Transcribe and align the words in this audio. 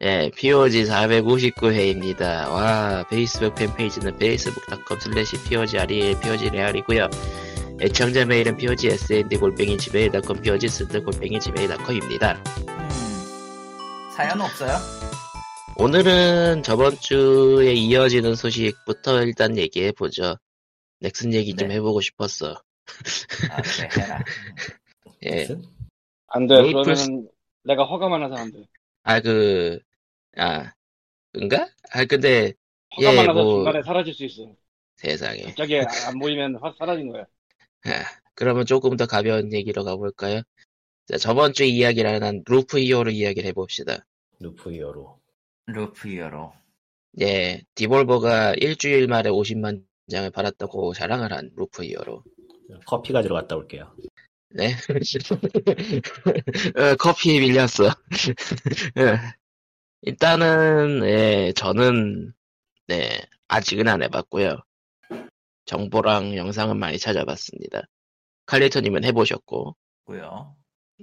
예, 0.00 0.30
POG 0.36 0.84
459회입니다. 0.84 2.48
와, 2.48 3.04
페이스북 3.10 3.56
팬페이지는 3.56 4.14
facebook.com 4.14 4.98
slash 5.00 5.48
POGREL, 5.48 6.20
POGREAL이고요. 6.20 7.08
애청자 7.80 8.24
메일은 8.24 8.56
POGSND 8.56 9.36
골뱅이 9.38 9.76
지메일.com, 9.76 10.40
POGSND 10.40 11.00
골뱅이 11.00 11.40
지메일.com입니다. 11.40 12.40
음, 12.68 14.10
사연 14.14 14.40
없어요? 14.40 14.76
오늘은 15.76 16.62
저번 16.62 16.96
주에 17.00 17.72
이어지는 17.72 18.36
소식부터 18.36 19.24
일단 19.24 19.58
얘기해보죠. 19.58 20.36
넥슨 21.00 21.34
얘기 21.34 21.56
좀 21.56 21.68
네. 21.68 21.74
해보고 21.74 22.00
싶었어. 22.02 22.52
아, 23.50 23.62
그래, 23.62 23.88
해라. 24.00 24.24
예. 25.24 25.48
안 26.28 26.46
돼. 26.46 26.62
메이플 26.62 26.84
그러면은 26.84 27.28
내가 27.64 27.84
화가 27.84 28.08
많아서 28.08 28.36
안 28.36 28.52
돼. 28.52 28.62
아, 29.02 29.20
그, 29.20 29.80
아, 30.38 30.72
그런가? 31.32 31.68
아, 31.90 32.04
근데, 32.04 32.52
화가 32.90 33.12
예, 33.12 33.16
많아서 33.16 33.42
뭐- 33.42 33.54
중간에 33.56 33.82
사라질 33.82 34.14
수 34.14 34.24
있어. 34.24 34.50
세상에. 34.96 35.42
갑자기 35.42 35.78
안 35.78 36.18
보이면 36.18 36.56
확 36.60 36.76
사라진 36.78 37.08
거야. 37.10 37.22
아, 37.84 37.90
그러면 38.34 38.66
조금 38.66 38.96
더 38.96 39.06
가벼운 39.06 39.52
얘기로 39.52 39.84
가볼까요? 39.84 40.42
자, 41.06 41.16
저번 41.18 41.52
주 41.52 41.64
이야기를 41.64 42.22
한 42.22 42.42
루프 42.46 42.78
히어로 42.80 43.10
이야기를 43.10 43.48
해봅시다. 43.48 44.04
루프 44.40 44.72
히어로. 44.72 45.18
루프 45.66 46.08
히어로. 46.08 46.52
예, 47.20 47.62
디볼버가 47.74 48.54
일주일 48.54 49.06
만에 49.08 49.30
50만 49.30 49.84
장을 50.10 50.28
팔았다고 50.30 50.94
자랑을 50.94 51.32
한 51.32 51.50
루프 51.56 51.84
히어로. 51.84 52.22
커피 52.86 53.12
가지러 53.12 53.34
갔다 53.34 53.56
올게요. 53.56 53.92
네. 54.50 54.72
어, 56.76 56.94
커피에 56.96 57.40
밀렸어. 57.40 57.90
예. 60.06 60.10
일단은, 60.10 61.02
예, 61.04 61.52
저는, 61.56 62.32
네, 62.86 63.20
아직은 63.48 63.88
안 63.88 64.02
해봤고요. 64.02 64.58
정보랑 65.66 66.36
영상은 66.36 66.78
많이 66.78 66.98
찾아봤습니다. 66.98 67.82
칼리토님은 68.46 69.04
해보셨고, 69.04 69.76
고요. 70.04 70.56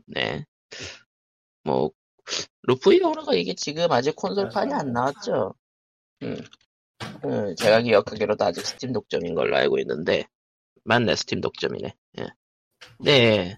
네. 0.07 0.45
뭐, 1.63 1.91
루프 2.63 2.93
히어로가 2.93 3.35
이게 3.35 3.53
지금 3.53 3.91
아직 3.91 4.15
콘솔판이 4.15 4.73
안 4.73 4.91
나왔죠? 4.91 5.53
음. 6.23 6.37
음, 7.25 7.55
제가 7.55 7.81
기억하기로도 7.81 8.43
아직 8.45 8.65
스팀 8.65 8.93
독점인 8.93 9.35
걸로 9.35 9.55
알고 9.55 9.77
있는데, 9.79 10.25
맞네, 10.83 11.15
스팀 11.15 11.41
독점이네. 11.41 11.93
예. 12.19 12.27
네. 12.99 13.57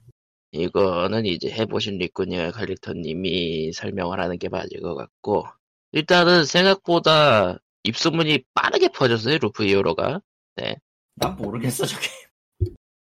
이거는 0.52 1.26
이제 1.26 1.50
해보신 1.52 1.98
리꾸니와 1.98 2.52
칼리토님이 2.52 3.74
설명을 3.74 4.20
하는 4.20 4.38
게 4.38 4.50
맞을 4.50 4.82
것 4.82 4.96
같고, 4.96 5.46
일단은 5.92 6.46
생각보다 6.46 7.58
입소문이 7.84 8.44
빠르게 8.54 8.90
퍼졌어요, 8.90 9.38
루프 9.40 9.66
히어로가. 9.66 10.22
난 11.16 11.36
모르겠어, 11.38 11.86
저게. 11.86 12.08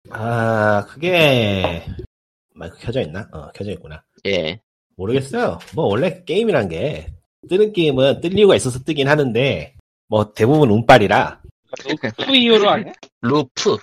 아, 0.09 0.85
그게, 0.87 1.85
마이크 2.53 2.77
켜져 2.79 3.01
있나? 3.01 3.27
어, 3.31 3.51
켜져 3.51 3.71
있구나. 3.71 4.03
예. 4.25 4.59
모르겠어요. 4.95 5.59
뭐, 5.75 5.85
원래 5.85 6.23
게임이란 6.23 6.69
게, 6.69 7.13
뜨는 7.49 7.73
게임은 7.73 8.21
뜰 8.21 8.37
이유가 8.37 8.55
있어서 8.55 8.79
뜨긴 8.79 9.07
하는데, 9.07 9.75
뭐, 10.07 10.33
대부분 10.33 10.69
운빨이라, 10.69 11.41
루프 11.85 12.33
히어로 12.35 12.69
아니야? 12.69 12.93
루프, 13.21 13.77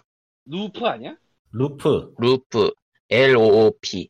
루프 0.47 0.87
아니야? 0.87 1.17
루프, 1.53 2.15
루프, 2.19 2.73
L-O-O-P. 3.11 4.09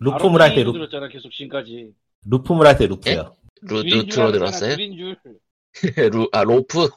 루프물 0.00 0.42
할때 0.42 0.62
루프 0.62 0.76
루, 0.76 0.88
들었잖아 0.88 1.08
계속 1.08 1.30
지금까지. 1.30 1.92
루프물 2.26 2.66
할때 2.66 2.86
루프요. 2.86 3.36
루, 3.62 3.82
줄인 3.82 3.90
줄 3.90 4.24
루트로 4.24 4.32
들었어요? 4.32 4.76
루, 6.12 6.28
아, 6.32 6.42
로프? 6.44 6.88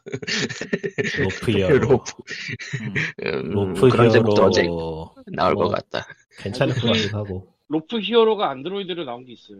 히어로. 1.47 1.77
로프. 1.79 2.11
음, 2.81 2.93
음, 3.25 3.49
루프 3.51 3.89
그런 3.89 4.09
제목도 4.11 4.51
히어로. 4.51 5.15
나올 5.27 5.53
뭐, 5.53 5.65
것 5.65 5.75
같다. 5.75 6.07
괜찮을 6.39 6.73
것 6.75 6.87
같기도 6.87 7.17
하고. 7.17 7.53
Loop 7.69 7.99
Hero가 7.99 8.49
안드로이드로 8.51 9.05
나온 9.05 9.25
게 9.25 9.33
있어요. 9.33 9.59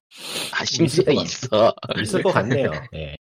아, 0.54 0.66
심지어 0.66 1.04
있을 1.04 1.06
것 1.06 1.24
있어. 1.24 1.74
있을 2.02 2.24
것 2.24 2.32
같네요. 2.34 2.72
예. 2.96 3.16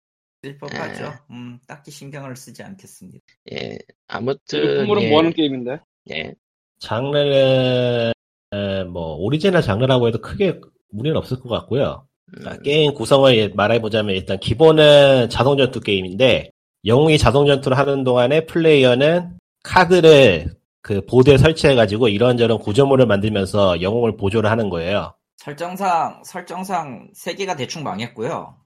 쓸 0.42 0.56
법하죠. 0.58 1.12
음, 1.30 1.58
딱히 1.66 1.90
신경을 1.90 2.36
쓰지 2.36 2.62
않겠습니다. 2.62 3.18
예. 3.52 3.78
아무튼. 4.06 4.60
루프물은 4.60 5.02
예. 5.02 5.10
뭐 5.10 5.18
하는 5.18 5.32
게임인데? 5.32 5.80
예. 6.12 6.34
장르는, 6.78 8.12
에, 8.52 8.84
뭐, 8.84 9.14
오리지널 9.16 9.62
장르라고 9.62 10.08
해도 10.08 10.20
크게 10.20 10.60
무리는 10.90 11.16
없을 11.16 11.40
것 11.40 11.48
같고요. 11.48 12.06
음, 12.36 12.44
자, 12.44 12.58
게임 12.58 12.92
구성을 12.94 13.52
말해보자면 13.54 14.14
일단 14.14 14.38
기본은 14.38 15.30
자동전투 15.30 15.80
게임인데 15.80 16.50
영웅이 16.84 17.18
자동전투를 17.18 17.76
하는 17.76 18.04
동안에 18.04 18.46
플레이어는 18.46 19.38
카드를 19.62 20.54
그 20.82 21.04
보드에 21.04 21.36
설치해가지고 21.36 22.08
이런저런 22.08 22.58
구조물을 22.58 23.06
만들면서 23.06 23.82
영웅을 23.82 24.16
보조를 24.16 24.50
하는 24.50 24.70
거예요. 24.70 25.14
설정상, 25.36 26.22
설정상 26.24 27.10
세 27.14 27.34
개가 27.34 27.56
대충 27.56 27.82
망했고요. 27.82 28.56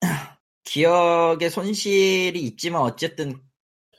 기억에 0.64 1.48
손실이 1.48 2.40
있지만 2.40 2.82
어쨌든, 2.82 3.40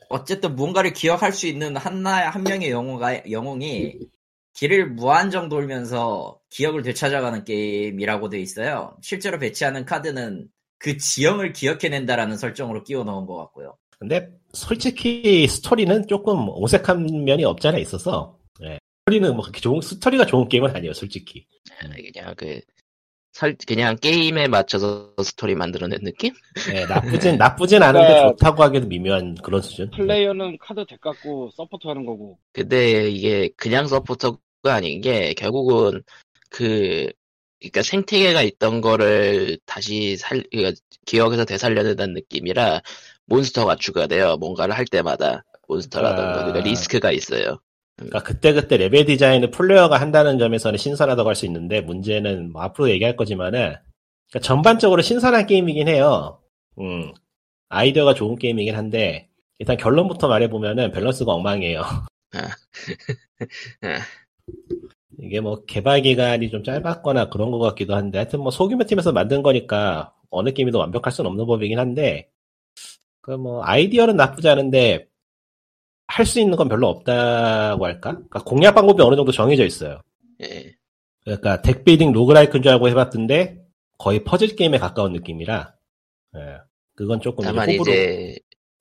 어쨌든 0.09 0.56
무언가를 0.56 0.94
기억할 0.94 1.31
수 1.31 1.47
있는 1.47 1.75
하나, 1.75 2.29
한 2.29 2.44
명의 2.44 2.72
영웅이 2.72 4.00
길을 4.56 4.92
무한정 4.92 5.50
돌면서 5.50 6.40
기억을 6.50 6.82
되찾아가는 6.82 7.44
게임이라고 7.44 8.30
돼 8.30 8.40
있어요. 8.40 8.98
실제로 9.02 9.38
배치하는 9.38 9.86
카드는 9.86 10.48
그 10.80 10.98
지형을 10.98 11.54
기억해낸다라는 11.54 12.38
설정으로 12.38 12.84
끼워 12.84 13.04
넣은 13.04 13.26
것 13.26 13.36
같고요. 13.36 13.78
근데 14.00 14.30
솔직히 14.54 15.48
스토리는 15.48 16.08
조금 16.08 16.48
어색한 16.50 17.26
면이 17.26 17.44
없잖아 17.44 17.78
있어서 17.80 18.38
예. 18.64 18.80
스토리는 19.02 19.34
뭐 19.36 19.42
그렇게 19.42 19.60
좋은 19.60 19.82
스토리가 19.82 20.26
좋은 20.26 20.48
게임은 20.48 20.76
아니에요 20.76 20.94
솔직히. 20.94 21.46
그냥 22.14 22.34
그, 22.38 22.60
설, 23.34 23.56
그냥 23.68 23.98
게임에 23.98 24.48
맞춰서 24.48 25.14
스토리 25.22 25.56
만들어낸 25.56 26.00
느낌? 26.04 26.34
예, 26.74 26.86
나쁘진 26.86 27.38
나쁘진 27.38 27.84
않은데 27.84 28.08
그러니까 28.08 28.30
좋다고 28.32 28.64
하기도 28.64 28.88
미묘한 28.88 29.36
그런 29.44 29.62
수준. 29.62 29.90
플레이어는 29.92 30.58
카드 30.60 30.86
deck 30.86 31.02
갖고 31.02 31.50
support 31.56 31.88
하는 31.88 32.06
거고. 32.06 32.38
근데 32.54 33.10
이게 33.10 33.50
그냥 33.58 33.88
서포터가 33.88 34.38
아닌 34.72 35.02
게 35.02 35.34
결국은 35.34 36.03
그, 36.50 37.12
그니까 37.59 37.81
생태계가 37.81 38.42
있던 38.44 38.81
거를 38.81 39.58
다시 39.66 40.18
살, 40.18 40.44
그러니까 40.52 40.80
기억에서 41.06 41.46
되살려낸다는 41.46 42.14
느낌이라 42.14 42.81
몬스터가 43.26 43.78
추가돼요. 43.78 44.38
뭔가를 44.38 44.78
할 44.78 44.86
때마다. 44.86 45.44
몬스터라던가. 45.68 46.31
아. 46.31 46.46
그러니까 46.46 46.59
리스크가 46.62 47.12
있어요. 47.12 47.59
그러니까 47.98 48.22
그때그때 48.24 48.78
레벨 48.78 49.06
디자인을 49.06 49.52
플레이어가 49.52 50.00
한다는 50.00 50.38
점에서는 50.38 50.78
신선하다고 50.78 51.30
할 51.30 51.36
수 51.36 51.46
있는데 51.46 51.82
문제는 51.82 52.52
뭐 52.52 52.62
앞으로 52.62 52.90
얘기할 52.90 53.16
거지만은 53.16 53.76
그러니까 54.30 54.40
전반적으로 54.42 55.02
신선한 55.02 55.47
게임이긴 55.47 55.88
해요. 55.88 56.42
음. 56.80 57.14
아이디어가 57.70 58.14
좋은 58.14 58.36
게임이긴 58.38 58.76
한데 58.76 59.30
일단 59.59 59.78
결론부터 59.78 60.28
말해보면은 60.28 60.92
밸런스가 60.92 61.32
엉망이에요. 61.32 61.82
아. 65.20 65.24
이게 65.24 65.40
뭐 65.42 65.64
개발 65.66 66.02
기간이 66.02 66.50
좀 66.50 66.64
짧았거나 66.64 67.30
그런 67.30 67.52
것 67.52 67.59
같기도 67.59 67.96
한데 67.96 68.18
하여튼 68.20 68.42
뭐 68.42 68.52
소규모 68.52 68.84
팀에서 68.86 69.12
만든 69.12 69.42
거니까 69.44 70.14
어느 70.30 70.52
게임이도 70.52 70.78
완벽할 70.80 71.12
수는 71.14 71.30
없는 71.30 71.46
법이긴 71.46 71.80
한데 71.80 72.30
그 73.22 73.31
뭐 73.38 73.64
아이디어는 73.64 74.16
나쁘지 74.18 74.48
않은데 74.50 75.08
할 76.08 76.26
수 76.26 76.40
있는 76.40 76.56
건 76.58 76.70
별로 76.70 76.88
없다고 76.90 77.86
할까? 77.86 78.12
그러니까 78.14 78.44
공략 78.44 78.76
방법이 78.76 79.02
어느 79.02 79.16
정도 79.16 79.31
정해져 79.31 79.66
있어요. 79.66 80.02
예. 80.42 80.74
그러니까 81.24 81.62
deck 81.64 81.80
building 81.80 82.12
roguelike인 82.12 82.62
줄 82.64 82.72
알고 82.74 82.90
해봤던데 82.90 83.59
거의 83.97 84.24
퍼즐 84.24 84.56
게임에 84.56 84.78
가까운 84.78 85.14
느낌이라 85.14 85.74
예, 86.38 86.40
그건 86.96 87.22
조금 87.22 87.44
다만 87.46 87.70
이제 87.70 87.78
호불호- 87.79 87.82
이제 87.82 88.40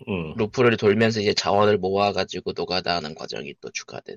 음, 0.09 0.35
루프를 0.37 0.77
돌면서 0.77 1.21
이제 1.21 1.33
자원을 1.33 1.79
모아가지고 1.79 2.53
노가다 2.55 2.97
하는 2.97 3.15
과정이 3.15 3.55
또 3.61 3.71
추가된. 3.71 4.17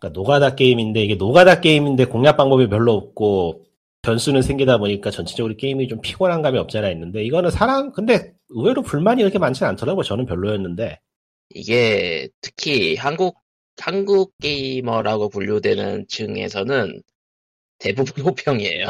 그러니까 0.00 0.18
노가다 0.18 0.54
게임인데 0.56 1.02
이게 1.02 1.14
노가다 1.14 1.60
게임인데 1.60 2.06
공략 2.06 2.36
방법이 2.36 2.68
별로 2.68 2.94
없고 2.94 3.66
변수는 4.02 4.42
생기다 4.42 4.78
보니까 4.78 5.10
전체적으로 5.10 5.56
게임이 5.56 5.88
좀 5.88 6.00
피곤한 6.00 6.42
감이 6.42 6.58
없지 6.58 6.78
않아 6.78 6.90
있는데 6.90 7.22
이거는 7.22 7.50
사람 7.50 7.92
근데 7.92 8.32
의외로 8.48 8.82
불만이 8.82 9.22
그렇게 9.22 9.38
많지는 9.38 9.68
않더라고요. 9.70 10.02
저는 10.02 10.26
별로였는데 10.26 10.98
이게 11.50 12.28
특히 12.40 12.96
한국 12.96 13.38
한국 13.78 14.32
게이머라고 14.40 15.28
분류되는 15.28 16.06
층에서는 16.08 17.02
대부분 17.78 18.24
호평이에요. 18.24 18.86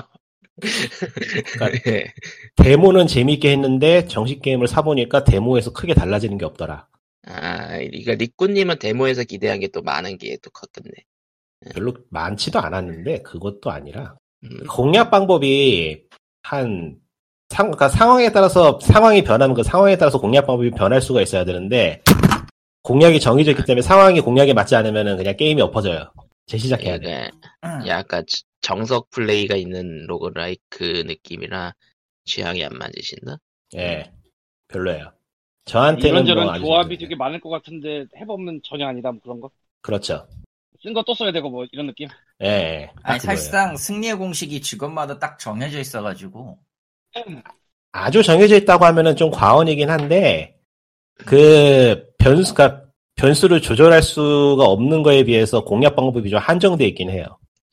예. 1.86 2.04
데모는 2.56 3.06
재밌게 3.06 3.50
했는데 3.50 4.06
정식 4.06 4.42
게임을 4.42 4.68
사보니까 4.68 5.24
데모에서 5.24 5.72
크게 5.72 5.94
달라지는 5.94 6.38
게 6.38 6.44
없더라. 6.44 6.89
아, 7.26 7.76
그러니까 7.78 8.14
리꾸님은 8.14 8.78
데모에서 8.78 9.24
기대한 9.24 9.60
게 9.60 9.68
또 9.68 9.82
많은 9.82 10.18
게 10.18 10.36
또 10.42 10.50
컸겠네. 10.50 10.90
별로 11.74 11.94
많지도 12.10 12.58
않았는데 12.58 13.22
그것도 13.22 13.70
아니라 13.70 14.16
음, 14.44 14.66
공략 14.68 15.10
방법이 15.10 16.04
한 16.42 16.96
상, 17.50 17.66
그러니까 17.66 17.88
상황에 17.88 18.32
따라서 18.32 18.78
상황이 18.80 19.22
변하면 19.22 19.54
그 19.54 19.62
상황에 19.62 19.96
따라서 19.98 20.18
공략 20.20 20.46
방법이 20.46 20.70
변할 20.70 21.02
수가 21.02 21.20
있어야 21.20 21.44
되는데 21.44 22.02
공략이 22.82 23.20
정해져 23.20 23.50
있기 23.50 23.64
때문에 23.64 23.82
상황이 23.82 24.20
공략에 24.20 24.54
맞지 24.54 24.74
않으면은 24.76 25.16
그냥 25.18 25.36
게임이 25.36 25.60
엎어져요. 25.60 26.12
재시작해야 26.46 26.98
돼. 26.98 27.30
약간, 27.62 27.86
약간 27.86 28.24
정석 28.62 29.10
플레이가 29.10 29.56
있는 29.56 30.06
로그라이크 30.06 31.04
느낌이라 31.06 31.74
취향이 32.24 32.64
안 32.64 32.72
맞으신다? 32.78 33.36
예, 33.74 34.10
별로예요. 34.68 35.12
저한테는 35.70 36.26
이런저런 36.26 36.46
뭐 36.46 36.58
조합이. 36.58 36.98
되게 36.98 37.14
많을 37.16 37.40
것 37.40 37.48
같은데 37.50 38.04
해보면 38.20 38.60
전혀 38.64 38.86
아니다 38.86 39.10
뭐 39.12 39.20
그런 39.22 39.40
거. 39.40 39.50
그렇죠. 39.82 40.26
쓴 40.82 40.92
거 40.94 41.02
또 41.02 41.14
써야 41.14 41.30
되고 41.32 41.48
뭐 41.50 41.66
이런 41.72 41.86
느낌. 41.86 42.08
예, 42.42 42.46
예. 42.46 42.90
딱 43.02 43.10
아니. 43.10 43.20
사실상 43.20 43.76
승리의 43.76 44.14
공식이 44.16 44.60
직업마다 44.62 45.18
딱 45.18 45.38
정해져 45.38 45.78
있어가지고 45.78 46.58
아주 47.92 48.22
정해져 48.22 48.56
있다고 48.56 48.84
하면은 48.86 49.14
좀 49.16 49.30
과언이긴 49.30 49.90
한데 49.90 50.56
그 51.26 52.06
변수가 52.18 52.84
변수를 53.16 53.60
조절할 53.60 54.02
수가 54.02 54.64
없는 54.64 55.02
거에 55.02 55.24
비해서 55.24 55.64
공략 55.64 55.96
방법이 55.96 56.30
좀 56.30 56.38
한정돼 56.38 56.86
있긴 56.88 57.10
해요. 57.10 57.24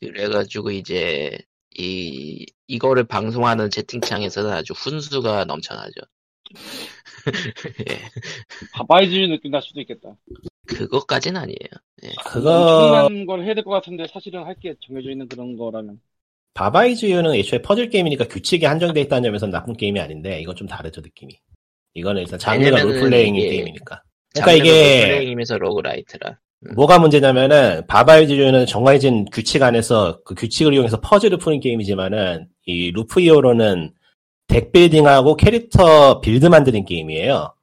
그래가지고 0.01 0.71
이제 0.71 1.37
이 1.77 2.45
이거를 2.67 3.05
방송하는 3.05 3.69
채팅창에서는 3.69 4.51
아주 4.51 4.73
훈수가 4.73 5.45
넘쳐나죠. 5.45 6.01
예, 7.89 7.97
Baba 8.73 9.01
Is 9.01 9.15
느낌 9.15 9.51
날 9.51 9.61
수도 9.61 9.81
있겠다. 9.81 10.15
그것까진 10.65 11.37
아니에요. 11.37 11.57
그거 12.25 12.51
엄청난 12.51 13.25
걸 13.25 13.43
해야 13.43 13.53
될 13.53 13.63
것 13.63 13.71
같은데 13.71 14.05
사실은 14.07 14.43
할 14.43 14.55
게 14.59 14.75
정해져 14.85 15.11
있는 15.11 15.27
그런 15.27 15.55
거라면. 15.57 15.99
Baba 16.53 16.79
Is 16.79 16.91
You는 16.91 17.35
애초에 17.35 17.61
퍼즐 17.61 17.89
게임이니까 17.89 18.27
규칙이 18.27 18.65
한정돼 18.65 19.01
있다는 19.01 19.29
점에서 19.29 19.45
나쁜 19.47 19.77
게임이 19.77 19.99
아닌데 19.99 20.41
이건 20.41 20.55
좀 20.55 20.67
다르죠 20.67 21.01
느낌이. 21.01 21.37
이거는 21.93 22.23
일단 22.23 22.39
장르가 22.39 22.81
롤플레잉 22.81 23.35
이게 23.35 23.49
게임이니까. 23.49 24.01
그러니까 24.33 24.53
이게 24.53 25.05
플레이임에서 25.07 25.57
roguelite라. 25.59 26.39
뭐가 26.75 26.97
문제냐면은 26.97 27.85
Baba 27.87 28.11
Is 28.11 28.23
You는 28.23 28.65
정해진 28.65 29.25
규칙 29.31 29.61
안에서 29.61 30.19
그 30.25 30.33
규칙을 30.33 30.73
이용해서 30.73 30.99
퍼즐을 30.99 31.37
푸는 31.37 31.59
게임이지만은 31.59 32.47
이 32.65 32.91
Loop 32.91 33.21
Hero는 33.21 33.93
deck 34.47 34.71
building하고 34.71 35.35
캐릭터 35.35 36.21
build 36.21 36.45
만드는 36.45 36.85
게임이에요. 36.85 37.53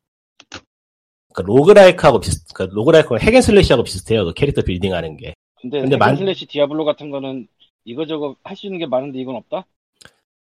그 1.35 1.43
로그라이크하고 1.43 2.21
비슷, 2.21 2.47
그 2.55 2.63
로그라이크하고 2.65 3.19
핵앤슬래시하고 3.19 3.83
비슷해요. 3.83 4.25
그 4.25 4.35
캐릭터 4.35 4.63
빌딩 4.63 4.95
하는 4.95 5.17
게. 5.17 5.35
근데, 5.61 5.81
근데 5.81 5.97
만- 5.97 6.17
slash 6.17 6.47
Diablo 6.47 6.85
같은 6.85 7.11
거는 7.11 7.49
이거저거 7.85 8.37
할 8.45 8.57
수 8.57 8.67
있는 8.67 8.79
게 8.79 8.87
많은데 8.87 9.19
이건 9.19 9.37
없다? 9.37 9.67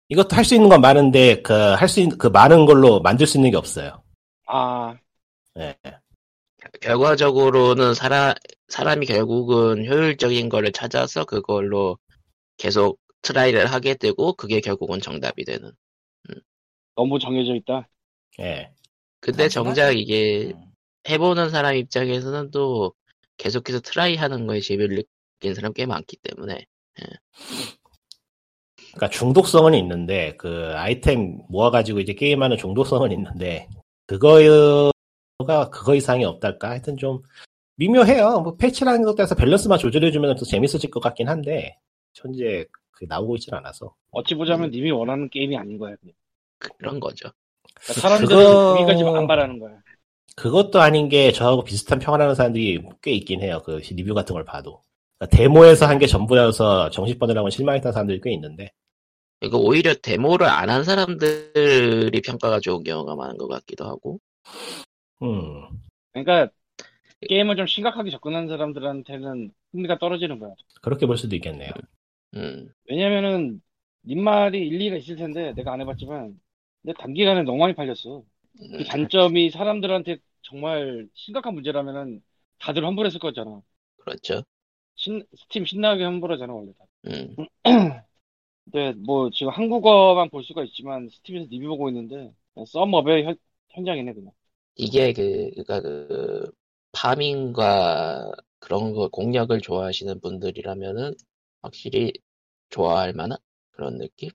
이것도 0.09 0.35
할 0.35 0.43
수 0.43 0.55
있는 0.55 0.69
건 0.69 0.81
많은데 0.81 1.41
그 1.41 1.53
할 1.75 1.87
수 1.87 1.99
있는 1.99 2.17
그 2.17 2.27
많은 2.27 2.65
걸로 2.65 2.99
만들 3.01 3.27
수 3.27 3.37
있는 3.37 3.51
게 3.51 3.57
없어요. 3.57 4.01
아, 4.47 4.97
예. 5.57 5.75
결과적으로는 6.81 7.93
사람 7.93 8.33
사람이 8.67 9.05
결국은 9.05 9.85
효율적인 9.87 10.49
거를 10.49 10.71
찾아서 10.71 11.25
그걸로 11.25 11.97
계속 12.57 12.99
try를 13.23 13.67
하게 13.67 13.95
되고 13.95 14.33
그게 14.33 14.61
결국은 14.61 14.99
정답이 15.01 15.45
되는. 15.45 15.71
너무 16.99 17.17
정해져 17.17 17.55
있다. 17.55 17.87
예. 18.41 18.69
근데. 19.21 19.47
정작 19.47 19.93
이게 19.93 20.51
음. 20.53 20.65
해보는 21.07 21.49
사람 21.49 21.77
입장에서는 21.77 22.51
또 22.51 22.93
계속해서 23.37 23.79
try 23.79 24.17
하는 24.17 24.45
거에 24.47 24.59
재미를 24.59 25.01
느낀 25.39 25.53
사람 25.53 25.71
꽤 25.71 25.85
많기 25.85 26.17
때문에 26.17 26.65
그러니까 28.93 29.09
중독성은 29.09 29.75
있는데 29.75 30.35
그 30.35 30.73
아이템 30.75 31.39
모아가지고 31.47 32.01
이제 32.01 32.13
게임하는 32.13 32.57
중독성은 32.57 33.13
있는데 33.13 33.69
그거가 34.07 35.69
그거 35.71 35.95
이상이 35.95 36.25
없달까 36.25 36.71
하여튼 36.71 36.97
좀 36.97 37.21
미묘해요. 37.77 38.41
뭐 38.41 38.57
패치라는 38.57 39.03
것에 39.03 39.15
따라서 39.15 39.35
밸런스만 39.35 39.79
조절해주면 39.79 40.35
더 40.35 40.43
재밌어질 40.43 40.91
것 40.91 40.99
같긴 40.99 41.29
한데 41.29 41.77
현재 42.13 42.65
그 42.91 43.05
나오고 43.07 43.37
있진 43.37 43.53
않아서 43.53 43.95
어찌 44.11 44.35
보자면 44.35 44.69
님이 44.69 44.91
원하는 44.91 45.29
게임이 45.29 45.55
아닌 45.55 45.77
거야. 45.77 45.95
그냥. 45.95 46.13
그런 46.59 46.99
거죠. 46.99 47.29
그러니까 47.81 47.93
사람들은 48.01 48.37
그거- 48.37 48.73
거기까지 48.75 49.03
안 49.03 49.27
바라는 49.27 49.59
거야. 49.59 49.77
그것도 50.35 50.79
아닌 50.81 51.09
게 51.09 51.31
저하고 51.31 51.63
비슷한 51.63 51.99
평을 51.99 52.21
하는 52.21 52.35
사람들이 52.35 52.81
꽤 53.01 53.11
있긴 53.11 53.41
해요. 53.41 53.61
그 53.65 53.81
리뷰 53.91 54.13
같은 54.13 54.33
걸 54.33 54.45
봐도 54.45 54.83
그러니까 55.17 55.35
데모에서 55.37 55.85
한 55.85 55.99
게 55.99 56.07
전부여서 56.07 56.91
정식 56.91 57.19
번역하고 57.19 57.49
실망했던 57.49 57.91
사람들이 57.91 58.21
꽤 58.23 58.31
있는데 58.33 58.71
이거 59.41 59.57
오히려 59.57 59.93
데모를 59.95 60.47
안 60.47 60.69
한 60.69 60.83
사람들이 60.85 62.21
평가가 62.21 62.59
좋은 62.61 62.83
경우가 62.83 63.15
많은 63.15 63.37
것 63.37 63.47
같기도 63.47 63.85
하고 63.85 64.19
음 65.21 65.67
그러니까 66.13 66.49
게임을 67.27 67.57
좀 67.57 67.67
심각하게 67.67 68.09
접근하는 68.11 68.47
사람들한테는 68.47 69.51
흥미가 69.73 69.97
떨어지는 69.99 70.39
거야. 70.39 70.53
그렇게 70.81 71.05
볼 71.05 71.17
수도 71.17 71.35
있겠네요. 71.35 71.71
음, 72.35 72.69
왜냐면은 72.89 73.61
님 74.05 74.23
말이 74.23 74.65
일리가 74.67 74.95
있을 74.97 75.17
텐데 75.17 75.53
내가 75.53 75.73
안 75.73 75.81
해봤지만 75.81 76.39
근데 76.81 76.93
단기간에 76.99 77.43
너무 77.43 77.57
많이 77.59 77.73
팔렸어. 77.75 78.23
그 78.75 78.83
음, 78.83 78.85
단점이 78.85 79.51
사람들한테 79.51 80.17
정말 80.43 81.07
심각한 81.13 81.53
문제라면은 81.55 82.23
다들 82.59 82.85
환불했을 82.85 83.19
거잖아. 83.19 83.61
그렇죠. 83.97 84.43
신- 84.95 85.25
스팀 85.37 85.65
신나게 85.65 86.03
환불하잖아 86.03 86.53
원래 86.53 86.73
다. 86.73 86.85
음, 87.05 87.37
근데 88.65 88.93
뭐 89.05 89.29
지금 89.31 89.51
한국어만 89.53 90.29
볼 90.29 90.43
수가 90.43 90.63
있지만 90.65 91.09
스팀에서 91.09 91.47
리뷰 91.49 91.67
보고 91.69 91.89
있는데 91.89 92.33
썸업의 92.67 93.25
현, 93.25 93.37
현장이네 93.71 94.13
그냥. 94.13 94.31
이게 94.75 95.13
그 95.13 95.49
그러니까 95.51 95.81
그 95.81 96.51
파밍과 96.91 98.31
그런 98.59 98.93
거 98.93 99.09
공략을 99.09 99.61
좋아하시는 99.61 100.19
분들이라면은 100.21 101.13
확실히 101.61 102.13
좋아할 102.69 103.13
만한 103.13 103.37
그런 103.71 103.97
느낌. 103.97 104.29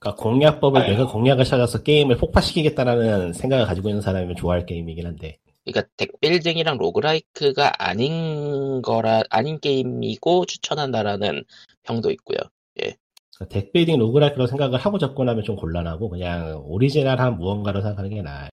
그러니까 0.00 0.22
공략법을 0.22 0.82
아유. 0.82 0.90
내가 0.92 1.06
공략을 1.06 1.44
찾아서 1.44 1.82
게임을 1.82 2.16
폭파시키겠다라는 2.16 3.32
생각을 3.34 3.66
가지고 3.66 3.90
있는 3.90 4.02
사람이면 4.02 4.36
좋아할 4.36 4.66
게임이긴 4.66 5.06
한데 5.06 5.38
그러니까 5.64 5.88
덱빌딩이랑 5.96 6.78
로그라이크가 6.78 7.74
아닌 7.78 8.82
거라 8.82 9.22
아닌 9.30 9.60
게임이고 9.60 10.46
추천한다라는 10.46 11.44
평도 11.84 12.10
있고요. 12.12 12.38
그러니까 12.74 13.54
deck 13.54 13.69
building 13.69 13.98
roguelike로 13.98 14.46
생각을 14.46 14.78
하고 14.78 14.98
접근하면 14.98 15.44
좀 15.44 15.56
곤란하고 15.56 16.08
그냥 16.10 16.62
오리지널한 16.64 17.38
무언가로 17.38 17.82
생각하는 17.82 18.10
게 18.10 18.22
나아요. 18.22 18.48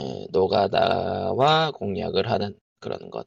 예, 0.00 0.26
노가다와 0.30 1.72
공략을 1.72 2.30
하는 2.30 2.54
그런 2.80 3.10
것. 3.10 3.26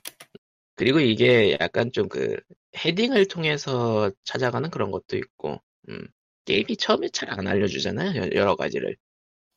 그리고 0.76 1.00
이게 1.00 1.58
약간 1.60 1.92
좀 1.92 2.08
그 2.08 2.38
헤딩을 2.78 3.28
통해서 3.28 4.12
찾아가는 4.24 4.70
그런 4.70 4.92
것도 4.92 5.18
있고, 5.18 5.60
음, 5.90 6.08
게임이 6.46 6.78
처음에 6.78 7.10
잘 7.10 7.30
안 7.32 7.48
알려주잖아요. 7.48 8.16
여- 8.22 8.30
여러 8.34 8.56
가지를. 8.56 8.96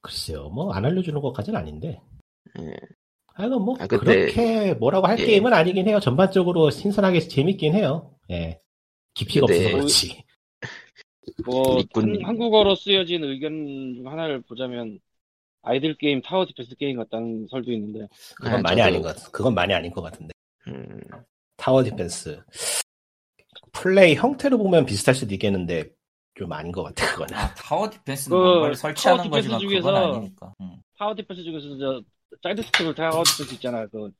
글쎄요, 0.02 0.48
뭐 0.50 0.72
안 0.74 0.84
알려주는 0.84 1.18
것까지는 1.20 1.58
아닌데. 1.58 2.00
예, 2.60 2.74
하여간 3.34 3.62
뭐 3.62 3.76
아, 3.80 3.86
근데- 3.86 4.32
그렇게 4.32 4.74
뭐라고 4.74 5.06
할 5.06 5.18
예. 5.18 5.24
게임은 5.26 5.52
아니긴 5.52 5.88
해요. 5.88 5.98
전반적으로 6.00 6.70
신선하게 6.70 7.20
재밌긴 7.20 7.74
해요. 7.74 8.14
예. 8.30 8.60
깊이가 9.14 9.46
근데- 9.46 9.64
없어서 9.64 9.76
그렇지. 9.78 10.24
뭐 11.46 11.78
한, 11.94 12.22
한국어로 12.22 12.74
쓰여진 12.74 13.24
의견 13.24 13.94
중 13.94 14.06
하나를 14.10 14.42
보자면 14.42 14.98
아이들 15.62 15.94
게임 15.96 16.20
tower 16.20 16.44
defense 16.46 16.76
게임 16.76 16.98
같다는 16.98 17.46
설도 17.50 17.72
있는데 17.72 18.06
그건 18.36 18.52
아, 18.52 18.58
많이 18.58 18.80
저도- 18.80 18.84
아닌 18.84 19.02
것 19.02 19.16
같. 19.16 19.32
그건 19.32 19.54
많이 19.54 19.72
아닌 19.72 19.90
것 19.90 20.02
같은데. 20.02 20.32
음, 20.68 21.00
tower 21.56 21.82
defense 21.82 22.42
플레이 23.72 24.14
형태로 24.14 24.58
보면 24.58 24.84
비슷할 24.84 25.14
수도 25.14 25.32
있겠는데 25.34 25.90
좀 26.34 26.52
아닌 26.52 26.72
것 26.72 26.82
같아 26.82 27.12
그거는. 27.12 27.34
아, 27.34 27.54
tower 27.54 27.88
defense는 27.88 28.36
그 28.36 28.74
설치하는 28.74 29.16
tower 29.16 29.24
defense 29.24 29.48
거지만 29.48 29.60
그건 29.60 29.70
중에서 29.70 30.14
아니니까. 30.14 30.54
음. 30.60 30.76
tower 30.98 31.14
defense 31.14 31.42
중에서 31.42 31.78
저 31.78 32.02
사이드 32.42 32.62
스텝을 32.62 32.94
tower 32.94 33.22
defense 33.24 33.54
있잖아 33.54 33.86
그 33.86 34.10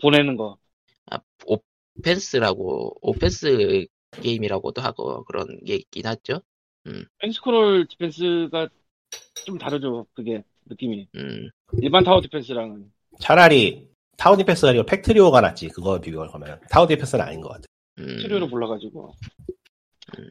보내는 0.00 0.36
거 0.36 0.56
오펜스라고, 1.46 2.96
오펜스 3.00 3.86
게임이라고도 4.20 4.80
하고 4.82 5.24
그런 5.24 5.46
게 5.64 5.76
있긴 5.76 6.06
하죠. 6.06 6.40
펜스크롤 7.18 7.86
디펜스가 7.86 8.68
좀 9.46 9.58
다르죠 9.58 10.06
그게 10.14 10.42
느낌이 10.66 11.08
음, 11.14 11.48
일반 11.80 12.02
타워 12.02 12.20
디펜스랑은 12.20 12.90
차라리 13.20 13.88
타워 14.16 14.36
디펜스가 14.36 14.70
아니고 14.70 14.86
팩트리오가 14.86 15.40
낫지. 15.40 15.68
그거 15.68 16.00
비교하면 16.00 16.60
타워 16.70 16.86
디펜스는 16.86 17.24
아닌 17.24 17.40
것 17.40 17.50
같아. 17.50 17.64
음, 17.98 18.18
치료를 18.18 18.48
몰라가지고 18.48 19.14
음. 20.18 20.30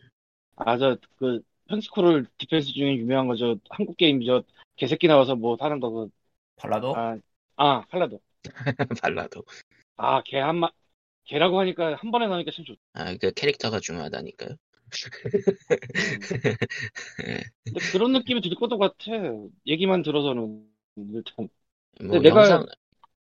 아 0.66 0.78
저 0.78 0.98
그 1.18 1.42
펜스크롤 1.68 2.28
디펜스 2.38 2.74
중에 2.74 2.96
유명한 2.98 3.28
거 3.28 3.36
저 3.36 3.58
한국 3.70 3.98
게임 3.98 4.24
저 4.26 4.44
개새끼 4.76 5.08
나와서 5.08 5.36
뭐 5.36 5.58
하는 5.60 5.80
거 5.80 6.10
팔라도? 6.58 6.94
그 6.94 7.00
아, 7.00 7.18
아 7.58 7.86
팔라도 7.90 8.20
발라도. 9.02 9.44
아 9.98 10.22
개 10.24 10.40
한 10.42 10.56
마 10.60 10.70
개라고 11.26 11.60
하니까 11.60 11.96
한 11.96 12.12
번에 12.12 12.28
나오니까 12.28 12.52
참 12.52 12.66
좋다 12.66 12.80
아, 12.94 13.16
그 13.20 13.32
캐릭터가 13.34 13.80
중요하다니까요. 13.80 14.56
근데 17.64 17.80
그런 17.92 18.12
느낌이 18.14 18.42
들 18.42 18.54
것도 18.56 18.78
같아. 18.78 18.96
얘기만 19.66 20.02
들어서는 20.04 20.68
일단 20.98 21.48
뭐 22.02 22.20
내가- 22.20 22.42
영상 22.42 22.66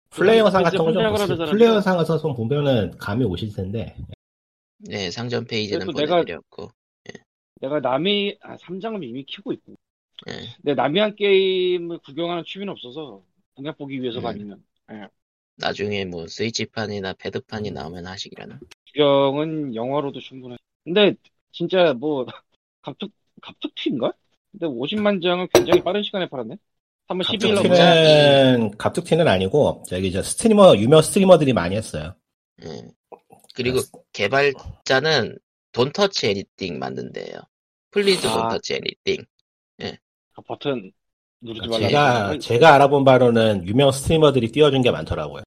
플레이 0.10 0.40
영상 0.40 0.64
같은 0.64 0.80
거좀 0.80 1.46
플레이 1.52 1.68
영상 1.68 1.98
같은 1.98 2.18
거 2.18 2.34
보면은 2.34 2.98
감이 2.98 3.24
오실 3.26 3.54
텐데 3.54 3.96
네 4.80 5.12
상점 5.12 5.46
페이지는 5.46 5.86
보내드렸고 5.92 6.72
내가 7.62 7.80
남이 7.80 8.38
아 8.42 8.58
삼장은 8.58 9.04
이미 9.04 9.24
키고 9.24 9.54
있고. 9.54 9.76
예. 10.30 10.34
근데 10.58 10.76
남이 10.76 11.00
한 11.00 11.16
게임을 11.16 12.00
구경하는 12.00 12.44
취미는 12.46 12.74
없어서 12.74 13.24
그냥 13.56 13.74
보기 13.78 14.02
위해서가 14.02 14.30
음. 14.30 14.34
아니면 14.34 14.64
나중에 15.58 16.06
뭐 16.06 16.28
스위치판이나 16.28 17.14
패드판이 17.14 17.72
나오면 17.72 18.08
하시기라나 18.08 18.60
구경은 18.88 19.76
영화로도 19.76 20.20
충분해. 20.20 20.58
근데 20.84 21.14
진짜 21.52 21.94
뭐 21.94 22.26
갑툭 22.82 23.12
갑툭튀인가? 23.42 24.12
근데 24.52 24.66
50만 24.66 25.22
장을 25.22 25.48
굉장히 25.54 25.82
빠른 25.82 26.04
시간에 26.04 26.28
팔았네. 26.28 26.58
3월 27.08 27.24
12일 27.24 27.54
날 27.54 27.68
갑툭튀는 27.68 28.78
갑툭튀는 28.78 29.28
아니고 29.28 29.84
저기 29.88 30.12
저 30.12 30.22
스트리머 30.24 30.78
유명 30.78 31.02
스트리머들이 31.02 31.54
많이 31.54 31.76
했어요. 31.76 32.16
예. 32.64 32.88
그리고 33.54 33.80
개발자는 34.14 35.38
Don't 35.74 36.01
Touch 36.01 36.28
Anything 36.28 36.80
만든대요 36.80 37.42
Please 37.92 38.26
아. 38.28 38.34
Don't 38.50 38.62
Touch 38.62 38.74
Anything 38.76 39.26
그 40.34 40.42
버튼 40.44 40.92
누르지 41.42 41.68
말라. 41.68 41.88
제가 41.88 42.40
제가 42.40 42.74
알아본 42.76 43.04
바로는 43.04 43.68
유명 43.68 43.92
스트리머들이 43.92 44.52
띄워준 44.52 44.82
게 44.82 44.92
많더라고요. 44.92 45.44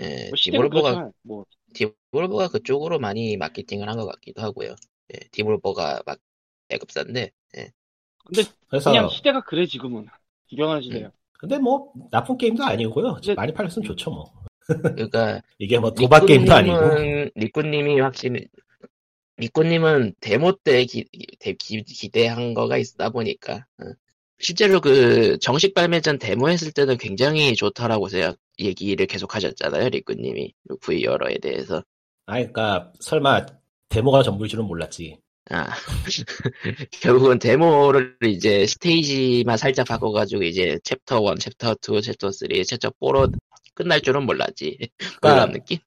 예, 0.00 0.28
뭐 0.28 0.32
Devolver가. 0.36 1.10
뭐 1.22 1.44
Devolver가 1.74 2.48
그쪽으로 2.48 2.98
많이 2.98 3.36
마케팅을 3.36 3.88
한 3.88 3.96
것 3.98 4.06
같기도 4.06 4.40
하고요 4.42 4.74
예, 5.14 5.18
Devolver가 5.32 6.02
막 6.06 6.18
배급사인데 6.68 7.30
그래서 8.68 8.90
그냥 8.90 9.08
시대가 9.10 9.40
그래 9.42 9.66
지금은 9.66 10.06
구경하는 10.48 10.80
시대야. 10.82 11.10
근데 11.38 11.58
뭐 11.58 11.92
나쁜 12.10 12.38
게임도 12.38 12.62
아니고요. 12.64 13.14
근데- 13.14 13.34
많이 13.34 13.52
팔렸으면 13.52 13.84
좋죠 13.84 14.10
뭐. 14.10 14.32
그러니까 14.66 15.42
이게 15.58 15.78
뭐 15.78 15.92
도박 15.92 16.24
게임도 16.24 16.54
아니고. 16.54 16.78
리꾸님이 17.34 18.00
확실히 18.00 18.46
리꾸님은 19.36 20.14
데모 20.20 20.56
때 20.58 20.84
기, 20.84 21.06
대한 22.12 22.54
거가 22.54 22.76
있다 22.76 23.10
보니까 23.10 23.66
어. 23.78 23.84
실제로 24.38 24.80
그 24.80 25.38
정식 25.38 25.74
발매 25.74 26.00
전 26.00 26.18
데모 26.18 26.48
했을 26.48 26.72
때는 26.72 26.98
굉장히 26.98 27.54
좋다라고 27.54 28.08
생각 28.08 28.36
얘기를 28.58 29.06
계속 29.06 29.34
하셨잖아요 29.34 29.88
리꾸님이 29.88 30.52
VR어에 30.80 31.38
대해서 31.38 31.82
아 32.26 32.34
그러니까 32.34 32.92
설마 33.00 33.46
데모가 33.92 34.22
전부일 34.22 34.48
줄은 34.48 34.64
몰랐지. 34.64 35.18
아 35.50 35.68
결국은 37.02 37.38
데모를 37.38 38.16
이제 38.24 38.66
스테이지만 38.66 39.56
살짝 39.56 39.86
바꿔가지고 39.88 40.42
이제 40.44 40.78
챕터 40.84 41.20
1, 41.32 41.38
챕터 41.38 41.72
2, 41.72 42.02
챕터 42.02 42.30
3, 42.30 42.48
챕터 42.64 42.90
4로 42.90 43.32
끝날 43.74 44.00
줄은 44.00 44.24
몰랐지 44.24 44.78
그런 45.20 45.20
그러니까 45.20 45.52
느낌? 45.52 45.78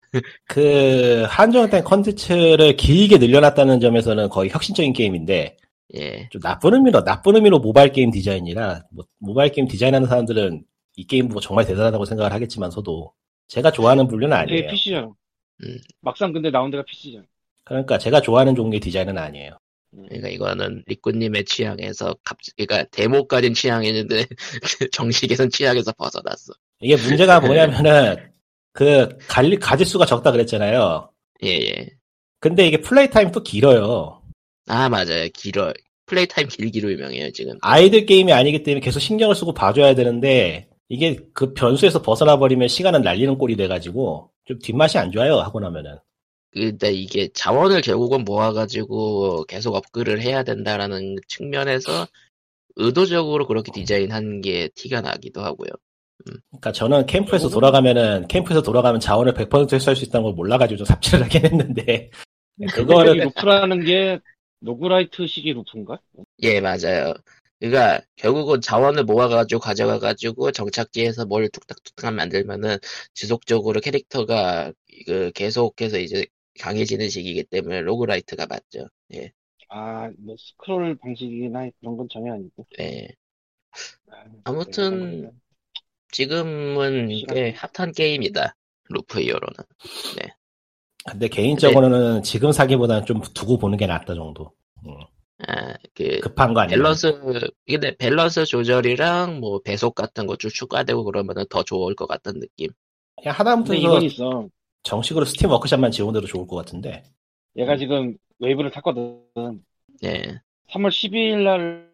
그 0.47 1.25
한정된 1.29 1.83
컨텐츠를 1.83 2.75
길게 2.75 3.17
늘려놨다는 3.17 3.79
점에서는 3.79 4.29
거의 4.29 4.49
혁신적인 4.49 4.93
게임인데 4.93 5.57
예 5.95 6.29
좀 6.35 6.41
나쁜 6.41 6.73
의미로 6.73 7.03
나쁜 7.03 7.35
의미로 7.35 7.59
모바일 7.59 7.91
게임 7.91 8.11
디자인이라 8.11 8.83
뭐, 8.91 9.05
모바일 9.19 9.51
게임 9.51 9.67
디자인하는 9.67 10.07
사람들은 10.07 10.65
이 10.97 11.07
게임 11.07 11.27
보고 11.27 11.39
정말 11.39 11.65
대단하다고 11.65 12.05
생각을 12.05 12.33
하겠지만서도 12.33 13.13
제가 13.47 13.71
좋아하는 13.71 14.07
분류는 14.07 14.35
아니에요. 14.35 14.69
PC잖아. 14.69 15.07
음. 15.63 15.77
막상 16.01 16.33
근데 16.33 16.51
나온 16.51 16.71
데가 16.71 16.83
PC잖아. 16.83 17.23
그러니까 17.65 17.97
제가 17.97 18.21
좋아하는 18.21 18.55
종류의 18.55 18.79
디자인은 18.79 19.17
아니에요. 19.17 19.57
그러니까 19.91 20.29
이거는 20.29 20.83
리꾸님의 20.87 21.45
취향에서 21.45 22.15
갑, 22.23 22.37
그러니까 22.57 22.83
데모까진 22.91 23.53
취향이었는데 23.53 24.25
정식에선 24.91 25.49
취향에서 25.49 25.91
벗어났어. 25.93 26.53
이게 26.81 26.95
문제가 26.95 27.39
뭐냐면은 27.41 28.17
그 28.73 29.17
갈리 29.27 29.57
가지수가 29.57 30.05
적다 30.05 30.31
그랬잖아요. 30.31 31.09
예예. 31.43 31.89
근데 32.39 32.67
이게 32.67 32.81
플레이 32.81 33.09
타임 33.09 33.31
또 33.31 33.41
길어요. 33.41 34.21
아 34.67 34.89
맞아요. 34.89 35.27
길어. 35.33 35.73
플레이 36.05 36.27
타임 36.27 36.47
길기로 36.47 36.91
유명해요 36.91 37.31
지금. 37.31 37.57
아이들 37.61 38.05
게임이 38.05 38.31
아니기 38.31 38.63
때문에 38.63 38.81
계속 38.81 38.99
신경을 38.99 39.33
쓰고 39.33 39.53
봐줘야 39.53 39.95
되는데 39.95 40.67
이게 40.89 41.17
그 41.33 41.53
변수에서 41.53 42.01
벗어나 42.01 42.37
버리면 42.37 42.67
시간은 42.67 43.01
날리는 43.01 43.37
꼴이 43.37 43.55
돼가지고 43.55 44.29
좀 44.45 44.59
뒷맛이 44.59 44.99
안 44.99 45.11
좋아요 45.11 45.39
하고 45.39 45.59
나면은 45.59 45.97
근데 46.55 46.93
이게 46.93 47.27
자원을 47.33 47.81
결국은 47.81 48.23
모아가지고 48.23 49.43
계속 49.43 49.75
업글을 49.75 50.21
해야 50.21 50.43
된다라는 50.43 51.17
측면에서 51.27 52.07
의도적으로 52.77 53.45
그렇게 53.45 53.73
디자인한 53.73 54.39
게 54.39 54.69
티가 54.73 55.01
나기도 55.01 55.41
하고요. 55.41 55.69
그러니까 56.23 56.71
저는 56.71 57.07
캠프에서 57.07 57.49
돌아가면은 57.49 58.27
캠프에서 58.29 58.61
돌아가면 58.61 59.01
자원을 59.01 59.33
100% 59.33 59.73
회수할 59.73 59.97
수 59.97 60.05
있다는 60.05 60.23
걸 60.23 60.33
몰라가지고 60.33 60.77
좀 60.77 60.85
삽질을 60.85 61.25
하긴 61.25 61.45
했는데 61.45 62.09
그거를 62.73 63.17
루프라는 63.17 63.83
게 63.83 64.19
roguelite식의 64.61 65.53
루프인가? 65.53 65.99
예, 66.41 66.61
맞아요. 66.61 67.13
그러니까 67.59 68.01
결국은 68.15 68.61
자원을 68.61 69.03
모아가지고 69.03 69.59
가져가가지고 69.59 70.51
정착지에서 70.51 71.25
뭘 71.25 71.49
툭탁툭탁 71.49 72.13
만들면은 72.13 72.77
지속적으로 73.13 73.81
캐릭터가 73.81 74.71
그 75.05 75.31
계속해서 75.33 75.99
이제 75.99 76.25
강해지는 76.59 77.09
식이기 77.09 77.43
때문에 77.45 77.81
roguelite가 77.81 78.45
맞죠. 78.47 78.87
예, 79.13 79.31
아, 79.69 80.09
뭐 80.17 80.35
스크롤 80.37 80.95
방식이나 80.97 81.69
그런 81.79 81.97
건 81.97 82.07
전혀 82.09 82.33
아니고. 82.33 82.65
예. 82.79 83.09
아, 84.09 84.23
아무튼 84.45 85.21
내가 85.21 85.31
지금은 86.11 87.11
이게 87.11 87.51
핫한 87.51 87.91
게임이다. 87.93 88.55
Loop 88.89 89.19
Hero는. 89.21 89.55
근데 91.05 91.27
개인적으로는 91.27 92.23
지금 92.23 92.51
사기보다는 92.51 93.05
좀 93.05 93.21
두고 93.21 93.57
보는 93.59 93.77
게 93.77 93.85
낫다 93.85 94.15
정도. 94.15 94.51
음, 94.85 94.91
아, 95.47 95.73
그 95.93 96.19
급한 96.21 96.53
거 96.53 96.61
아니에요. 96.61 96.77
밸런스 96.77 97.11
근데 97.67 97.95
밸런스 97.97 98.45
조절이랑 98.45 99.39
뭐 99.39 99.59
배속 99.61 99.93
같은 99.93 100.25
거좀 100.25 100.49
추가되고 100.49 101.03
그러면은 101.03 101.45
더 101.49 101.63
좋을 101.63 101.95
것 101.95 102.07
같은 102.07 102.39
느낌. 102.39 102.69
그냥 103.17 103.35
하다못해 103.37 103.77
이건 103.77 104.01
있어. 104.03 104.49
정식으로 104.85 105.25
Steam 105.25 105.49
Workshop만 105.49 105.91
지원해도 105.91 106.27
좋을 106.27 106.47
것 106.47 106.55
같은데. 106.55 107.03
얘가 107.57 107.75
지금 107.75 108.15
웨이브를 108.39 108.71
탔거든. 108.71 109.23
예. 110.03 110.21
3월 110.69 110.89
12일 110.89 111.43
날 111.43 111.91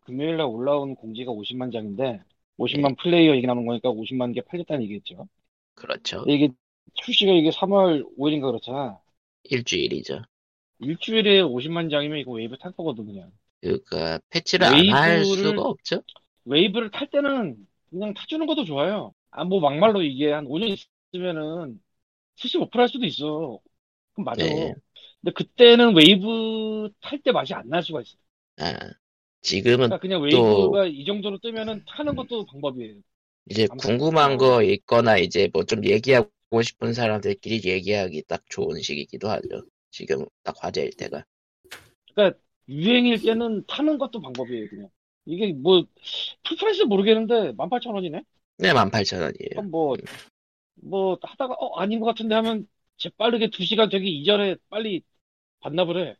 금요일 0.00 0.36
날 0.38 0.46
올라온 0.46 0.94
공지가 0.94 1.30
50만 1.32 1.72
장인데 1.72 2.20
50만 2.58 2.96
플레이어 2.98 3.36
얘기 3.36 3.46
나오는 3.46 3.66
거니까 3.66 3.90
50만 3.90 4.34
개 4.34 4.40
팔렸다는 4.40 4.82
얘기겠죠. 4.84 5.28
그렇죠. 5.74 6.24
이게 6.26 6.48
출시가 6.94 7.32
이게 7.32 7.50
3월 7.50 8.02
5일인가 8.18 8.42
그렇잖아. 8.46 8.98
일주일이죠. 9.44 10.22
일주일에 10.80 11.42
50만 11.42 11.90
장이면 11.90 12.18
이거 12.18 12.32
웨이브 12.32 12.56
탈 12.58 12.72
거거든 12.72 13.04
그냥. 13.06 13.30
그러니까 13.60 14.18
패치를 14.30 14.66
안할 14.66 15.22
웨이브를- 15.22 15.42
수가 15.42 15.62
없죠. 15.62 16.02
웨이브를 16.44 16.90
탈 16.90 17.08
때는 17.10 17.56
그냥 17.90 18.14
타주는 18.14 18.46
것도 18.46 18.64
좋아요. 18.64 19.12
아, 19.30 19.44
뭐 19.44 19.60
막말로 19.60 20.00
이게 20.02 20.32
한 20.32 20.46
5년 20.46 20.76
있으면은 21.12 21.80
75%할 22.36 22.88
수도 22.88 23.04
있어. 23.06 23.58
그럼 24.14 24.24
맞아. 24.24 24.44
네. 24.44 24.74
근데 25.22 25.32
그때는 25.34 25.94
웨이브 25.96 26.90
탈 27.00 27.20
때 27.22 27.32
맛이 27.32 27.54
안 27.54 27.68
날 27.68 27.82
수가 27.82 28.02
있어. 28.02 28.16
아, 28.58 28.74
지금은 29.42 29.76
그러니까 29.76 29.98
그냥 29.98 30.20
또- 30.30 30.70
웨이브가 30.70 30.86
이 30.86 31.04
정도로 31.04 31.38
뜨면은 31.38 31.84
타는 31.86 32.14
것도 32.16 32.46
방법이에요. 32.46 32.96
이제 33.50 33.66
궁금한 33.66 34.36
뭐- 34.36 34.38
거 34.38 34.62
있거나 34.62 35.18
이제 35.18 35.48
뭐 35.52 35.64
좀 35.64 35.84
얘기하고 35.84 36.62
싶은 36.62 36.92
사람들끼리 36.94 37.62
얘기하기 37.68 38.22
딱 38.28 38.42
좋은 38.48 38.80
시기이기도 38.80 39.28
하죠. 39.28 39.62
지금 39.90 40.24
딱 40.42 40.54
화제일 40.62 40.90
때가. 40.96 41.24
유행일 42.68 43.22
때는 43.22 43.64
타는 43.66 43.98
것도 43.98 44.20
방법이에요, 44.20 44.68
그냥. 44.68 44.88
이게 45.24 45.52
뭐, 45.52 45.84
full 46.44 46.61
price 46.61 46.82
모르겠는데, 46.82 47.52
18,000원이네? 47.56 48.24
네, 48.58 48.72
18,000원이에요. 48.72 49.50
그럼 49.50 49.70
뭐, 49.70 49.96
뭐, 50.82 51.18
하다가, 51.22 51.54
어, 51.54 51.78
아닌 51.80 52.00
것 52.00 52.06
같은데 52.06 52.34
하면, 52.34 52.66
재빠르게 52.98 53.50
2시간 53.50 53.90
되기 53.90 54.10
이전에 54.20 54.56
빨리 54.70 55.02
반납을 55.60 56.06
해. 56.08 56.16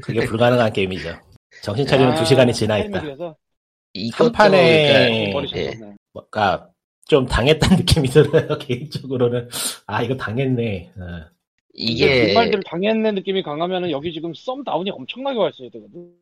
그게 0.00 0.24
불가능한 0.24 0.72
게임이죠. 0.72 1.14
정신 1.62 1.86
차리는 1.86 2.12
아, 2.12 2.14
두 2.14 2.24
시간이 2.24 2.52
지나 2.54 2.78
있다. 2.78 3.02
이것도 3.92 4.32
판에- 4.32 5.32
그러니까, 5.32 5.56
예. 5.58 5.94
뭔가 6.12 6.70
좀 7.06 7.26
당했다는 7.26 7.76
느낌이 7.84 8.08
들어요. 8.08 8.56
개인적으로는 8.58 9.48
아 9.86 10.02
이거 10.02 10.16
당했네. 10.16 10.92
어. 10.96 11.30
이게 11.74 12.28
그 12.28 12.32
말대로 12.32 12.62
당했네 12.64 13.12
느낌이 13.12 13.42
강하면은 13.42 13.90
여기 13.90 14.12
지금 14.12 14.32
썸 14.34 14.64
다운이 14.64 14.90
엄청나게 14.90 15.38
와 15.38 15.50
있어야 15.50 15.68
되거든. 15.70 16.14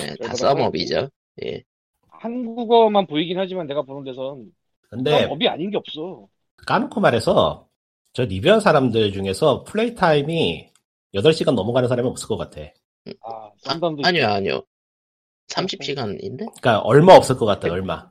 네, 0.00 0.16
다 0.26 0.34
썸업이죠. 0.34 1.08
예. 1.44 1.62
한국어만 2.08 3.06
보이긴 3.06 3.38
하지만 3.38 3.66
내가 3.66 3.82
보는 3.82 4.04
데선 4.04 4.50
근데 4.96 5.22
썸업이 5.22 5.48
아닌 5.48 5.70
게 5.70 5.76
없어. 5.76 6.28
까놓고 6.66 7.00
말해서 7.00 7.68
저 8.12 8.24
리뷰한 8.24 8.60
사람들 8.60 9.12
중에서 9.12 9.64
플레이 9.64 9.94
타임이 9.94 10.68
8시간 11.14 11.54
넘어가는 11.54 11.88
사람이 11.88 12.08
없을 12.08 12.28
것 12.28 12.36
같아. 12.36 12.60
아, 13.22 13.50
아, 13.66 13.80
아니요, 14.04 14.26
아니요. 14.28 14.62
30시간인데? 15.48 16.38
그러니까 16.38 16.80
얼마 16.80 17.14
없을 17.14 17.36
것 17.36 17.46
같아, 17.46 17.68
얼마. 17.70 18.10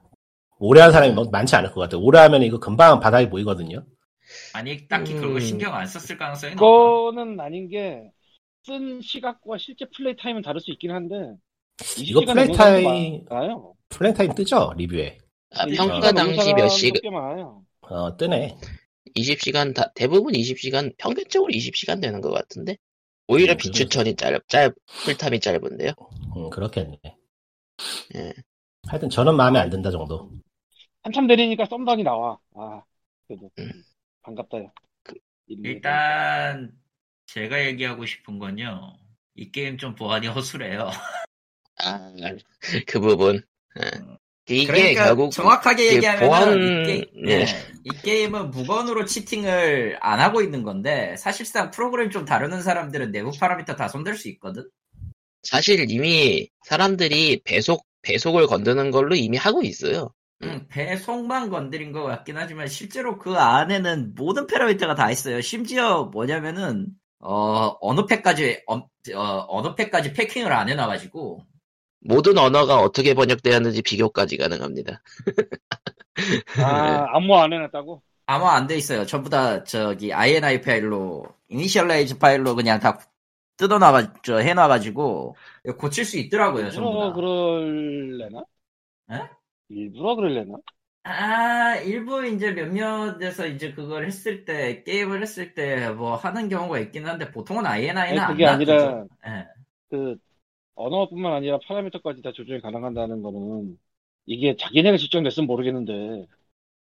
오래 0.60 0.82
한 0.82 0.92
사람이 0.92 1.14
뭐 1.14 1.26
많지 1.32 1.56
않을 1.56 1.72
것 1.72 1.82
같아. 1.82 1.98
오래 1.98 2.20
하면 2.20 2.44
이거 2.44 2.60
금방 2.60 3.00
바닥이 3.00 3.30
보이거든요. 3.30 3.84
아니 4.54 4.88
딱히 4.88 5.14
그거 5.14 5.36
음. 5.36 5.40
신경 5.40 5.74
안 5.74 5.86
썼을 5.88 6.18
가능성이 6.18 6.56
높아. 6.56 6.62
그거는 6.66 7.40
아닌 7.40 7.70
게 7.70 8.12
쓴 8.64 9.02
시각과 9.02 9.58
실제 9.58 9.86
플레이 9.96 10.16
타임은 10.16 10.42
다를 10.44 10.62
수 10.62 10.72
있긴 10.72 10.92
한데 10.92 11.16
이거 11.98 12.22
20시간 12.22 12.34
플레이 12.34 12.52
타임-. 12.56 13.26
플레이 13.90 14.14
타임 14.14 14.34
뜨죠? 14.36 14.72
리뷰에. 14.78 15.18
아, 15.52 15.66
20시간 15.66 16.02
평가 16.02 16.12
당시 16.14 16.54
몇 16.54 16.68
시간. 16.70 17.02
어, 17.82 18.16
뜨네. 18.18 18.58
20시간, 19.16 19.74
다, 19.74 19.92
대부분 19.96 20.34
20시간, 20.36 20.92
평균적으로 20.98 21.52
20시간 21.52 22.00
되는 22.00 22.22
것 22.22 22.32
같은데? 22.32 22.78
오히려 23.28 23.54
음, 23.54 23.58
비추천이 23.58 24.16
짧, 24.16 24.40
짧, 24.48 24.74
플탐이 25.04 25.40
짧은데요? 25.40 25.92
음, 26.38 26.50
그렇겠네. 26.50 27.00
예. 28.16 28.34
하여튼 28.88 29.10
저는 29.10 29.36
마음에 29.36 29.60
안 29.60 29.70
든다 29.70 29.92
정도. 29.92 30.32
한참 31.04 31.28
내리니까 31.28 31.66
썸던이 31.66 32.04
나와. 32.04 32.40
아, 32.56 32.84
그래도 33.28 33.50
음. 33.60 33.84
반갑다. 34.22 34.64
야. 34.64 34.72
그, 35.04 35.16
일단 35.48 36.72
제가 37.28 37.66
얘기하고 37.66 38.06
싶은 38.06 38.40
건요. 38.40 38.98
이 39.36 39.52
게임 39.52 39.78
좀 39.78 39.96
보안이 39.96 40.28
허술해요. 40.28 40.90
아, 41.84 42.12
그 42.88 43.00
부분. 43.00 43.42
예. 43.80 44.21
이게 44.48 44.66
그러니까 44.66 45.06
결국, 45.06 45.32
정확하게 45.32 45.96
얘기하면 45.96 46.30
보안- 46.30 46.58
이, 46.58 46.86
게, 46.86 47.06
네. 47.24 47.46
네. 47.46 47.72
이 47.84 47.90
게임은 48.04 48.52
무건으로 48.52 49.06
치팅을 49.06 49.98
안 50.02 50.20
하고 50.20 50.42
있는 50.42 50.64
건데 50.64 51.16
사실상 51.18 51.72
프로그램 51.72 52.10
좀 52.10 52.26
다루는 52.26 52.62
사람들은 52.62 53.12
내부 53.12 53.32
파라미터 53.32 53.76
다 53.76 53.88
손댈 53.88 54.16
수 54.16 54.30
있거든. 54.30 54.68
사실 55.44 55.90
이미 55.90 56.50
사람들이 56.66 57.42
배속, 57.44 57.86
배속을 58.02 58.48
건드는 58.48 58.92
걸로 58.92 59.16
이미 59.16 59.38
하고 59.38 59.62
있어요. 59.64 60.14
음, 60.44 60.66
배속만 60.70 61.50
건드린 61.50 61.92
것 61.92 62.04
같긴 62.04 62.38
하지만 62.38 62.68
실제로 62.68 63.18
그 63.20 63.36
안에는 63.36 64.14
모든 64.16 64.48
파라미터가 64.48 64.96
다 64.96 65.12
있어요. 65.12 65.40
심지어 65.42 66.06
뭐냐면은 66.06 66.88
어 67.20 67.76
어느 67.80 68.06
팩까지 68.08 68.64
어, 68.68 69.62
느 69.62 69.76
팩까지 69.76 70.14
패킹을 70.14 70.52
안 70.52 70.70
해놔가지고 70.70 71.46
모든 72.02 72.38
언어가 72.38 72.78
어떻게 72.80 73.14
번역되었는지 73.14 73.82
비교까지 73.84 74.38
가능합니다. 74.38 75.02
아, 76.64 77.06
암호 77.16 77.36
안 77.38 77.54
해놨다고? 77.54 78.02
암호 78.26 78.54
안돼 78.56 78.76
있어요. 78.78 79.06
전부 79.06 79.30
다 79.30 79.64
저기 79.64 80.14
INI 80.14 80.62
파일로 80.62 81.26
initialize 81.50 82.18
파일로 82.18 82.56
그냥 82.56 82.80
다 82.80 83.00
뜯어놔가 83.58 84.14
저 84.24 84.38
해놔가지고 84.38 85.36
고칠 85.78 86.06
수 86.06 86.18
있더라고요. 86.18 86.72
전부 86.72 86.90
일부러 86.92 87.10
다. 87.10 87.14
그럴래나? 87.16 88.44
에? 89.12 89.30
일부러 89.70 90.16
그럴래나? 90.16 90.58
아 91.04 91.76
일부 91.78 92.26
이제 92.28 92.52
몇몇에서 92.52 93.48
이제 93.48 93.74
그걸 93.74 94.06
했을 94.06 94.46
때 94.46 94.84
게임을 94.84 95.22
했을 95.22 95.54
때 95.54 95.90
뭐 95.92 96.16
하는 96.16 96.48
경우가 96.48 96.80
있긴 96.80 97.06
한데 97.08 97.32
보통은 97.32 97.66
INI는 97.66 98.02
아니, 98.02 98.20
안 98.20 98.28
그게 98.32 98.46
아니라- 98.46 98.76
놔두죠. 98.76 99.08
예. 99.28 99.48
그 99.90 100.16
언어뿐만 100.82 101.34
아니라 101.34 101.60
파라미터까지 101.60 102.22
다 102.22 102.32
조정이 102.32 102.62
가능하다는 102.62 103.22
거는 103.22 103.80
이게 104.26 104.56
자기네가 104.56 104.98
직접 104.98 105.22
냈으면 105.22 105.48
모르겠는데 105.48 106.28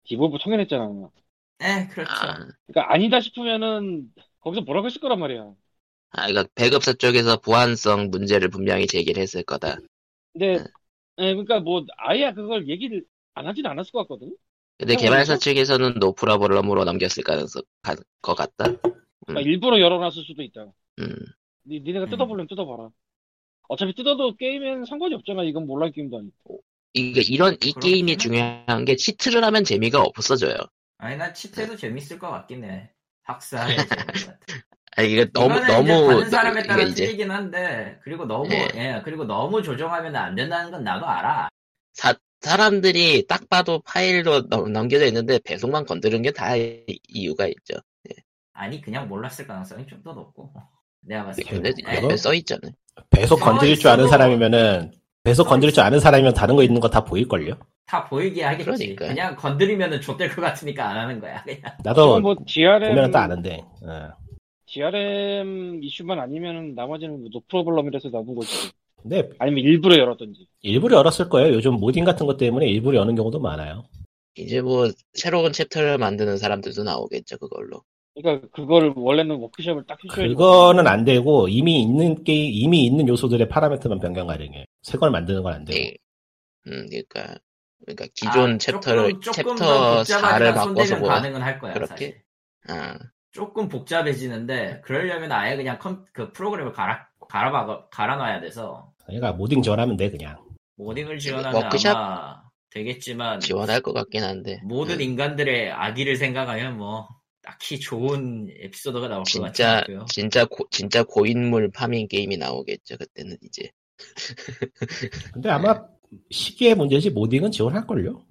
디볼브 0.05 0.39
통일했잖아. 0.39 1.11
네, 1.59 1.87
그렇죠. 1.89 2.11
아, 2.11 2.47
그러니까 2.67 2.93
아니다 2.93 3.21
싶으면은 3.21 4.13
거기서 4.41 4.61
뭐라고 4.63 4.87
했을 4.87 5.01
거란 5.01 5.19
말이야. 5.19 5.55
아, 6.11 6.27
그러니까 6.27 6.47
배급사 6.55 6.93
쪽에서 6.93 7.37
보안성 7.37 8.09
문제를 8.09 8.49
분명히 8.49 8.87
제기를 8.87 9.21
했을 9.21 9.43
거다. 9.43 9.77
근데 10.33 10.57
네. 10.57 10.63
예, 11.19 11.33
그러니까 11.33 11.59
뭐 11.59 11.85
아예 11.97 12.31
그걸 12.33 12.67
얘기를 12.67 13.05
안 13.33 13.47
하진 13.47 13.65
않았을 13.65 13.91
것 13.91 13.99
같거든. 13.99 14.35
근데? 14.77 14.95
개발사 14.95 15.37
측에서는 15.37 15.99
no 15.99 16.13
problem으로 16.13 16.83
넘겼을 16.83 17.23
가능성, 17.23 17.61
가, 17.81 17.95
것 18.21 18.35
같다. 18.35 18.65
그러니까 19.25 19.49
일부러 19.49 19.79
열어놨을 19.79 20.23
수도 20.23 20.43
있다. 20.43 20.71
음. 20.99 21.15
니, 21.65 21.79
니네가 21.81 22.05
음. 22.05 22.09
뜯어보려면 22.11 22.47
뜯어봐라. 22.47 22.89
어차피 23.67 23.93
뜯어도 23.95 24.35
게임엔 24.35 24.85
상관이 24.85 25.13
없잖아. 25.15 25.43
이건 25.43 25.65
몰라 25.67 25.89
게임도 25.89 26.17
아니고. 26.17 26.61
이게 26.93 27.21
이런, 27.21 27.55
이 27.61 27.73
그렇긴 27.73 27.81
게임이. 27.81 28.17
중요한 28.17 28.85
게 28.85 28.95
cheat를 28.95 29.43
하면 29.43 29.63
재미가 29.63 30.01
없어져요. 30.01 30.55
아니 30.97 31.17
난 31.17 31.33
치트해도 31.33 31.75
재밌을 31.77 32.19
것 32.19 32.29
같긴 32.31 32.63
해. 32.63 32.91
학사의 33.23 33.75
재밌을 33.87 34.25
것 34.25 34.39
같아. 34.39 34.39
아, 34.97 35.01
이게 35.01 35.25
너무, 35.31 35.55
이거는 35.55 35.67
너무, 35.67 36.07
받는 36.07 36.29
사람에 36.29 36.63
따라 36.63 36.83
이제 36.83 37.05
틀리긴 37.05 37.31
한데 37.31 37.99
그리고 38.03 38.25
너무 38.25 38.47
네. 38.49 38.67
예 38.75 39.01
그리고 39.03 39.25
너무 39.25 39.61
조정하면 39.61 40.15
안 40.15 40.35
된다는 40.35 40.71
건 40.71 40.83
나도 40.83 41.05
알아. 41.05 41.49
사, 41.93 42.13
사람들이 42.41 43.25
딱 43.27 43.49
봐도 43.49 43.81
파일로 43.81 44.47
넘- 44.49 44.71
넘겨져 44.71 45.05
있는데 45.07 45.39
배송만 45.39 45.85
건드는 45.85 46.21
게 46.21 46.31
다 46.31 46.55
이유가 47.09 47.47
있죠. 47.47 47.75
아니 48.53 48.81
그냥 48.81 49.07
몰랐을 49.07 49.45
가능성이 49.47 49.85
좀 49.87 50.01
더 50.03 50.13
높고 50.13 50.53
내가 51.01 51.25
봤을 51.25 51.43
때. 51.43 51.49
근데 51.55 51.73
예. 52.11 52.17
써 52.17 52.33
있잖아요. 52.33 52.71
배속 53.09 53.39
써 53.39 53.45
건드릴 53.45 53.77
줄 53.77 53.89
아는 53.89 54.07
사람이면은 54.07 54.91
배속 55.23 55.43
써 55.43 55.49
건드릴 55.49 55.73
줄 55.73 55.83
아는 55.83 55.99
사람이면 55.99 56.33
다른 56.33 56.55
거 56.55 56.63
있는 56.63 56.79
거 56.79 56.87
다 56.89 57.03
보일걸요? 57.03 57.55
다 57.87 58.03
보이게 58.05 58.43
하겠지. 58.43 58.65
그러니까요. 58.65 59.09
그냥 59.09 59.35
건드리면은 59.35 60.01
좆될 60.01 60.29
것 60.35 60.41
같으니까 60.41 60.89
안 60.89 60.97
하는 60.97 61.19
거야. 61.19 61.43
그냥. 61.43 61.61
나도 61.83 62.07
지금 62.07 62.21
뭐 62.23 62.35
DRM 62.45 62.89
보면은 62.89 63.11
또 63.11 63.17
아는데. 63.19 63.61
어. 63.83 64.09
DRM 64.67 65.83
이슈만 65.83 66.19
아니면은 66.19 66.73
나머지는 66.75 67.19
뭐 67.21 67.29
no 67.31 67.41
problem이라서 67.41 68.09
나온 68.09 68.33
거지. 68.35 68.71
근데 69.01 69.29
아니면 69.37 69.63
일부러 69.63 69.97
열었던지. 69.97 70.47
일부러 70.61 70.97
열었을 70.97 71.29
거예요. 71.29 71.53
요즘 71.53 71.73
modding 71.75 72.03
같은 72.05 72.25
것 72.25 72.37
때문에 72.37 72.65
일부러 72.67 72.97
여는 72.99 73.15
경우도 73.15 73.39
많아요. 73.39 73.85
이제 74.35 74.61
뭐 74.61 74.89
새로운 75.13 75.53
챕터를 75.53 75.97
만드는 75.99 76.37
사람들도 76.37 76.83
나오겠죠 76.83 77.37
그걸로. 77.37 77.83
그러니까 78.15 78.47
그거를 78.53 78.93
원래는 78.95 79.35
workshop을 79.37 79.85
딱 79.85 79.99
해줘야 80.03 80.27
그거는 80.27 80.87
안 80.87 81.03
되고 81.03 81.47
이미 81.47 81.81
있는 81.81 82.23
게임 82.23 82.51
이미 82.53 82.85
있는 82.85 83.07
요소들의 83.07 83.49
파라미터만 83.49 83.99
변경 83.99 84.27
가능해. 84.27 84.65
새 84.81 84.97
걸 84.97 85.11
만드는 85.11 85.43
건안 85.43 85.65
되고. 85.65 85.77
예. 85.77 85.93
음, 86.67 86.87
그러니까 86.89 87.37
그러니까 87.85 88.05
기존 88.15 88.55
아, 88.55 88.57
챕터를 88.57 89.09
조금, 89.19 89.21
조금 89.21 89.55
챕터 89.55 89.55
더 89.57 90.01
4를 90.03 90.05
복잡하지만 90.05 90.53
바꿔서 90.55 90.97
뭐 90.97 91.09
가능은 91.09 91.41
할 91.41 91.59
거야. 91.59 91.73
그렇게? 91.73 91.89
사실. 91.89 92.21
아, 92.67 92.97
조금 93.31 93.67
복잡해지는데 93.67 94.81
그러려면 94.83 95.31
아예 95.33 95.55
그냥 95.57 95.77
컴, 95.77 96.05
그 96.13 96.31
프로그램을 96.31 96.71
갈아 96.71 97.07
갈아 97.29 97.87
갈아 97.91 98.15
놔야 98.15 98.39
돼서 98.39 98.93
그러니까 99.05 99.33
modding 99.33 99.61
지원하면 99.61 99.97
돼 99.97 100.09
그냥. 100.09 100.37
modding을 100.77 101.19
지원하면 101.19 101.63
workshop? 101.63 101.95
아마 101.95 102.41
되겠지만 102.71 103.39
지원할 103.41 103.81
것 103.81 103.93
같긴 103.93 104.23
한데. 104.23 104.59
모든 104.63 104.95
음, 104.95 105.01
인간들의 105.01 105.71
악의를 105.71 106.15
생각하면 106.15 106.77
뭐 106.77 107.07
딱히 107.45 107.79
좋은 107.79 108.47
에피소드가 108.49 109.07
나올 109.07 109.23
것 109.23 109.39
같지 109.41 109.53
진짜 109.53 109.77
않고요. 109.77 110.05
진짜 110.09 110.45
고, 110.45 110.65
진짜 110.71 111.03
고인물 111.03 111.69
farming 111.71 112.07
게임이 112.07 112.37
나오겠죠 112.37 112.97
그때는 112.97 113.37
이제. 113.43 113.69
근데 115.33 115.49
아마 115.49 115.85
시기의 116.31 116.75
문제지 116.75 117.11
modding은 117.11 117.51
지원할 117.51 117.85
걸요. 117.85 118.25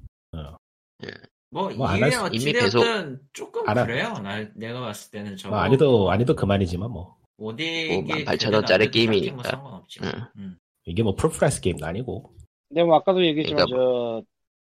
뭐, 1.51 1.71
뭐안 1.71 1.97
이게 1.97 2.03
할 2.05 2.13
수- 2.13 2.27
이미 2.33 2.51
어찌되었든 2.59 3.21
조금 3.33 3.69
안 3.69 3.79
할- 3.79 3.87
그래요. 3.87 4.15
나, 4.15 4.45
내가 4.55 4.81
봤을 4.81 5.13
때는 5.13 5.37
저거 5.37 5.55
뭐 5.55 5.65
아니도 5.65 6.11
아니도 6.11 6.35
그만이지만 6.35 6.91
뭐 6.91 7.17
modding이 7.37 8.03
뭐 8.03 8.17
18,000원 8.17 8.67
짜리 8.67 8.67
되든 8.67 8.73
안 8.75 8.79
되든 8.79 8.91
게임이니까. 8.91 9.27
딱히 9.27 9.33
뭐 9.35 9.43
상관없지. 9.45 10.01
응. 10.03 10.11
음. 10.37 10.59
이게 10.87 11.03
뭐 11.05 11.15
full 11.15 11.35
price 11.35 11.61
게임도 11.61 11.87
아니고. 11.87 12.35
근데 12.69 12.83
뭐 12.83 12.97
아까도 12.97 13.25
얘기했지만 13.25 13.67
그러니까 13.67 13.77
저 13.77 14.23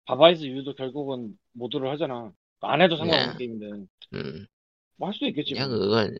Baba 0.04 0.31
Is 0.31 0.44
You도 0.44 0.72
결국은 0.74 1.36
mod를 1.52 1.90
하잖아. 1.90 2.30
안 2.60 2.80
해도 2.80 2.96
상관없는 2.96 3.32
네. 3.32 3.38
게임인데 3.38 3.86
음, 4.14 4.46
뭐 4.96 5.08
할 5.08 5.14
수도 5.14 5.26
있겠지. 5.28 5.54
그냥 5.54 5.70
뭐. 5.70 5.70
그건 5.70 6.16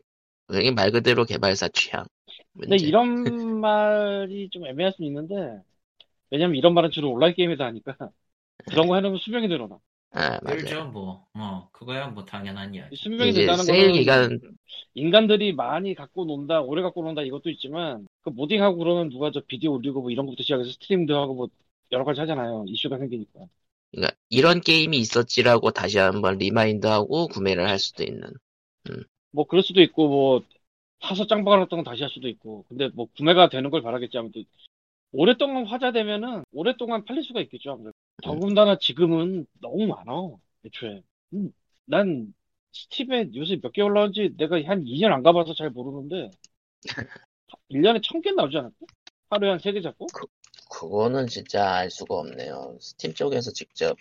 그게 0.47 0.71
말 0.71 0.91
그대로 0.91 1.25
개발사 1.25 1.69
취향. 1.69 2.05
근데 2.63 2.77
문제. 2.77 2.85
이런 2.85 3.07
말이 3.61 4.49
좀 4.49 4.65
애매할 4.65 4.93
수 4.93 5.03
있는데 5.03 5.61
왜냐면 6.31 6.55
이런 6.57 6.73
말은 6.75 6.91
주로 6.91 7.11
온라인 7.13 7.33
게임에다 7.35 7.65
하니까 7.67 7.97
그런 8.65 8.87
거 8.87 8.95
해놓으면 8.95 9.19
수명이 9.19 9.47
늘어나. 9.47 9.79
아 10.11 10.39
맞아요. 10.43 10.57
그렇죠, 10.57 10.85
뭐. 10.85 11.27
어, 11.35 11.69
그거야 11.71 12.07
뭐 12.07 12.25
당연한 12.25 12.73
이야기. 12.75 12.95
이 12.95 12.95
수명이 12.97 13.33
늘다는 13.33 13.65
세일 13.65 13.91
거는 13.91 13.91
기간 13.91 14.39
인간들이 14.95 15.53
많이 15.53 15.95
갖고 15.95 16.25
논다, 16.25 16.61
오래 16.61 16.81
갖고 16.81 17.03
논다 17.03 17.21
이것도 17.23 17.49
있지만 17.51 18.07
그 18.21 18.29
modding하고 18.29 18.77
그러면 18.77 19.09
누가 19.09 19.31
저 19.31 19.41
비디오 19.41 19.73
올리고 19.73 20.01
뭐 20.01 20.11
이런 20.11 20.25
것부터 20.25 20.43
시작해서 20.43 20.71
stream도 20.73 21.17
하고 21.17 21.35
뭐 21.35 21.47
여러 21.91 22.03
가지 22.05 22.19
하잖아요. 22.21 22.65
이슈가 22.67 22.97
생기니까. 22.99 23.41
그러니까 23.91 24.15
이런 24.29 24.61
게임이 24.61 24.97
있었지라고 24.97 25.71
다시 25.71 25.97
한번 25.97 26.37
remind하고 26.37 27.27
구매를 27.27 27.67
할 27.67 27.79
수도 27.79 28.03
있는. 28.03 28.29
뭐 29.31 29.45
그럴 29.45 29.63
수도 29.63 29.81
있고 29.81 30.07
뭐 30.07 30.41
사서 31.01 31.27
짱 31.27 31.43
박아놨던 31.45 31.77
건 31.77 31.83
다시 31.83 32.01
할 32.03 32.09
수도 32.09 32.27
있고 32.27 32.65
근데 32.67 32.89
뭐 32.89 33.07
구매가 33.17 33.49
되는 33.49 33.69
걸 33.69 33.81
바라겠지 33.81 34.17
아무튼 34.17 34.43
오랫동안 35.11 35.65
화제되면은 35.65 36.43
오랫동안 36.51 37.05
팔릴 37.05 37.23
수가 37.23 37.41
있겠죠 37.41 37.71
아무래도 37.71 37.93
더군다나 38.23 38.77
지금은 38.79 39.45
너무 39.61 39.87
많아 39.87 40.11
애초에 40.65 41.01
음, 41.33 41.51
난 41.85 42.33
스팀에 42.73 43.29
요새 43.35 43.59
몇 43.61 43.71
개 43.73 43.81
올라온지 43.81 44.33
내가 44.37 44.57
한 44.65 44.83
2년 44.85 45.13
안 45.13 45.23
가봐서 45.23 45.53
잘 45.53 45.69
모르는데 45.71 46.29
1년에 47.69 48.01
1000개 48.01 48.31
나오지 48.31 48.57
않았나? 48.57 48.75
하루에 49.29 49.49
한 49.51 49.59
3개 49.59 49.81
잡고? 49.81 50.07
그 50.13 50.25
거는 50.69 51.27
진짜 51.27 51.73
알 51.75 51.89
수가 51.91 52.15
없네요. 52.15 52.77
스팀 52.79 53.13
쪽에서 53.13 53.51
직접 53.51 53.97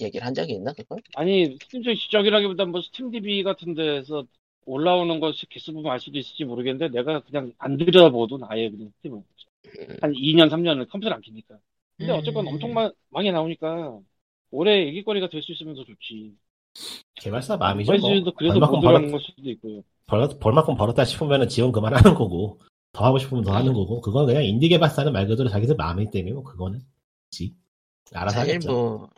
얘기를 0.00 0.26
한 0.26 0.34
적이 0.34 0.54
있나 0.54 0.72
그걸? 0.72 0.98
아니, 1.14 1.56
스팀 1.62 1.82
쪽 1.82 1.94
지적이라기보다 1.94 2.64
뭐 2.66 2.80
스팀 2.82 3.10
DB 3.10 3.42
같은 3.42 3.74
데서 3.74 4.24
올라오는 4.64 5.20
거 5.20 5.32
개수 5.48 5.72
보면 5.72 5.92
알 5.92 6.00
수도 6.00 6.18
있을지 6.18 6.44
모르겠는데 6.44 6.88
내가 6.96 7.20
그냥 7.20 7.52
안 7.58 7.76
들여다보거든 7.76 8.38
아예 8.48 8.70
그냥 8.70 8.90
스팀을. 8.96 9.18
음. 9.18 9.96
한 10.00 10.12
2년, 10.12 10.48
3년을 10.48 10.88
컴퓨터 10.88 11.12
안 11.14 11.20
키니까. 11.20 11.58
근데 11.98 12.12
음. 12.12 12.18
어쨌건 12.18 12.46
엄청 12.48 12.72
마- 12.72 12.90
많이 13.10 13.30
나오니까 13.32 13.98
오래 14.50 14.86
얘기거리가 14.86 15.28
될 15.28 15.42
수 15.42 15.52
있으면 15.52 15.74
더 15.74 15.84
좋지. 15.84 16.34
개발사 17.16 17.56
마음이죠. 17.56 17.92
뭐. 17.96 18.32
그래서 18.36 18.60
벌만큼 18.60 18.76
못 18.80 18.82
벌었, 18.82 19.10
걸 19.10 19.20
수도 19.20 19.50
있고요. 19.50 19.82
벌, 20.06 20.28
벌만큼 20.38 20.76
벌었다 20.76 21.04
싶으면 21.04 21.48
지원 21.48 21.72
그만하는 21.72 22.14
거고 22.14 22.60
더 22.96 23.04
하고 23.04 23.18
싶으면 23.18 23.44
더 23.44 23.50
음. 23.50 23.56
하는 23.56 23.74
거고 23.74 24.00
그건 24.00 24.24
그냥 24.26 24.42
인디 24.42 24.68
개발사는 24.68 25.12
말 25.12 25.26
그대로 25.28 25.50
자기들 25.50 25.76
마음이기 25.76 26.10
때문에 26.10 26.32
뭐 26.32 26.42
그거는 26.42 26.80
지 27.30 27.54
알아서 28.12 28.40
하겠죠. 28.40 28.72
뭐 28.72 29.10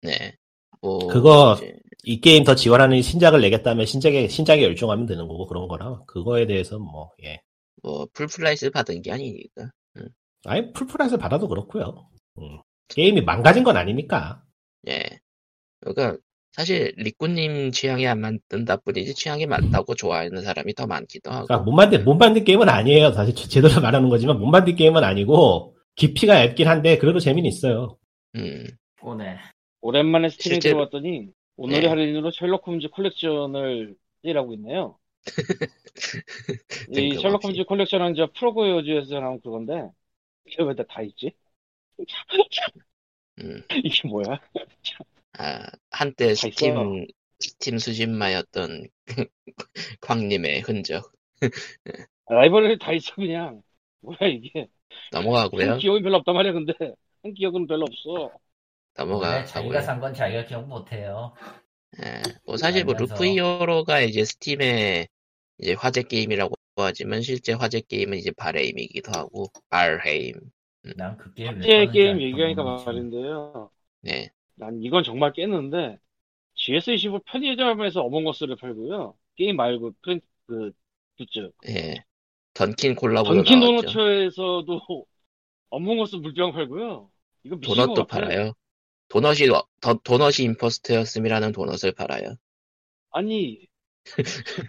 네. 0.00 0.34
뭐 0.80 0.98
그거 1.08 1.56
이제 1.58 1.78
이 2.04 2.20
게임 2.20 2.44
더 2.44 2.54
지원하는 2.54 3.02
신작을 3.02 3.42
내겠다면 3.42 3.84
신작에 3.84 4.28
신작에 4.28 4.62
열중하면 4.62 5.04
되는 5.06 5.28
거고 5.28 5.46
그런 5.46 5.68
거라 5.68 6.02
그거에 6.06 6.46
대해서 6.46 6.78
뭐 6.78 7.10
예. 7.22 7.42
뭐 7.82 8.06
full 8.14 8.39
price 8.39 8.70
받은 8.70 9.02
게 9.02 9.12
아니니까. 9.12 9.70
아예 10.46 10.72
full 10.72 10.92
price 10.92 11.18
받아도 11.18 11.48
그렇고요. 11.48 12.08
음. 12.38 12.60
게임이 12.88 13.20
망가진 13.22 13.62
건 13.62 13.76
아니니까. 13.76 14.42
예. 14.88 15.02
그러니까 15.80 16.16
사실 16.58 16.92
리꾸님 16.96 17.70
취향이 17.70 18.04
안 18.08 18.18
맞는다 18.20 18.78
뿐이지 18.78 19.14
취향이 19.14 19.46
맞다고 19.46 19.94
좋아하는 19.94 20.42
사람이 20.42 20.74
더 20.74 20.88
많기도 20.88 21.30
하고. 21.30 21.46
그러니까 21.46 21.64
못 21.64 21.70
만든 21.70 22.04
못 22.04 22.14
만든 22.14 22.42
게임은 22.42 22.68
아니에요. 22.68 23.12
사실 23.12 23.32
제- 23.36 23.46
제대로 23.48 23.80
말하는 23.80 24.08
거지만 24.08 24.40
못 24.40 24.46
만든 24.46 24.74
게임은 24.74 25.04
아니고 25.04 25.76
깊이가 25.94 26.34
얇긴 26.40 26.66
한데 26.66 26.98
그래도 26.98 27.20
재미는 27.20 27.48
있어요. 27.48 27.96
음. 28.34 28.66
오네. 29.02 29.36
오랜만에 29.82 30.30
스팀에 30.30 30.54
실제로- 30.54 30.72
들어왔더니 30.90 31.28
오늘의 31.58 31.82
네. 31.82 31.86
할인으로 31.86 32.32
셜록 32.32 32.66
홈즈 32.66 32.88
콜렉션을 32.88 33.94
세일하고 34.22 34.52
있네요. 34.54 34.98
이. 36.90 37.14
셜록 37.20 37.44
홈즈 37.44 37.62
콜렉션은 37.66 38.16
저 38.16 38.28
프로그웨어즈에서 38.34 39.20
나온 39.20 39.40
그건데 39.40 39.88
이게 40.44 40.64
왜다 40.64 40.82
있지? 41.02 41.30
음. 43.42 43.62
이게 43.84 44.08
뭐야? 44.08 44.40
아, 45.38 45.66
한때 45.90 46.34
다 46.40 46.46
스팀 46.46 46.74
있어요. 46.74 46.98
스팀 47.40 47.78
수집마였던 47.78 48.88
광님의 50.00 50.62
흔적 50.62 51.12
라이벌이 52.28 52.78
다 52.78 52.92
있어 52.92 53.14
그냥 53.14 53.62
뭐야 54.00 54.18
이게 54.28 54.68
넘어가고요. 55.12 55.70
한 55.70 55.76
기억이 55.76 56.02
별로 56.02 56.18
없단 56.18 56.34
말이야 56.34 56.52
근데 56.52 56.74
한 57.22 57.34
기억은 57.34 57.66
별로 57.66 57.84
없어 57.86 58.38
넘어가고요. 58.96 59.44
자기가 59.46 59.80
산 59.82 60.00
건 60.00 60.14
자기가 60.14 60.44
기억 60.46 60.66
못해요. 60.68 61.34
예, 62.02 62.22
뭐 62.44 62.56
사실 62.56 62.84
뭐 62.84 62.94
알면서. 62.94 62.94
루프 62.94 63.24
히어로가 63.24 64.00
이제 64.02 64.24
스팀의 64.24 65.08
이제 65.58 65.72
화제 65.74 66.02
게임이라고 66.02 66.54
하지만 66.76 67.22
실제 67.22 67.52
화제 67.52 67.80
게임은 67.80 68.18
이제 68.18 68.30
발헤임이기도 68.32 69.12
하고 69.14 69.46
발헤임. 69.70 70.34
난 70.96 71.16
그 71.16 71.32
게임 71.34 71.62
샀는지 71.62 71.88
게임 71.92 72.20
얘기하니까. 72.20 72.62
말인데요 72.84 73.70
네. 74.00 74.30
난 74.58 74.82
이건 74.82 75.04
정말 75.04 75.32
깼는데 75.32 75.98
GS25 76.54 77.20
편의점에서 77.26 78.02
어몽어스를 78.02 78.56
팔고요 78.56 79.16
게임 79.36 79.56
말고 79.56 79.92
프린 80.02 80.20
그 80.46 80.72
굿즈 81.18 81.52
예. 81.68 82.02
던킨 82.54 82.96
콜라보도 82.96 83.44
던킨. 83.44 84.00
도너츠에서도 84.02 84.80
어몽어스 85.70 86.16
물병 86.18 86.52
팔고요 86.52 87.10
이거 87.44 87.56
도넛도. 87.60 88.06
팔아요. 88.06 88.52
도넛이 89.08 89.48
더, 89.82 89.94
도넛이 90.04 90.44
임포스터였음이라는 90.46 91.52
도넛을 91.52 91.92
팔아요. 91.96 92.36
아니 93.10 93.68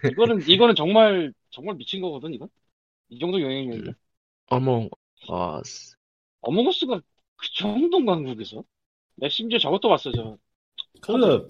이거는 0.06 0.44
이거는 0.46 0.74
정말 0.74 1.32
정말 1.50 1.76
미친 1.76 2.00
거거든 2.00 2.34
이건 2.34 2.48
이 3.10 3.18
정도 3.20 3.40
영향력인데 3.42 3.90
음. 3.90 3.94
어몽 4.48 4.90
어스. 5.28 5.96
어몽어스가 6.42 7.00
그 7.36 7.46
정도인가 7.54 8.12
한국에서 8.12 8.62
내가 9.20 9.28
심지어 9.30 9.58
저것도 9.58 9.88
봤어 9.88 10.10
저 10.12 10.36
그 11.02 11.46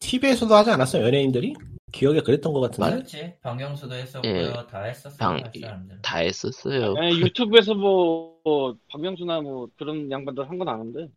TV에서도 0.00 0.52
하지 0.54 0.70
않았어요 0.70 1.04
연예인들이? 1.06 1.54
기억에 1.92 2.20
그랬던 2.20 2.52
것 2.52 2.60
같은데. 2.60 2.90
그렇지. 2.90 3.34
방영수도 3.42 3.94
했었고요. 3.94 4.30
예. 4.34 4.52
다 4.68 4.82
했었어요. 4.82 5.16
방-. 5.18 6.00
다 6.02 6.18
했었어요. 6.18 6.94
아니, 6.96 7.20
유튜브에서 7.20 7.74
뭐, 7.74 8.40
뭐 8.44 8.76
박명수나 8.90 9.40
뭐 9.42 9.68
그런 9.76 10.10
양반들 10.10 10.48
한 10.48 10.58
건 10.58 10.68
아는데 10.68 11.08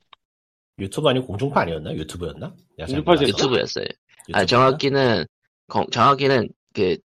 유튜브 0.79 1.07
아니고 1.07 1.27
공중파 1.27 1.61
아니었나? 1.61 1.93
유튜브였나? 1.95 2.55
몰라서. 3.05 3.27
유튜브였어요. 3.29 3.85
아? 4.33 4.45
정확히는, 4.45 5.25
거- 5.67 5.85
정확히는 5.91 6.49
그 6.73 6.97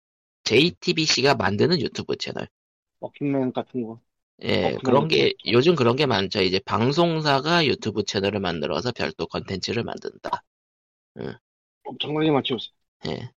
JTBC가 0.45 1.35
만드는 1.35 1.81
유튜브 1.81 2.17
채널. 2.17 2.49
워크맨 3.01 3.53
같은 3.53 3.83
거 3.83 4.01
예, 4.45 4.67
어, 4.67 4.79
그런 4.85 5.09
게, 5.09 5.33
요즘 5.47 5.75
그런 5.75 5.97
게 5.97 6.07
많죠. 6.07 6.43
이제 6.43 6.61
방송사가 6.61 7.67
유튜브 7.67 8.05
채널을 8.05 8.39
만들어서 8.41 8.93
별도 8.93 9.27
컨텐츠를 9.27 9.83
만든다. 9.83 10.45
엄청나게 11.85 12.31
많지 12.31 12.53
요새 12.53 12.69
예. 13.09 13.31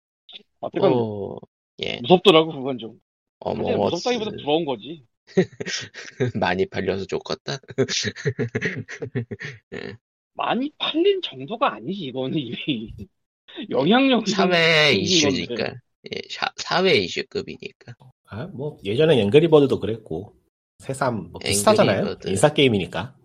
어쨌건 0.60 0.92
어, 0.92 1.36
예. 1.80 1.98
무섭더라고 2.02 2.52
그건 2.52 2.78
좀 2.78 3.00
사실 3.40 3.40
어머머스. 3.40 3.94
무섭다기보다 3.94 4.30
부러운 4.36 4.64
거지 4.64 5.04
많이 6.40 6.66
팔려서 6.66 7.06
좋겠다. 7.06 7.58
많이 10.34 10.70
팔린 10.78 11.20
정도가 11.22 11.74
아니지 11.74 12.04
이거는 12.04 12.38
이미 12.38 12.92
영향력이 13.70 14.30
사회 14.30 14.92
이슈니까. 14.92 15.74
예, 16.12 16.20
사, 16.30 16.52
사회 16.56 16.94
이슈급이니까. 16.96 17.94
아, 18.26 18.46
뭐 18.46 18.78
예전에 18.84 19.20
앵그리버드도 19.20 19.80
그랬고 19.80 20.36
새삼 20.82 21.30
뭐 21.30 21.38
비슷하잖아요. 21.38 22.16
인싸 22.26 22.52
게임이니까. 22.52 23.16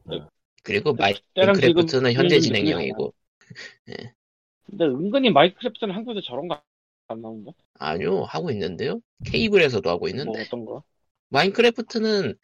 그리고 0.63 0.95
때랑 1.33 1.53
마인크래프트는 1.53 2.11
지금 2.11 2.23
현재 2.23 2.39
진행형이고. 2.39 3.13
근데 4.65 4.85
은근히 4.85 5.29
마인크래프트는 5.31 5.93
한국에서 5.95 6.21
저런 6.21 6.47
거 6.47 6.61
안 7.07 7.21
나온다 7.21 7.51
아니요, 7.79 8.23
하고 8.23 8.51
있는데요. 8.51 9.01
케이블에서도 9.25 9.89
하고 9.89 9.99
뭐 10.01 10.09
있는데. 10.09 10.41
어떤 10.41 10.65
거 10.65 10.83
마인크래프트는 11.29 12.35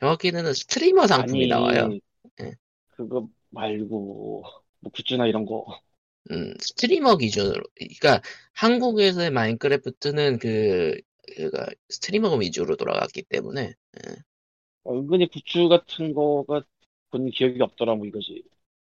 정확히는 0.00 0.52
스트리머 0.54 1.06
상품이 1.06 1.40
아니 1.42 1.48
나와요. 1.48 1.98
예. 2.40 2.54
그거 2.90 3.28
말고 3.50 4.42
뭐 4.80 4.92
굿즈나 4.92 5.26
이런 5.26 5.44
거 5.44 5.64
음, 6.30 6.54
스트리머 6.58 7.18
기준으로. 7.18 7.62
그러니까 7.74 8.20
한국에서의 8.52 9.30
마인크래프트는 9.30 10.38
그, 10.38 10.98
그가 11.36 11.66
스트리머 11.88 12.34
위주로 12.36 12.76
돌아갔기 12.76 13.22
때문에 13.24 13.68
어, 13.68 14.12
은근히 14.88 15.28
굿즈 15.28 15.68
같은 15.68 16.14
거가 16.14 16.62
본 17.10 17.30
기억이 17.30 17.60
없더라 17.62 17.94
뭐 17.96 18.06
이거지 18.06 18.44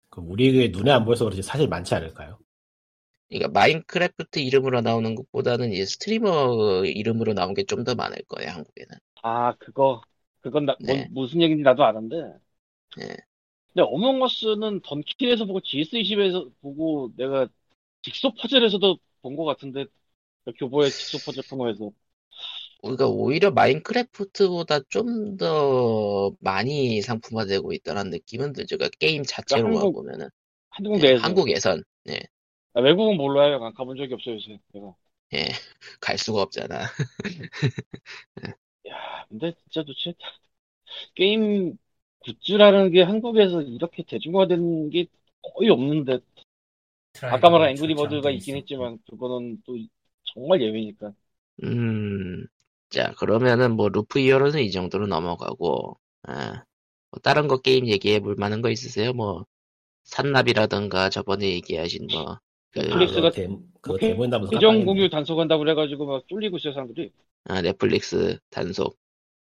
그 0.10 0.22
우리 0.22 0.70
눈에 0.70 0.92
안 0.92 1.06
보여서 1.06 1.26
그렇지 1.26 1.42
사실 1.42 1.68
많지 1.68 1.94
않을까요? 1.96 2.40
그러니까 3.30 3.50
마인크래프트 3.52 4.40
이름으로 4.40 4.82
나오는 4.82 5.16
것보다는 5.16 5.74
이제 5.74 5.86
스트리머 5.86 6.86
이름으로 6.86 7.34
나온 7.34 7.54
게 7.56 7.64
좀 7.66 7.84
더 7.86 7.96
많을 7.96 8.18
거예요, 8.30 8.52
한국에는. 8.52 8.98
아 9.22 9.54
그거 9.58 10.02
그건 10.42 10.66
나, 10.66 10.78
네. 10.78 10.86
뭔- 10.86 11.14
무슨 11.14 11.42
얘기인지 11.42 11.64
나도 11.64 11.84
아는데 11.84 12.40
네. 12.98 13.16
근데 13.74 13.84
어몽어스는 13.88 14.82
던킨에서 14.84 15.46
보고 15.46 15.62
GS25에서 15.62 16.50
보고 16.62 17.12
내가 17.16 17.48
직소 18.02 18.34
퍼즐에서도 18.36 18.98
본 19.22 19.36
것 19.36 19.46
같은데 19.46 19.86
그 20.46 20.54
교보의 20.54 20.96
직소 20.96 21.20
퍼즐 21.20 21.44
코너에서 21.50 21.92
그러니까 22.82 23.08
오히려 23.08 23.52
마인크래프트보다 23.52 24.80
좀 24.90 25.38
더 25.38 26.32
많이 26.42 27.02
상품화되고 27.02 27.72
있다는 27.74 28.10
느낌은 28.12 28.54
들죠. 28.54 28.78
그러니까 28.78 28.96
게임 29.00 29.24
자체로만 29.24 29.90
한국- 29.90 29.94
보면은. 29.94 30.28
한국 30.72 31.00
예, 31.00 31.02
내에서 31.02 31.22
한국에선, 31.22 31.84
예, 32.10 32.22
아, 32.74 32.82
외국은 32.82 33.18
몰라요. 33.18 33.64
안 33.64 33.74
가본 33.74 33.98
적이 33.98 34.14
없어요 34.16 34.36
요새 34.36 34.60
내가. 34.74 34.96
예, 35.34 35.48
갈 36.02 36.18
수가 36.18 36.42
없잖아. 36.42 36.86
야 38.88 39.26
근데 39.30 39.54
진짜 39.54 39.84
도대체 39.84 40.14
게임 41.16 41.78
굿즈라는 42.20 42.92
게 42.92 43.02
한국에서 43.04 43.62
이렇게 43.62 44.04
대중화된 44.04 44.90
게 44.90 45.08
거의 45.42 45.70
없는데. 45.70 46.20
아까 47.28 47.50
말한 47.50 47.70
앵그리버드가 47.72 48.30
있긴 48.32 48.56
했지만 48.58 49.00
그거는 49.10 49.62
또 49.66 49.78
정말 50.26 50.62
예외니까. 50.62 51.14
음, 51.64 52.46
자, 52.90 53.14
그러면은 53.20 53.76
뭐, 53.76 53.90
루프 53.90 54.20
히어로는 54.20 54.62
이 54.64 54.72
정도로 54.72 55.08
넘어가고, 55.08 56.00
아, 56.24 56.64
뭐 57.12 57.20
다른 57.24 57.48
거 57.48 57.58
게임 57.62 57.88
얘기해 57.88 58.20
볼 58.20 58.36
만한 58.36 58.62
거 58.62 58.70
있으세요? 58.72 59.14
뭐, 59.14 59.46
산나비라던가 60.06 61.10
저번에 61.12 61.48
얘기하신 61.52 62.10
뭐, 62.12 62.40
그, 62.72 62.82
넷플릭스가 62.82 63.32
데, 63.32 63.48
그거 63.82 63.94
뭐 63.94 64.00
데모인다면서 64.00 64.52
계정 64.52 64.86
공유 64.86 65.10
단속한다고 65.10 65.60
그래가지고 65.60 66.06
막 66.08 66.28
쫄리고 66.28 66.58
있어요 66.58 66.74
사람들이 66.74 67.12
아, 67.46 67.62
넷플릭스 67.62 68.38
단속. 68.50 68.98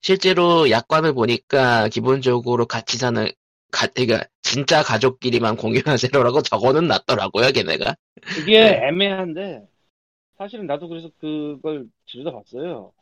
실제로 0.01 0.69
약관을 0.71 1.13
보니까 1.13 1.87
기본적으로 1.89 2.65
같이 2.67 2.97
사는 2.97 3.27
가, 3.71 3.87
그러니까 3.87 4.25
진짜 4.43 4.83
가족끼리만 4.83 5.57
공유하세요라고 5.57 6.43
적어는 6.43 6.87
놨더라고요, 7.31 7.51
걔네가. 7.53 7.95
그게 8.33 8.53
네. 8.57 8.81
애매한데 8.87 9.67
사실은 10.37 10.67
나도 10.67 10.89
그래서 10.89 11.09
그걸 11.19 11.89
들여다봤어요. 12.07 12.93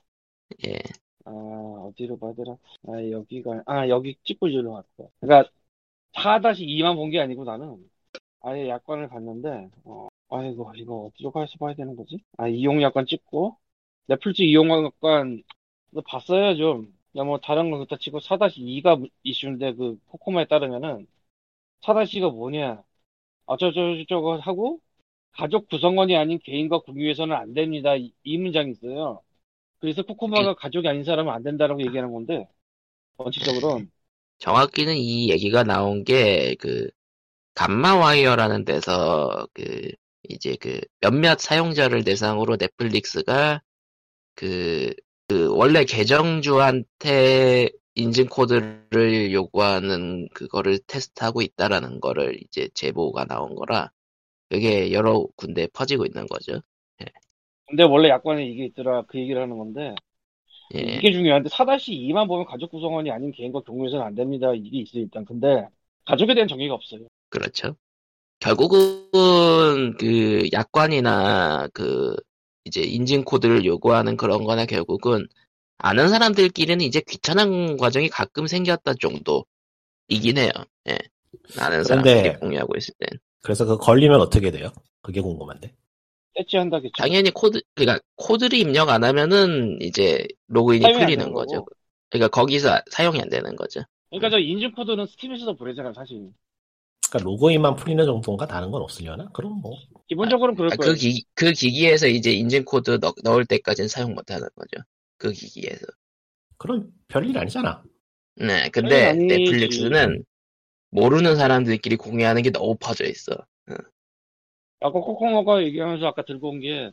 예. 0.68 0.80
아 1.26 1.32
어디로 1.32 2.18
되나? 2.36 2.58
아 2.88 3.12
여기가 3.12 3.64
아 3.66 3.88
여기 3.90 4.18
찍고 4.24 4.48
일로 4.50 4.74
갔다. 4.74 5.10
그러니까 5.20 5.52
4-2만 6.14 6.96
본 6.96 7.10
게 7.12 7.20
아니고 7.20 7.44
나는 7.46 7.90
아예 8.42 8.70
약관을 8.70 9.10
봤는데 9.10 9.72
어 9.86 10.10
아이고 10.30 10.74
이거 10.78 11.08
어디로 11.08 11.32
가서 11.32 11.58
봐야 11.60 11.76
되는 11.76 11.96
거지? 11.96 12.24
아 12.38 12.48
이용 12.48 12.82
약관 12.82 13.06
찍고 13.08 13.58
넷플릭스 14.08 14.44
이용 14.44 14.70
약관 14.86 15.44
너 15.92 16.02
봤어요 16.04 16.56
좀. 16.58 16.94
야 17.18 17.24
뭐 17.26 17.40
다른 17.40 17.72
건 17.72 17.80
그렇다 17.82 17.98
치고 18.00 18.20
4-2가 18.22 18.98
이슈인데 19.24 19.76
그 19.76 20.00
코코마에 20.08 20.46
따르면은 20.48 21.08
4-2가 21.82 22.30
뭐냐? 22.32 22.84
어쩌저쩌고 23.48 24.36
하고 24.42 24.82
가족 25.34 25.70
구성원이 25.70 26.16
아닌 26.18 26.40
개인과 26.44 26.80
공유해서는 26.82 27.36
안 27.36 27.54
됩니다. 27.56 27.96
이, 27.98 28.14
이 28.24 28.38
문장이 28.40 28.72
있어요. 28.74 29.22
그래서 29.80 30.04
코코마가 30.04 30.56
가족이 30.56 30.88
아닌 30.88 31.04
사람은 31.04 31.32
안 31.34 31.44
된다라고 31.44 31.82
얘기하는 31.82 32.12
건데 32.12 32.48
원칙적으로는. 33.18 33.90
정확히는 34.40 34.96
이 34.96 35.30
얘기가 35.30 35.64
나온 35.64 36.04
게, 36.04 36.56
그, 36.60 36.90
감마 37.56 37.96
와이어라는 37.96 38.66
데서, 38.66 39.48
그, 39.54 39.92
이제 40.30 40.56
그, 40.60 40.82
몇몇 41.02 41.40
사용자를 41.40 42.04
대상으로 42.04 42.58
넷플릭스가, 42.58 43.62
그, 44.36 44.94
그, 45.28 45.50
원래 45.56 45.86
계정주한테 45.86 47.70
인증 47.96 48.28
코드를 48.28 49.34
요구하는 49.34 50.30
그거를 50.34 50.80
테스트하고 50.88 51.42
있다라는 51.42 52.00
거를 52.00 52.40
이제 52.44 52.70
제보가 52.74 53.26
나온 53.26 53.56
거라, 53.56 53.92
그게 54.50 54.92
여러 54.94 55.26
군데 55.36 55.68
퍼지고 55.68 56.06
있는 56.06 56.28
거죠. 56.28 56.62
근데 57.70 57.84
원래 57.84 58.10
약관에 58.10 58.46
이게 58.46 58.66
있더라 58.66 59.04
그 59.08 59.20
얘기를 59.20 59.42
하는 59.42 59.58
건데 59.58 59.96
예. 60.76 60.80
이게 60.80 61.12
중요한데 61.12 61.50
4-2만 61.50 62.28
보면 62.28 62.46
가족 62.46 62.72
구성원이 62.72 63.10
아닌 63.12 63.32
개인과 63.32 63.62
공유해서는 63.62 64.06
안 64.06 64.16
됩니다. 64.16 64.54
이게 64.54 64.80
있어요 64.80 65.04
일단. 65.04 65.26
근데 65.26 65.68
가족에 66.06 66.34
대한 66.34 66.48
정의가 66.48 66.74
없어요. 66.76 67.08
그렇죠. 67.30 67.76
결국은 68.40 69.98
그 69.98 70.48
약관이나 70.52 71.68
그 71.74 72.16
이제 72.66 72.82
인증 72.82 73.24
코드를 73.24 73.66
요구하는 73.66 74.16
그런 74.16 74.44
거나 74.44 74.66
결국은 74.66 75.28
아는 75.78 76.10
사람들끼리는 76.10 76.84
이제 76.86 77.02
귀찮은 77.08 77.78
과정이 77.78 78.10
가끔 78.10 78.48
생겼다 78.48 78.94
정도이긴 78.96 80.38
해요. 80.38 80.52
예. 80.90 80.98
아는 81.60 81.84
사람들끼리 81.84 82.36
공유하고 82.36 82.76
있을 82.78 82.94
땐. 83.00 83.20
그래서 83.42 83.66
그 83.66 83.78
걸리면 83.78 84.20
어떻게 84.20 84.52
돼요? 84.52 84.70
그게 85.02 85.22
궁금한데. 85.22 85.74
떼찌한다겠죠. 86.36 86.94
당연히 86.98 87.32
코드, 87.32 87.62
그러니까 87.76 88.04
코드를 88.16 88.58
입력 88.58 88.90
안 88.90 89.04
하면은 89.04 89.78
이제 89.82 90.26
로그인이 90.48 90.94
풀리는 90.94 91.32
거죠. 91.34 91.60
거고. 91.60 91.68
그러니까 92.10 92.30
거기서 92.30 92.82
사용이 92.92 93.22
안 93.22 93.30
되는 93.30 93.56
거죠. 93.56 93.82
그러니까 94.10 94.30
저 94.30 94.40
인증 94.40 94.72
코드는 94.72 95.06
스팀에서도 95.06 95.56
보내잖아요 95.56 95.94
사실. 95.94 96.32
그러니까 97.10 97.30
로그인만 97.30 97.76
풀리는 97.76 98.04
정도인가 98.06 98.48
다른 98.48 98.72
건 98.72 98.82
없으려나? 98.82 99.30
그럼 99.34 99.62
뭐 99.62 99.78
기본적으로는 100.08 100.56
그럴 100.56 100.72
아, 100.72 100.76
거예요. 100.76 100.94
그, 100.94 101.00
기, 101.00 101.24
그 101.34 101.52
기기에서 101.52 102.08
이제 102.08 102.32
인증 102.32 102.64
코드 102.66 103.00
넣, 103.00 103.14
넣을 103.24 103.46
때까지는 103.46 103.88
사용 103.88 104.14
못 104.14 104.32
하는 104.32 104.48
거죠. 104.56 104.84
그 105.18 105.32
기기에서. 105.32 105.86
그럼 106.58 106.92
별일 107.08 107.38
아니잖아. 107.38 107.84
네, 108.36 108.70
근데. 108.70 109.14
넷플릭스는 109.14 110.24
모르는 110.92 111.36
사람들끼리 111.36 111.98
공유하는 111.98 112.42
게 112.42 112.50
너무 112.52 112.76
퍼져 112.80 113.06
있어. 113.06 113.34
아까 114.80 115.00
코코모가 115.02 115.64
얘기하면서 115.64 116.08
아까 116.08 116.24
들고 116.26 116.50
온 116.50 116.60
게 116.62 116.92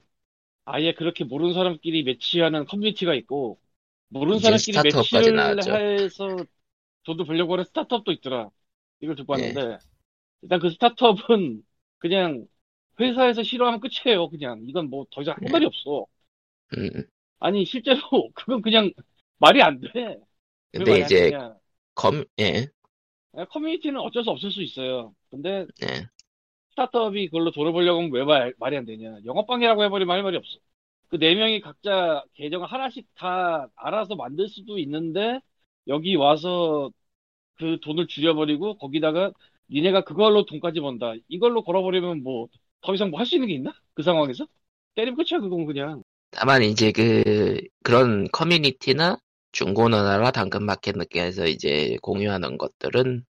아예 0.67 0.95
그렇게 0.95 1.25
모르는 1.25 1.55
사람끼리 1.55 2.05
매치하는 2.05 2.67
커뮤니티가 2.67 3.15
있고 3.17 3.61
모르는 4.09 4.41
사람끼리 4.41 4.81
스타트업까지 4.81 4.81
매치를 4.81 5.33
나왔죠. 5.33 5.79
해서 6.05 6.47
돈도 7.05 7.25
벌려고 7.27 7.55
하는 7.55 7.65
스타트업도 7.67 8.13
있더라. 8.15 8.51
이걸 9.01 9.17
듣고 9.17 9.33
네. 9.33 9.35
왔는데 9.35 9.79
일단 10.43 10.61
그 10.61 10.71
스타트업은 10.71 11.65
그냥 11.99 12.47
회사에서 13.01 13.43
싫어하면 13.45 13.81
끝이에요. 13.81 14.31
그냥 14.31 14.65
이건 14.69 14.91
뭐 14.91 15.07
더 15.13 15.23
이상 15.23 15.37
할 15.37 15.41
네. 15.41 15.51
말이 15.51 15.67
없어. 15.67 16.07
음, 16.77 17.09
아니 17.39 17.65
실제로 17.65 18.01
그건 18.35 18.63
그냥 18.63 18.91
말이 19.39 19.63
안 19.63 19.81
돼. 19.81 20.17
왜 20.73 20.85
근데 20.85 21.01
이제. 21.01 21.33
검, 21.95 22.25
예, 23.39 23.45
커뮤니티는 23.51 24.01
어쩔 24.01 24.25
수 24.25 24.31
없을 24.31 24.51
수 24.51 24.63
있어요. 24.63 25.15
근데 25.31 25.67
예. 25.83 26.09
스타트업이 26.77 27.27
그걸로 27.29 27.51
돈을 27.53 27.73
벌려고 27.73 28.01
하면 28.01 28.13
왜 28.13 28.25
말, 28.25 28.55
말이 28.59 28.77
안 28.77 28.85
되냐. 28.87 29.19
영업방해라고 29.25 29.85
해버리면 29.85 30.15
할 30.15 30.23
말이 30.23 30.37
없어. 30.37 30.59
그 31.09 31.19
네 31.19 31.35
명이 31.37 31.61
각자 31.61 32.25
계정을 32.35 32.67
하나씩 32.69 33.07
다 33.15 33.69
알아서 33.77 34.17
만들 34.17 34.49
수도 34.49 34.79
있는데, 34.79 35.41
여기 35.89 36.17
와서 36.17 36.91
그 37.59 37.79
돈을 37.83 38.07
줄여버리고, 38.09 38.79
거기다가 38.79 39.33
니네가 39.71 40.03
그걸로 40.03 40.45
돈까지 40.47 40.81
번다. 40.81 41.15
이걸로 41.29 41.63
걸어버리면 41.65 42.23
뭐, 42.23 42.49
더 42.83 42.95
이상 42.95 43.11
뭐 43.11 43.21
할 43.21 43.27
수 43.27 43.37
있는 43.37 43.49
게 43.49 43.55
있나? 43.55 43.73
그 43.95 44.03
상황에서? 44.03 44.47
때리면 44.95 45.17
끝이야, 45.17 45.41
그건 45.41 45.67
그냥. 45.67 46.03
다만 46.31 46.63
이제 46.63 46.93
그, 46.93 47.61
그런 47.83 48.29
커뮤니티나 48.33 49.19
중고나라나 49.53 50.31
당근마켓 50.31 50.97
느낌에서 50.99 51.47
이제 51.47 51.97
공유하는 52.03 52.59
것들은 52.59 53.25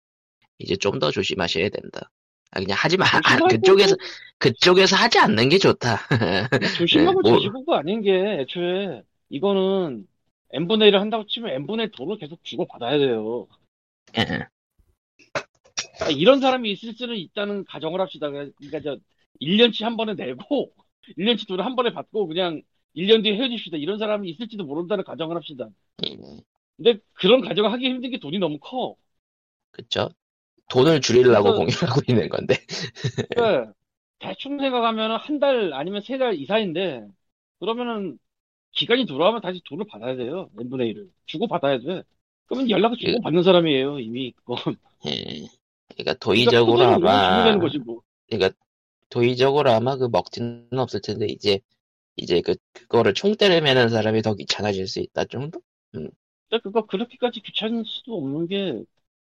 이제 0.58 0.76
좀 0.76 0.98
더 1.00 1.10
조심하셔야 1.12 1.70
된다. 1.70 2.10
아, 2.54 2.60
그냥 2.60 2.78
하지 2.78 2.96
마. 2.96 3.04
아, 3.06 3.20
조심하고 3.20 3.48
그쪽에서, 3.48 3.96
그쪽에서 4.38 4.96
하지 4.96 5.18
않는 5.18 5.48
게 5.48 5.58
좋다. 5.58 5.98
조심하고 6.78 7.22
네, 7.22 7.30
뭐- 7.30 7.38
조심하고 7.38 7.74
아닌 7.74 8.00
게, 8.00 8.12
애초에, 8.40 9.02
이거는 9.28 10.06
n분의 10.52 10.88
1을 10.90 11.00
한다고 11.00 11.26
치면 11.26 11.50
n분의 11.50 11.86
1 11.86 11.90
돈을 11.92 12.18
계속 12.18 12.42
주고 12.44 12.66
받아야 12.66 12.96
돼요. 12.98 13.48
예. 14.16 14.46
아, 16.00 16.10
이런 16.10 16.40
사람이 16.40 16.70
있을 16.70 16.94
수는 16.94 17.16
있다는 17.16 17.64
가정을 17.64 18.00
합시다. 18.00 18.30
그러니까 18.30 18.80
저 18.84 18.96
1년치 19.40 19.82
한 19.82 19.96
번에 19.96 20.14
내고 20.14 20.72
1년치 21.18 21.48
돈을 21.48 21.64
한 21.64 21.74
번에 21.74 21.92
받고 21.92 22.28
그냥 22.28 22.62
1년 22.94 23.24
뒤에 23.24 23.34
헤어집시다. 23.34 23.78
이런 23.78 23.98
사람이 23.98 24.30
있을지도 24.30 24.64
모른다는 24.64 25.02
가정을 25.02 25.34
합시다. 25.34 25.68
예. 26.06 26.16
근데 26.76 26.98
그런 27.14 27.40
가정을 27.40 27.72
하기 27.72 27.84
힘든 27.86 28.10
게 28.10 28.18
돈이 28.18 28.38
너무 28.38 28.58
커. 28.60 28.94
그쵸? 29.72 30.10
돈을 30.70 31.00
줄이려고 31.00 31.54
그래서- 31.54 31.58
공유하고 31.58 32.00
있는 32.08 32.28
건데. 32.28 32.56
그러니까 33.34 33.72
대충 34.18 34.58
생각하면 34.58 35.18
한 35.20 35.38
달 35.40 35.72
아니면 35.74 36.02
세 36.02 36.18
달 36.18 36.34
이사인데 36.34 37.06
그러면은 37.60 38.18
기간이 38.72 39.06
돌아오면 39.06 39.42
다시 39.42 39.60
돈을 39.66 39.86
받아야 39.88 40.16
돼요. 40.16 40.50
n분의 40.58 40.90
1을. 40.94 41.10
주고 41.26 41.46
받아야 41.48 41.78
돼. 41.78 42.02
그러면 42.46 42.70
연락을 42.70 42.96
주고 42.98 43.12
그- 43.18 43.20
받는 43.22 43.42
사람이에요. 43.42 44.00
이미 44.00 44.32
그건. 44.32 44.56
예. 45.06 45.46
그러니까 45.96 46.14
도의적으로 46.14 46.78
그러니까 46.78 47.44
아마, 47.44 47.56
뭐. 47.56 48.02
그러니까 48.28 48.56
도의적으로 49.10 49.70
아마 49.70 49.96
그 49.96 50.08
먹지는 50.10 50.68
없을 50.78 51.00
텐데 51.00 51.26
이제 51.26 51.60
이제 52.16 52.40
그 52.42 52.56
그거를 52.72 53.14
총대를 53.14 53.62
매는 53.62 53.88
사람이 53.90 54.22
더 54.22 54.34
귀찮아질 54.34 54.86
수 54.88 55.00
있다 55.00 55.24
정도? 55.26 55.60
근데 55.92 56.10
그거 56.62 56.86
그렇게까지 56.86 57.40
귀찮을 57.42 57.84
수도 57.86 58.16
없는 58.18 58.46
게, 58.48 58.82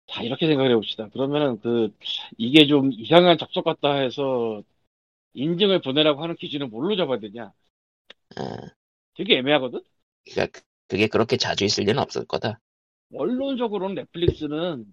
자, 0.07 0.21
이렇게 0.21 0.47
생각을 0.47 0.71
해봅시다. 0.71 1.09
그러면은 1.09 1.59
그, 1.59 1.89
이게 2.37 2.67
좀 2.67 2.91
이상한 2.93 3.37
접속 3.37 3.63
같다 3.63 3.93
해서 3.95 4.61
인증을 5.33 5.81
보내라고 5.81 6.23
하는 6.23 6.35
기준은 6.37 6.69
뭘로 6.71 6.95
잡아야 6.97 7.19
되냐? 7.19 7.53
아, 8.35 8.75
되게 9.15 9.37
애매하거든? 9.37 9.81
그러니까 10.25 10.59
그- 10.59 10.65
그게 10.87 11.07
그렇게 11.07 11.37
자주 11.37 11.65
있을 11.65 11.85
리는 11.85 11.97
없을 11.99 12.25
거다. 12.25 12.59
원론적으로는 13.11 13.95
넷플릭스는 13.95 14.85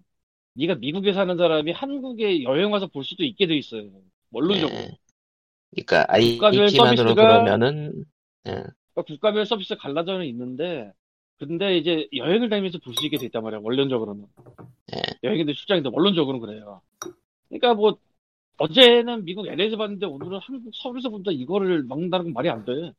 네가 0.53 0.75
미국에 0.75 1.13
사는 1.13 1.35
사람이 1.37 1.71
한국에 1.71 2.43
여행 2.43 2.71
와서 2.71 2.87
볼 2.87 3.03
수도 3.03 3.23
있게 3.23 3.47
돼 3.47 3.57
있어요. 3.57 3.89
원론적으로. 4.31 4.79
예. 4.79 4.97
그러니까 5.71 6.05
국가별 6.19 6.67
IP만으로 6.67 7.15
서비스가- 7.15 7.15
그러면은 7.15 8.05
예. 8.47 8.63
그러니까 8.93 9.13
국가별 9.13 9.45
서비스 9.45 9.75
갈라져는 9.75 10.25
있는데, 10.27 10.91
근데 11.41 11.77
이제 11.77 12.07
여행을 12.15 12.49
다니면서 12.49 12.77
볼 12.79 12.93
수 12.93 13.05
있게 13.05 13.17
돼 13.17 13.25
있단 13.25 13.43
말이야, 13.43 13.59
원론적으로는. 13.63 14.27
예. 14.95 15.01
여행인들 15.23 15.55
출장인데 15.55 15.89
원론적으로는 15.91 16.45
그래요. 16.45 16.81
그러니까 17.49 17.73
뭐 17.73 17.97
어제는 18.57 19.25
미국 19.25 19.47
LA에서 19.47 19.77
봤는데 19.77 20.05
오늘은 20.05 20.39
한국 20.39 20.71
서울에서 20.75 21.09
본다 21.09 21.31
이거를 21.31 21.83
막는다는 21.83 22.25
건 22.25 22.33
말이 22.33 22.49
안 22.49 22.63
돼. 22.65 22.93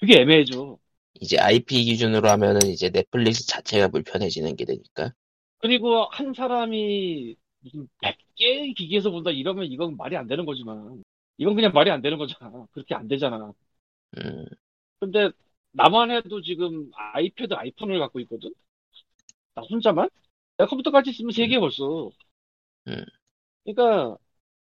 되게 0.00 0.22
애매해져. 0.22 0.78
이제 1.20 1.38
IP 1.38 1.84
기준으로 1.84 2.28
하면은 2.28 2.62
이제 2.68 2.90
넷플릭스 2.90 3.46
자체가 3.46 3.88
불편해지는 3.88 4.56
게 4.56 4.64
되니까. 4.64 5.12
그리고 5.58 6.04
한 6.12 6.34
사람이 6.34 7.36
무슨 7.60 7.88
100개의 8.02 8.74
기기에서 8.74 9.10
본다 9.10 9.30
이러면 9.30 9.66
이건 9.66 9.96
말이 9.96 10.16
안 10.16 10.26
되는 10.26 10.44
거지만 10.46 11.02
이건 11.38 11.54
그냥 11.54 11.72
말이 11.72 11.90
안 11.90 12.02
되는 12.02 12.18
거잖아. 12.18 12.66
그렇게 12.72 12.94
안 12.94 13.08
되잖아. 13.08 13.52
음, 14.18 14.46
근데 15.00 15.30
나만 15.76 16.10
해도 16.10 16.40
지금 16.42 16.90
아이패드, 16.94 17.54
아이폰을 17.54 17.98
갖고 18.00 18.20
있거든? 18.20 18.52
나 19.54 19.62
혼자만? 19.62 20.08
내가 20.58 20.68
컴퓨터까지 20.70 21.12
쓰면 21.12 21.32
세 21.32 21.48
개 21.48 21.58
벌써. 21.60 22.10
음. 22.88 23.04
그러니까, 23.64 24.16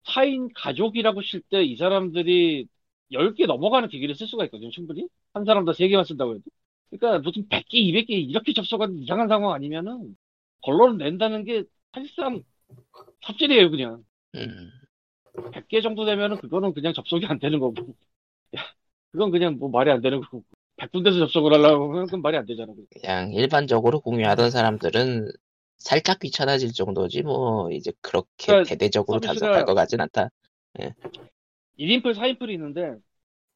4인 0.04 0.48
가족이라고 0.54 1.22
칠 1.22 1.42
때 1.50 1.62
이 1.64 1.76
사람들이 1.76 2.66
10개 3.12 3.46
넘어가는 3.46 3.88
기기를 3.88 4.14
쓸 4.16 4.26
수가 4.28 4.44
있거든요, 4.46 4.70
충분히. 4.70 5.08
한 5.34 5.44
사람당 5.44 5.74
3개만 5.74 6.04
쓴다고 6.04 6.34
해도. 6.34 6.42
그러니까 6.90 7.20
무슨 7.20 7.48
100개, 7.48 7.78
200개 7.78 8.14
이렇게 8.14 8.52
접속하는 8.52 8.98
이상한 9.00 9.28
상황 9.28 9.52
아니면은, 9.54 10.16
결론을 10.62 10.98
낸다는 10.98 11.44
게 11.44 11.64
사실상 11.92 12.42
삽질이에요, 13.22 13.70
그냥. 13.70 14.04
음, 14.34 14.70
100개 15.52 15.80
정도 15.82 16.04
되면은 16.06 16.38
그거는 16.38 16.72
그냥 16.74 16.92
접속이 16.94 17.26
안 17.26 17.38
되는 17.38 17.58
거고. 17.60 17.74
야, 18.56 18.62
그건 19.12 19.30
그냥 19.30 19.58
뭐 19.58 19.70
말이 19.70 19.90
안 19.90 20.00
되는 20.02 20.20
거고. 20.20 20.44
100군데서 20.76 21.18
접속을 21.20 21.52
하려고 21.52 21.90
하면 21.92 22.06
그건 22.06 22.22
말이 22.22 22.36
안 22.36 22.46
되잖아. 22.46 22.72
그냥 23.00 23.32
일반적으로 23.32 24.00
공유하던 24.00 24.50
사람들은 24.50 25.30
살짝 25.78 26.18
귀찮아질 26.20 26.72
정도지 26.72 27.22
뭐 27.22 27.70
이제 27.70 27.92
그렇게 28.00 28.28
그러니까 28.46 28.70
대대적으로 28.70 29.20
단속할 29.20 29.64
것 29.64 29.74
같진 29.74 30.00
않다. 30.00 30.30
1인풀, 31.76 32.14
4인풀이 32.14 32.52
있는데, 32.54 32.96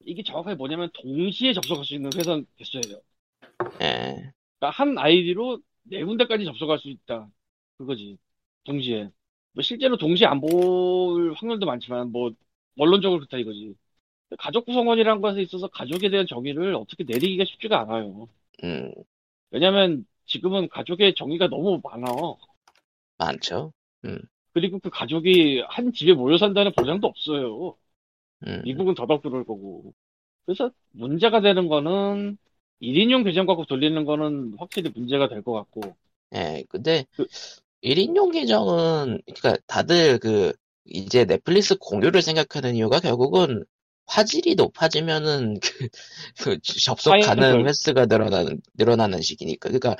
이게 0.04 0.22
정확하게 0.22 0.57
뭐냐면 0.57 0.90
동시에 0.94 1.52
접속할 1.52 1.85
수 1.85 1.94
있는 1.94 2.11
회선 2.16 2.46
개수예요. 2.57 3.00
예, 3.81 4.33
그러니까 4.59 4.70
한 4.83 4.98
아이디로 4.98 5.61
네 5.85 6.04
군데까지 6.04 6.44
접속할 6.44 6.78
수 6.78 6.88
있다. 6.88 7.28
그거지. 7.78 8.18
동시에. 8.64 9.11
뭐 9.52 9.62
실제로 9.62 9.96
동시에 9.96 10.26
안 10.26 10.40
볼 10.40 11.35
확률도 11.35 11.66
많지만, 11.66 12.11
뭐, 12.12 12.31
원론적으로 12.76 13.20
그렇다 13.20 13.38
이거지. 13.38 13.74
가족 14.38 14.67
구성원이라는 14.67 15.21
것에 15.23 15.43
있어서 15.43 15.69
가족에 15.69 16.11
대한 16.11 16.27
정의를 16.27 16.75
어떻게 16.75 17.05
내리기가 17.05 17.45
쉽지가 17.45 17.81
않아요. 17.81 18.29
음, 18.64 18.93
왜냐면 19.51 20.07
지금은 20.27 20.69
가족의 20.69 21.14
정의가 21.14 21.49
너무 21.49 21.81
많아. 21.85 22.07
많죠. 23.19 23.73
그리고 24.53 24.79
그 24.81 24.91
가족이 24.91 25.62
한 25.69 25.93
집에 25.93 26.12
모여 26.14 26.38
산다는 26.38 26.73
보장도 26.73 27.07
없어요. 27.07 27.77
음, 28.47 28.62
미국은 28.64 28.95
더더욱 28.95 29.23
그럴 29.23 29.45
거고. 29.45 29.95
그래서 30.47 30.71
문제가 30.93 31.41
되는 31.41 31.69
거는 31.69 32.38
1인용 32.81 33.25
계정 33.25 33.47
갖고 33.47 33.67
돌리는 33.67 34.05
거는 34.05 34.55
확실히 34.59 34.91
문제가 34.95 35.29
될 35.29 35.43
것 35.43 35.53
같고. 35.55 35.97
예, 36.35 36.64
근데 36.69 37.07
그- 37.17 37.27
1인용 37.81 38.33
계정은 38.33 39.21
그러니까 39.27 39.57
다들 39.67 40.19
그 40.19 40.53
이제 40.85 41.25
넷플릭스 41.25 41.77
공유를 41.79 42.23
생각하는 42.23 42.75
이유가 42.77 43.01
결국은 43.01 43.64
화질이 44.09 44.55
높아지면은 44.57 45.59
그, 46.40 46.59
그 46.66 46.81
접속 46.85 47.18
가능 47.21 47.47
별- 47.47 47.66
횟수가 47.66 48.07
늘어나는 48.07 48.61
늘어나는 48.75 49.23
시기니까. 49.23 49.68
그러니까 49.71 49.97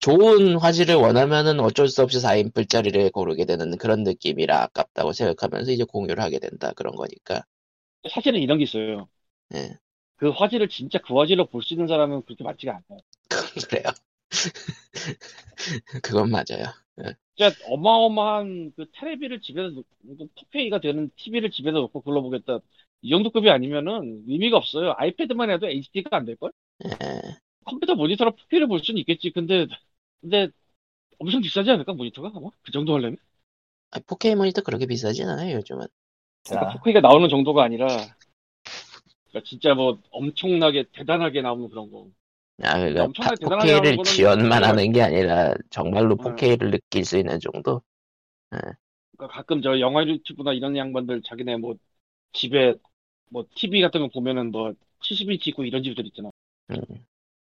좋은 0.00 0.56
화질을 0.58 0.96
원하면은 0.96 1.60
어쩔 1.60 1.88
수 1.88 2.02
없이 2.02 2.20
4인풀짜리를 2.20 3.10
고르게 3.12 3.44
되는 3.46 3.76
그런 3.78 4.04
느낌이라 4.04 4.62
아깝다고 4.64 5.12
생각하면서 5.14 5.72
이제 5.72 5.84
공유를 5.84 6.22
하게 6.22 6.38
된다 6.40 6.72
그런 6.76 6.94
거니까. 6.96 7.44
사실은 8.10 8.40
이런 8.40 8.58
게 8.58 8.64
있어요. 8.64 9.08
예, 9.54 9.78
그 10.16 10.30
화질을 10.30 10.68
진짜 10.68 10.98
그 10.98 11.16
화질로 11.16 11.46
볼 11.46 11.62
수 11.62 11.74
있는 11.74 11.86
사람은 11.86 12.22
그렇게 12.24 12.42
많지가 12.44 12.72
않아요. 12.72 13.00
그래요. 13.68 13.92
그건 16.02 16.30
맞아요. 16.30 16.64
진짜 17.36 17.54
어마어마한 17.64 18.72
그 18.76 18.86
테레비를 18.92 19.40
집에서 19.40 19.70
놓고 19.70 20.28
4K가 20.36 20.80
되는 20.80 21.10
TV를 21.16 21.50
집에서 21.50 21.78
놓고 21.80 22.02
굴러보겠다. 22.02 22.60
이 23.04 23.10
정도 23.10 23.30
급이 23.30 23.50
아니면은 23.50 24.24
의미가 24.28 24.56
없어요. 24.58 24.94
아이패드만 24.98 25.50
해도 25.50 25.68
HD가 25.68 26.16
안 26.18 26.26
될걸? 26.26 26.52
예, 26.84 27.38
컴퓨터 27.64 27.94
모니터로 27.94 28.32
4K를 28.38 28.68
볼 28.68 28.80
수는 28.80 28.98
있겠지. 29.00 29.30
근데, 29.30 29.66
근데 30.20 30.48
엄청 31.18 31.42
비싸지 31.42 31.70
않을까? 31.72 31.94
모니터가 31.94 32.32
아마? 32.36 32.50
그 32.62 32.72
정도 32.72 32.94
하려면? 32.94 33.18
아, 33.90 33.98
4K 34.00 34.34
모니터 34.36 34.62
그렇게 34.62 34.86
비싸진 34.86 35.28
않아요 35.28 35.56
요즘은. 35.56 35.86
그러니까 36.48 36.66
4K가 36.66 37.00
나오는 37.00 37.28
정도가 37.28 37.62
아니라, 37.64 38.08
그러니까 39.30 39.48
진짜 39.48 39.74
뭐 39.74 40.00
엄청나게 40.10 40.84
대단하게 40.92 41.42
나오는 41.42 41.68
그런 41.68 41.90
거. 41.90 42.08
아, 42.62 42.78
그러니까 42.78 43.08
엄청나게 43.08 43.36
다- 43.36 43.38
대단하게 43.40 43.72
4K를 43.72 43.72
나오는 43.72 43.96
거는 43.96 44.24
지원만 44.24 44.64
하는 44.64 44.92
게 44.92 45.02
아니라 45.02 45.54
정말로 45.70 46.16
음. 46.18 46.46
4K를 46.46 46.70
느낄 46.70 47.04
수 47.04 47.16
있는 47.18 47.38
정도? 47.40 47.82
그러니까 49.16 49.36
가끔 49.36 49.62
저 49.62 49.78
영화 49.80 50.04
유튜브나 50.06 50.52
이런 50.52 50.76
양반들 50.76 51.22
자기네 51.22 51.56
뭐 51.58 51.74
집에 52.32 52.74
뭐 53.30 53.44
TV 53.54 53.80
같은 53.80 54.00
거 54.00 54.08
보면은 54.08 54.50
뭐 54.50 54.72
70인치 55.02 55.48
있고 55.48 55.64
이런 55.64 55.82
집들 55.82 56.06
있잖아. 56.06 56.30
음. 56.70 56.76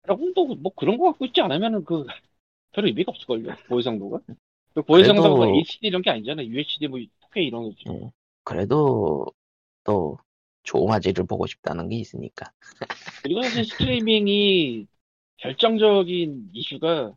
여러분도 0.07 0.55
뭐 0.55 0.71
그런 0.75 0.97
거 0.97 1.05
갖고 1.05 1.25
있지 1.25 1.41
않으면은 1.41 1.83
그 1.83 2.05
별 2.71 2.85
의미가 2.85 3.11
없을걸요. 3.11 3.55
고해상도가. 3.67 4.19
그 4.75 4.83
고해상도가 4.83 5.29
뭐 5.29 5.39
그래도- 5.39 5.57
HD 5.57 5.87
이런 5.87 6.01
게 6.03 6.11
아니잖아. 6.11 6.43
UHD 6.45 6.87
뭐 6.87 6.99
4K 6.99 7.47
이런 7.47 7.63
거지. 7.63 7.83
음. 7.89 8.09
그래도 8.43 9.25
또 9.83 10.17
좋은 10.63 10.91
화질을 10.91 11.25
보고 11.25 11.47
싶다는 11.47 11.89
게 11.89 11.95
있으니까. 11.97 12.51
그리고 13.23 13.41
사실 13.41 13.65
스트리밍이 13.65 14.85
결정적인 15.37 16.49
이슈가 16.53 17.13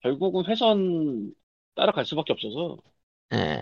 결국은 0.00 0.46
회선 0.46 1.34
따라갈 1.74 2.06
수밖에 2.06 2.32
없어서 2.32 2.78
예, 3.34 3.60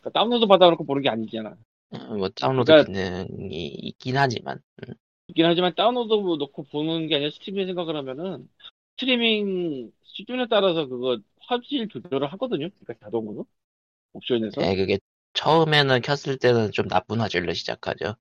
그러니까 0.00 0.10
다운로드 0.12 0.46
받아놓고 0.46 0.84
보는 0.84 1.02
게 1.02 1.08
아니잖아. 1.08 1.56
어, 1.90 1.98
뭐 2.16 2.28
다운로드 2.28 2.72
그러니까- 2.72 2.84
기능이 2.84 3.66
있긴 3.68 4.16
하지만 4.16 4.60
음. 4.88 4.94
있긴 5.28 5.44
하지만 5.46 5.74
다운로드 5.74 6.12
놓고 6.14 6.64
보는 6.64 7.08
게 7.08 7.16
아니라 7.16 7.30
스트리밍 7.30 7.66
생각을 7.66 7.96
하면은 7.96 8.48
스트리밍 8.92 9.92
수준에 10.02 10.46
따라서 10.48 10.86
그거 10.86 11.18
화질 11.40 11.88
조절을 11.88 12.32
하거든요. 12.32 12.68
그러니까 12.70 12.94
자동으로 13.06 13.46
옵션에서 14.14 14.62
예, 14.62 14.74
그게 14.76 14.98
처음에는 15.34 16.00
켰을 16.00 16.38
때는 16.38 16.72
좀 16.72 16.88
나쁜 16.88 17.20
화질로 17.20 17.52
시작하죠. 17.52 18.14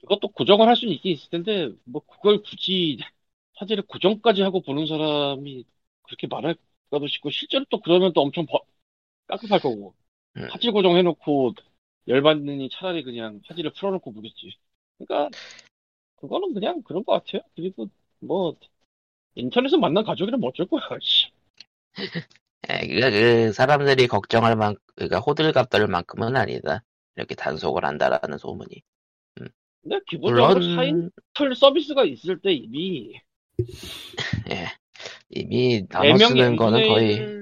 그것도 0.00 0.28
고정을 0.28 0.66
할 0.68 0.76
수는 0.76 0.94
있긴 0.94 1.12
있을 1.12 1.30
텐데 1.30 1.70
뭐 1.84 2.02
그걸 2.06 2.42
굳이 2.42 2.98
화질을 3.54 3.84
고정까지 3.86 4.42
하고 4.42 4.62
보는 4.62 4.86
사람이 4.86 5.64
그렇게 6.02 6.26
많을까도 6.26 7.06
싶고 7.08 7.30
실제로 7.30 7.64
또 7.70 7.80
그러면 7.80 8.12
또 8.12 8.22
엄청 8.22 8.46
버- 8.46 8.60
깝깝할 9.28 9.60
거고 9.60 9.94
음. 10.36 10.48
화질 10.48 10.72
고정해놓고 10.72 11.54
열받느니 12.08 12.68
차라리 12.70 13.02
그냥 13.02 13.40
화질을 13.46 13.72
풀어놓고 13.72 14.12
보겠지. 14.12 14.56
그러니까 14.98 15.36
그거는 16.16 16.54
그냥 16.54 16.82
그런 16.82 17.04
것 17.04 17.12
같아요. 17.12 17.42
그리고 17.54 17.88
뭐 18.18 18.56
인터넷에서 19.34 19.78
만난 19.78 20.04
가족이라면 20.04 20.48
어쩔 20.48 20.66
거야. 20.66 20.82
씨. 21.00 21.28
예, 22.68 22.86
그러니까 22.86 23.10
그 23.10 23.52
사람들이 23.52 24.06
걱정할 24.06 24.54
만, 24.56 24.76
그러니까 24.94 25.18
호들갑 25.18 25.70
떨 25.70 25.86
만큼은 25.86 26.36
아니다. 26.36 26.84
이렇게 27.16 27.34
단속을 27.34 27.84
한다라는 27.84 28.38
소문이. 28.38 28.82
근데 29.82 29.98
기본적으로 30.06 30.60
물론 30.60 30.76
4인풀 30.76 31.54
서비스가 31.54 32.04
있을 32.04 32.38
때 32.40 32.52
이미 32.52 33.14
예, 34.50 34.66
이미 35.30 35.86
나눠 35.88 36.14
4명이 36.14 36.28
쓰는 36.28 36.56
거는 36.56 36.86
거의 36.86 37.40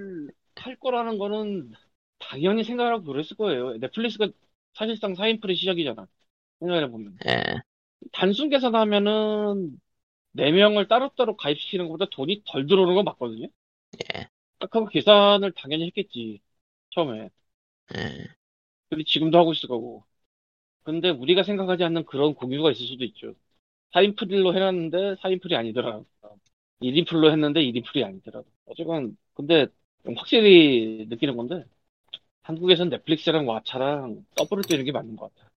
할 0.57 0.77
거라는 0.77 1.19
거는 1.19 1.73
당연히 2.19 2.63
생각하고 2.63 3.05
그랬을 3.05 3.37
거예요. 3.37 3.77
넷플릭스가 3.79 4.29
사실상 4.75 5.15
4인풀의 5.15 5.57
시작이잖아. 5.57 6.07
생각해보면. 6.61 7.19
예, 7.27 7.43
단순 8.13 8.49
계산하면은 8.49 9.81
4명을 10.33 10.89
따로따로 10.89 11.37
가입시키는 11.37 11.87
것보다 11.89 12.07
돈이 12.11 12.43
덜 12.47 12.67
들어오는 12.67 12.95
건 12.95 13.05
맞거든요. 13.05 13.49
예, 14.15 14.29
딱 14.59 14.75
하고 14.75 14.87
계산을 14.87 15.53
당연히 15.53 15.87
했겠지. 15.87 16.41
처음에. 16.91 17.31
예. 17.97 18.27
근데 18.89 19.05
지금도 19.07 19.39
하고 19.39 19.53
있을 19.53 19.69
거고. 19.69 20.05
근데 20.83 21.11
우리가 21.11 21.43
생각하지 21.43 21.85
않는 21.85 22.05
그런 22.07 22.35
공유가 22.35 22.71
있을 22.71 22.87
수도 22.87 23.05
있죠. 23.05 23.35
4인풀로 23.93 24.55
해놨는데 24.55 25.17
4인풀이 25.21 25.55
아니더라. 25.57 26.03
1인풀로 26.81 27.31
했는데 27.33 27.61
1인풀이 27.63 28.05
아니더라. 28.05 28.43
어쨌건, 28.67 29.17
근데 29.35 29.67
확실히 30.17 31.07
느끼는 31.09 31.37
건데, 31.37 31.65
한국에선 32.49 32.89
넷플릭스랑 32.89 33.45
왓챠랑 33.45 34.25
더블을 34.35 34.63
뛰는 34.65 34.87
게 34.87 34.91
맞는 34.91 35.17
것 35.17 35.35
같아. 35.35 35.49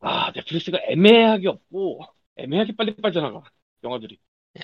아, 0.00 0.30
넷플릭스가 0.32 0.78
애매하게 0.84 1.48
없고, 1.48 2.00
애매하게 2.36 2.76
빨리 2.76 2.94
빠져나가. 2.94 3.42
영화들이. 3.82 4.18
예, 4.58 4.60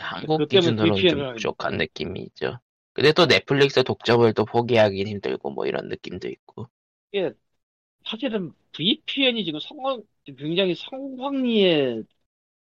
한국 0.00 0.40
을 0.42 0.46
좀. 1.08 1.34
부족한 1.34 1.76
느낌이 1.76 2.20
있죠. 2.20 2.60
근데 2.92 3.12
또 3.12 3.26
넷플릭스 3.26 3.82
독점을 3.82 4.32
또 4.34 4.44
포기하긴 4.44 5.08
힘들고 5.08 5.50
뭐 5.50 5.66
이런 5.66 5.88
느낌도 5.88 6.28
있고. 6.28 6.68
사실은 8.04 8.52
VPN이 8.72 9.44
지금 9.44 9.58
상황, 9.58 10.02
굉장히 10.24 10.76
상황리에 10.76 12.02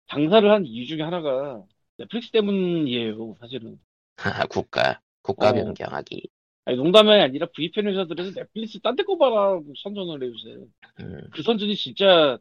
장사를 0.07 0.49
한 0.51 0.65
이유 0.65 0.87
중에 0.87 1.03
하나가 1.03 1.63
넷플릭스 1.97 2.31
때문이에요, 2.31 3.35
사실은. 3.39 3.79
국가, 4.49 4.99
국가 5.21 5.51
어. 5.51 5.53
변경하기. 5.53 6.29
아니, 6.65 6.77
농담이 6.77 7.09
아니라 7.11 7.47
VPN 7.47 7.87
회사들에서 7.87 8.31
넷플릭스 8.33 8.79
딴 8.81 8.95
데 8.95 9.03
거 9.03 9.17
봐라 9.17 9.59
선전을 9.83 10.23
해 10.23 10.27
요새. 10.27 10.65
음, 11.01 11.29
그 11.31 11.43
선전이 11.43 11.75
진짜 11.75 12.37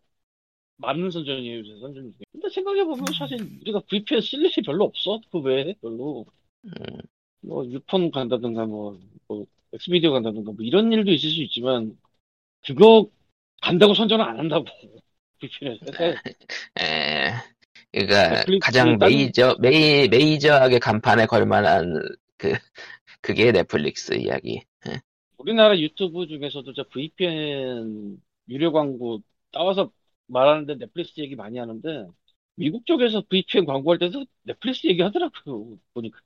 맞는 0.79 1.11
선전이에요, 1.11 1.61
요새 1.61 1.81
선전 1.81 2.05
중에. 2.05 2.27
근데 2.33 2.49
생각해보면 2.51 3.07
사실 3.19 3.39
우리가 3.63 3.81
VPN 3.89 4.21
쓸 4.23 4.45
일이 4.45 4.63
별로 4.65 4.85
없어. 4.87 5.21
그 5.33 5.41
외에 5.41 5.75
별로. 5.83 6.27
음, 6.65 7.01
뭐, 7.41 7.65
유폰 7.67 8.11
간다든가, 8.11 8.67
뭐, 8.67 8.99
뭐, 9.29 9.47
엑스미디어 9.73 10.11
간다든가, 10.13 10.53
뭐, 10.53 10.57
이런 10.65 10.93
일도 10.93 11.11
있을 11.13 11.31
수 11.31 11.43
있지만, 11.43 11.97
그거 12.67 13.09
간다고 13.63 13.95
선전은 13.95 14.25
안 14.25 14.39
한다고. 14.39 14.67
VPN에서. 15.41 15.85
에, 16.81 17.33
그러니까 17.93 18.45
가장 18.61 18.99
딴- 18.99 19.11
메이저 19.11 19.57
메이 19.61 20.09
메이저하게 20.09 20.79
간판에 20.79 21.27
걸만한 21.27 21.95
그 22.37 22.53
그게 23.21 23.53
넷플릭스 23.53 24.15
이야기. 24.15 24.63
우리나라 25.39 25.79
유튜브 25.79 26.27
중에서도 26.27 26.73
저 26.75 26.85
VPN 26.89 28.21
유료 28.49 28.73
광고 28.73 29.23
따와서 29.53 29.93
말하는데 30.27 30.77
넷플릭스 30.79 31.21
얘기 31.21 31.37
많이 31.37 31.59
하는데, 31.59 32.09
미국 32.57 32.87
쪽에서 32.87 33.23
VPN 33.29 33.65
광고할 33.67 33.99
때도 33.99 34.27
넷플릭스 34.43 34.87
얘기 34.89 35.03
하더라고요. 35.03 35.79
보니까. 35.95 36.21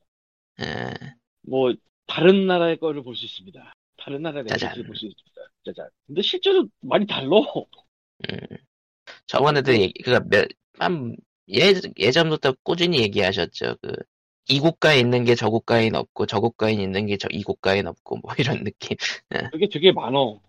에, 0.61 1.15
뭐 1.43 1.75
다른 2.07 2.47
나라의 2.47 2.79
거를 2.79 3.03
볼 3.03 3.17
수 3.17 3.25
있습니다. 3.27 3.73
다른 3.99 4.23
나라의. 4.23 4.45
넷플릭스를 4.45 4.85
볼 4.87 4.97
수 4.97 5.07
있습니다. 5.07 5.43
짜잔. 5.65 5.89
근데 6.07 6.23
실제로 6.23 6.69
많이 6.81 7.07
달라. 7.07 7.29
음. 8.31 8.57
저번에도 9.27 9.73
얘기 9.75 10.03
그니까 10.03 10.25
몇한 10.79 11.17
예, 11.51 11.75
예전부터 11.99 12.55
꾸준히 12.63 13.01
얘기하셨죠. 13.03 13.77
그 13.83 13.93
이 14.49 14.61
국가에 14.61 14.99
있는 14.99 15.25
게 15.25 15.35
저 15.35 15.49
국가에는 15.51 15.99
없고 15.99 16.27
저 16.27 16.41
국가에 16.41 16.73
있는 16.73 17.07
게 17.07 17.17
저 17.17 17.29
이 17.31 17.43
국가에는 17.43 17.89
없고 17.91 18.17
뭐 18.19 18.33
이런 18.39 18.65
느낌. 18.65 18.97
그게 19.51 19.69
되게 19.69 19.93
많어. 19.93 20.41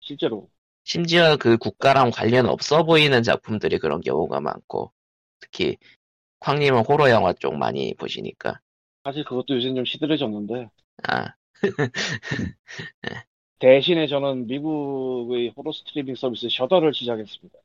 실제로. 0.00 0.50
심지어 0.84 1.36
그 1.36 1.56
국가랑 1.58 2.10
관련 2.12 2.46
없어 2.46 2.84
보이는 2.84 3.22
작품들이 3.22 3.78
그런 3.78 4.00
경우가 4.00 4.40
많고 4.40 4.92
특히 5.40 5.76
쾅님은 6.40 6.84
호러 6.86 7.10
영화 7.10 7.32
쪽 7.34 7.56
많이 7.56 7.94
보시니까 7.96 8.60
사실 9.04 9.24
그것도 9.24 9.56
요새 9.56 9.72
좀 9.74 9.84
시들해졌는데 9.84 10.68
아 11.08 11.34
대신에 13.58 14.06
저는 14.08 14.46
미국의 14.46 15.50
호러 15.56 15.72
스트리밍 15.72 16.16
서비스 16.16 16.48
Shudder를 16.50 16.92
시작했습니다. 16.94 17.58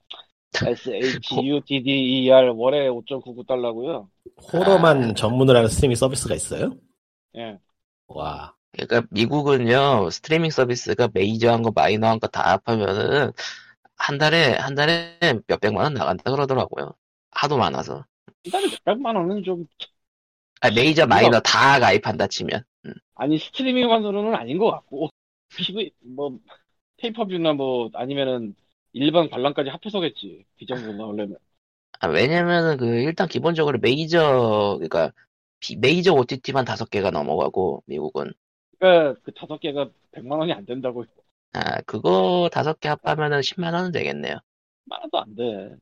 S-H-U-D-D-E-R 0.64 2.54
월에 2.54 2.90
5.99달러고요. 2.90 4.10
호러만 4.52 5.16
전문으로 5.16 5.58
하는 5.58 5.70
스트리밍 5.70 5.96
서비스가 5.96 6.34
있어요? 6.36 6.76
예. 7.36 7.60
와. 8.08 8.56
그러니까 8.72 9.08
미국은요 9.12 10.10
스트리밍 10.12 10.52
서비스가 10.52 11.10
메이저한 11.14 11.62
거 11.64 11.72
마이너한 11.74 12.20
거 12.20 12.28
다 12.28 12.52
합하면은 12.54 13.32
한 13.98 14.18
달에 14.18 14.54
한 14.58 14.76
달에 14.76 15.18
몇 15.48 15.60
백만 15.62 15.86
원 15.86 15.94
나간다 15.94 16.32
그러더라고요. 16.32 16.94
하도 17.32 17.58
많아서. 17.58 18.06
한 18.46 18.52
달에 18.52 18.68
몇 18.70 18.84
백만 18.84 19.16
원은 19.16 19.44
좀 19.44 19.66
아, 20.62 20.72
메이저 20.72 21.06
마이너 21.06 21.40
다 21.40 21.80
가입한다 21.80 22.28
치면. 22.28 22.64
음. 22.86 22.94
아니 23.16 23.38
스트리밍만으로는 23.40 24.36
아닌 24.36 24.58
것 24.58 24.72
같고 24.72 25.10
PV 25.58 25.92
뭐 26.16 26.40
페이퍼뷰나 26.98 27.54
뭐 27.54 27.90
아니면은 27.94 28.56
일반 28.94 29.30
관람까지 29.30 29.70
합해서겠지. 29.70 30.46
그 30.60 30.66
정도는 30.66 31.00
원래는. 31.00 31.38
아, 32.00 32.08
왜냐면은 32.08 32.78
그 32.78 32.86
일단 32.86 33.28
기본적으로 33.28 33.80
메이저 33.80 34.76
그러니까 34.78 35.12
비- 35.60 35.76
메이저 35.78 36.14
OTT만 36.14 36.66
다섯 36.66 36.90
개가 36.90 37.12
넘어가고 37.12 37.84
미국은 37.88 38.32
그러니까 38.80 39.20
그 39.24 39.32
다섯 39.34 39.60
개가 39.60 39.90
100만 40.12 40.40
원이 40.40 40.54
안 40.54 40.66
된다고 40.66 41.06
아 41.54 41.82
그거 41.82 42.50
다섯 42.52 42.80
개 42.80 42.90
합하면은 42.90 43.42
10만 43.42 43.74
원은 43.74 43.92
되겠네요. 43.92 44.38
말도 44.86 45.20
안 45.20 45.36
돼. 45.36 45.78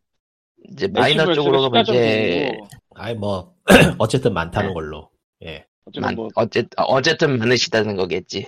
이제 0.72 0.88
마이너 0.88 1.24
액션 1.24 1.34
쪽으로 1.34 1.70
가면 1.70 1.86
이제 1.86 2.51
아이 2.95 3.14
뭐 3.16 3.56
어쨌든 3.99 4.34
많다는 4.34 4.70
네. 4.70 4.74
걸로. 4.74 5.10
예. 5.43 5.66
어쨌든 5.86 6.01
만, 6.01 6.16
뭐 6.16 6.30
어쨌 6.36 6.68
어쨌든 6.78 7.38
많으시다는 7.39 7.95
거겠지. 7.95 8.47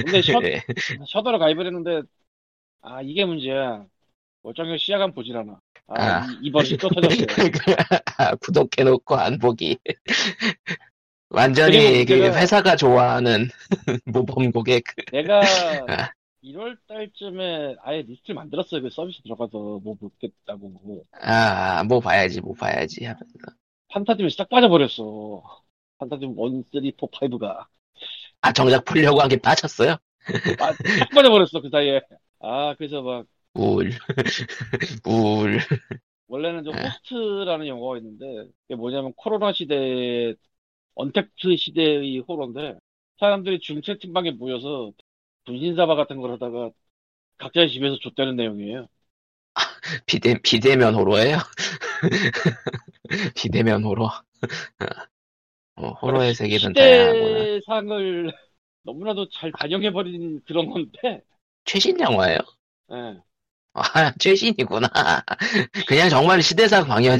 근데 0.00 0.22
셔, 0.22 0.40
예. 0.44 0.62
셔더를 1.08 1.38
가입을 1.38 1.66
했는데 1.66 2.02
아 2.80 3.02
이게 3.02 3.24
문제야. 3.24 3.86
멀쩡히 4.42 4.78
시야감 4.78 5.12
보질 5.14 5.36
않아. 5.36 5.60
아, 5.88 5.94
아. 5.96 6.26
이- 6.26 6.38
이번이 6.42 6.78
또 6.80 6.90
터졌어요. 6.90 7.28
아, 8.18 8.34
구독해놓고 8.36 9.16
안 9.16 9.38
보기. 9.38 9.78
완전히 11.30 12.04
그 12.04 12.14
회사가 12.14 12.76
좋아하는 12.76 13.48
모범 14.06 14.50
고객. 14.52 14.84
내가 15.10 15.40
아. 15.86 16.10
1월 16.42 16.78
달쯤에 16.86 17.76
아예 17.82 18.02
리스트를 18.02 18.34
만들었어요. 18.36 18.82
그 18.82 18.90
서비스 18.90 19.22
들어가서 19.22 19.80
뭐 19.82 19.94
볼겠다고. 19.94 21.06
아, 21.20 21.84
뭐 21.84 22.00
봐야지, 22.00 22.40
뭐 22.40 22.54
봐야지 22.54 23.04
하면서. 23.04 23.28
Phantasm이 23.88 24.30
싹 24.30 24.48
빠져버렸어. 24.48 25.42
Phantasm 25.98 26.34
1, 26.38 26.64
3, 26.72 26.80
4, 26.96 27.06
5가. 27.10 27.68
아, 28.40 28.52
정작 28.52 28.84
풀려고 28.84 29.20
한 29.20 29.28
게 29.28 29.36
빠졌어요? 29.36 29.96
아, 30.58 30.72
싹 30.98 31.12
빠져버렸어, 31.12 31.60
그 31.62 31.68
사이에. 31.70 32.00
아, 32.40 32.74
그래서 32.76 33.02
막, 33.02 33.26
울. 33.54 33.90
울. 35.04 35.60
원래는 36.28 36.64
저 36.64 36.72
네. 36.72 36.78
Host라는 36.82 37.66
영화가 37.66 37.98
있는데, 37.98 38.26
그게 38.62 38.74
뭐냐면 38.76 39.12
코로나 39.16 39.52
시대에, 39.52 40.34
언택트 40.96 41.56
시대의 41.56 42.20
호러인데, 42.20 42.78
사람들이 43.20 43.60
줌 43.60 43.82
채팅방에 43.82 44.32
모여서 44.32 44.92
분신사바 45.46 45.96
같은 45.96 46.18
걸 46.20 46.32
하다가 46.32 46.72
각자의 47.38 47.70
집에서 47.70 47.98
줬다는 48.00 48.36
내용이에요. 48.36 48.88
비대, 50.06 50.38
비대면 50.42 50.94
호러예요 50.94 51.38
비대면 53.34 53.84
호러. 53.84 54.10
어, 55.76 55.92
호러의 56.02 56.34
세계는 56.34 56.74
다양하구나. 56.74 57.48
시대상을 57.60 58.32
너무나도 58.82 59.28
잘 59.30 59.52
반영해버린 59.54 60.42
그런 60.44 60.70
건데, 60.70 61.22
최신 61.68 62.00
영화예요? 62.00 62.38
예. 62.92 63.20
아, 63.74 64.12
최신이구나. 64.18 64.88
그냥 65.86 66.08
정말 66.08 66.42
시대상 66.42 66.86
반- 66.86 67.04
아예, 67.04 67.18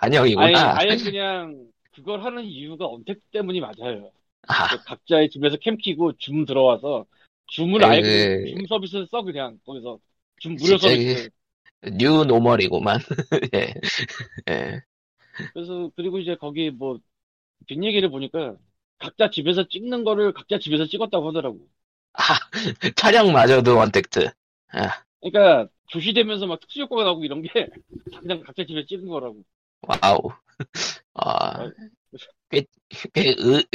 반영이구나. 0.00 0.78
아예 0.78 0.96
그냥 0.96 1.66
그걸 1.92 2.22
하는 2.24 2.44
이유가 2.44 2.86
언택트 2.86 3.20
때문이 3.32 3.60
맞아요. 3.60 4.12
아, 4.46 4.68
그 4.76 4.84
각자의 4.84 5.30
집에서 5.30 5.56
캠 5.56 5.76
키고 5.76 6.12
줌 6.18 6.46
들어와서 6.46 7.04
줌을 7.48 7.80
네, 7.80 7.86
아예 7.86 8.00
그- 8.00 8.50
줌 8.54 8.66
서비스를 8.68 9.06
써 9.08 9.22
그냥 9.22 9.58
거기서 9.66 9.98
줌 10.38 10.54
무료 10.54 10.78
서비스. 10.78 11.28
new 11.98 12.24
normal이구만. 12.24 13.00
예. 13.54 13.74
예. 14.48 14.80
그래서 15.52 15.90
그리고 15.96 16.18
이제 16.18 16.36
거기 16.36 16.70
뭐 16.70 16.98
뒷얘기를 17.66 18.10
보니까 18.10 18.56
각자 18.98 19.30
집에서 19.30 19.66
찍는 19.68 20.04
거를 20.04 20.32
각자 20.32 20.58
집에서 20.58 20.86
찍었다고 20.86 21.28
하더라고. 21.28 21.58
아, 22.14 22.38
촬영마저도 22.96 23.76
언택트. 23.76 24.30
아, 24.72 25.02
그러니까 25.20 25.68
조시되면서 25.88 26.46
막 26.46 26.60
특수 26.60 26.80
효과가 26.80 27.04
나오고 27.04 27.24
이런 27.24 27.42
게 27.42 27.48
그냥 28.20 28.42
각자 28.42 28.64
집에 28.64 28.84
찍은 28.86 29.08
거라고. 29.08 29.42
wow. 29.82 30.18
아, 31.14 31.70
꽤, 32.50 32.64
꽤, 33.14 33.34
의- 33.38 33.66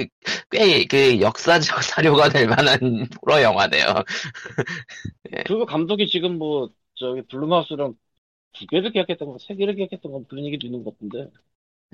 꽤, 0.51 0.85
그, 0.87 1.21
역사적 1.21 1.83
사료가 1.83 2.29
될 2.29 2.47
만한 2.47 3.07
호러 3.21 3.41
영화네요. 3.43 4.03
그리고 5.43 5.65
감독이 5.65 6.07
지금 6.07 6.37
뭐 6.37 6.69
저기 6.95 7.21
Blumhouse랑 7.23 7.95
두 8.53 8.67
개를 8.67 8.91
계약했던 8.91 9.27
거, 9.29 9.37
세 9.39 9.55
개를 9.55 9.75
계약했던 9.75 10.11
거 10.11 10.23
그런 10.27 10.45
얘기도 10.45 10.67
있는 10.67 10.83
것 10.83 10.93
같은데. 10.95 11.31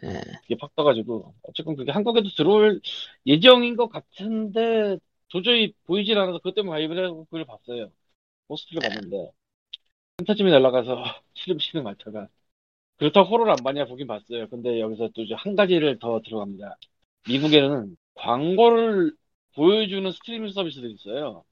예. 0.04 0.42
그게 0.42 0.56
팍 0.58 0.76
떠가지고 0.76 1.36
어쨌건 1.44 1.76
그게 1.76 1.92
한국에도 1.92 2.30
들어올 2.30 2.82
예정인 3.26 3.76
것 3.76 3.90
같은데 3.90 4.98
도저히 5.32 5.74
보이질 5.86 6.18
않아서 6.18 6.40
그것 6.40 6.56
때문에 6.56 6.72
가입을 6.78 7.06
하고 7.06 7.26
그걸 7.26 7.46
봤어요. 7.46 7.92
포스트를 8.48 8.82
봤는데 8.82 9.32
판타즘이 10.18 10.52
날아가서 10.52 11.04
시름시름 11.36 11.88
앓다가 11.88 12.28
그렇다고 12.98 13.30
호러를 13.30 13.54
안 13.54 13.64
봤냐 13.64 13.86
보긴 13.88 14.08
봤어요. 14.08 14.50
근데 14.50 14.80
여기서 14.82 15.10
또 15.16 15.24
이제 15.24 15.36
한 15.36 15.56
가지를 15.56 16.00
더 16.00 16.22
들어갑니다. 16.22 16.78
미국에는 17.30 17.98
광고를 18.16 19.14
보여주는 19.56 20.12
스트리밍 20.12 20.52
서비스들이 20.54 20.94
있어요. 20.94 21.46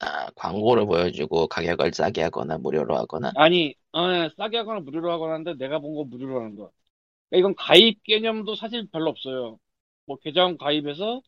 아, 0.00 0.28
광고를 0.36 0.86
보여주고 0.86 1.46
가격을 1.48 1.92
싸게 1.94 2.22
하거나 2.22 2.58
무료로 2.58 2.96
하거나. 2.96 3.32
아니, 3.34 3.74
어, 3.92 4.28
싸게 4.36 4.56
하거나 4.58 4.80
무료로 4.80 5.10
하거나 5.12 5.34
하는데 5.34 5.54
내가 5.56 5.78
본 5.78 5.94
거 5.94 6.04
무료로 6.04 6.40
하는 6.40 6.56
거. 6.56 6.70
그러니까 7.30 7.38
이건 7.38 7.54
가입 7.56 8.02
개념도 8.04 8.56
사실 8.56 8.88
별로 8.90 9.10
없어요. 9.10 9.58
뭐 10.06 10.16
계정 10.18 10.56
가입해서 10.58 11.22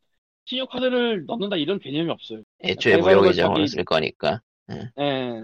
신용 0.44 0.66
카드를 0.66 1.26
넣는다 1.26 1.56
이런 1.56 1.78
개념이 1.78 2.10
없어요. 2.10 2.42
애초에 2.64 2.96
내가 2.96 3.08
무료 3.08 3.22
계정으로 3.22 3.66
쓸 3.66 3.84
거니까. 3.84 4.40
예. 4.70 5.42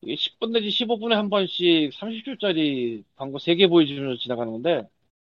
이게 0.00 0.14
10분 0.14 0.52
내지 0.52 0.68
15분에 0.68 1.14
한 1.14 1.28
번씩 1.28 1.90
30초짜리 1.92 3.02
광고 3.16 3.38
3개 3.38 3.68
보여주면서 3.68 4.20
지나가는 4.20 4.52
건데, 4.52 4.82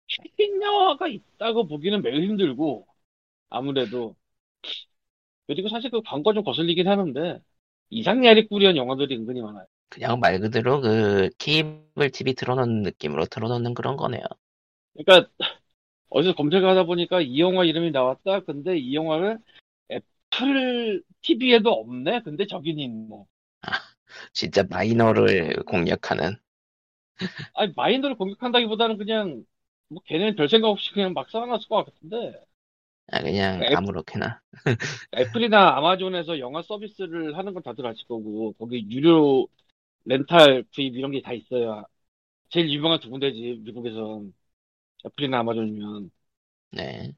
최신 0.06 0.60
영화가 0.62 1.08
있다고 1.08 1.66
보기는 1.66 2.00
매우 2.02 2.20
힘들고, 2.20 2.86
아무래도. 3.50 4.16
그리고 5.46 5.68
사실 5.68 5.90
그 5.90 6.00
광고 6.02 6.32
좀 6.32 6.44
거슬리긴 6.44 6.88
하는데, 6.88 7.40
이상야리 7.90 8.48
꾸리한 8.48 8.76
영화들이 8.76 9.16
은근히 9.16 9.42
많아요. 9.42 9.66
그냥 9.90 10.18
말 10.18 10.40
그대로 10.40 10.80
그 10.80 11.28
케이블 11.38 12.10
TV 12.10 12.34
틀어놓는 12.34 12.82
느낌으로 12.82 13.26
틀어놓는 13.26 13.74
그런 13.74 13.96
거네요. 13.96 14.24
그러니까 14.94 15.30
어디서 16.14 16.34
검색하다 16.34 16.84
보니까 16.86 17.20
이 17.20 17.40
영화 17.40 17.64
이름이 17.64 17.90
나왔다. 17.90 18.40
근데 18.40 18.78
이 18.78 18.94
영화를 18.94 19.38
애플 19.90 21.02
TV에도 21.22 21.70
없네. 21.72 22.22
근데 22.22 22.46
저긴 22.46 22.78
있네. 22.80 23.24
진짜 24.34 24.64
마이너를 24.68 25.62
공략하는. 25.64 26.36
아니 27.54 27.72
마인드를 27.76 28.16
공격한다기보다는 28.16 28.96
그냥 28.98 29.44
뭐 29.88 30.02
걔네는 30.06 30.36
별 30.36 30.48
생각 30.48 30.68
없이 30.68 30.92
그냥 30.92 31.12
막 31.12 31.28
써놨을 31.30 31.68
것 31.68 31.84
같은데 31.84 32.34
아, 33.12 33.20
그냥 33.22 33.64
앱- 33.70 33.70
아무렇게나. 33.70 34.40
애플이나 35.16 35.76
아마존에서 35.76 36.38
영화 36.40 36.62
서비스를 36.62 37.36
하는 37.38 37.54
건 37.54 37.62
다들 37.62 37.86
아실 37.86 38.06
거고 38.08 38.52
거기 38.54 38.86
유료 38.90 39.46
렌탈 40.04 40.64
구입 40.74 40.96
이런 40.96 41.12
게 41.12 41.22
다 41.22 41.32
있어요. 41.34 41.84
제일 42.50 42.70
유명한 42.72 43.00
두 43.00 43.10
군데지 43.10 43.60
미국에선 43.64 44.34
애플이나 45.06 45.40
아마존이면 45.40 46.10
네. 46.70 47.14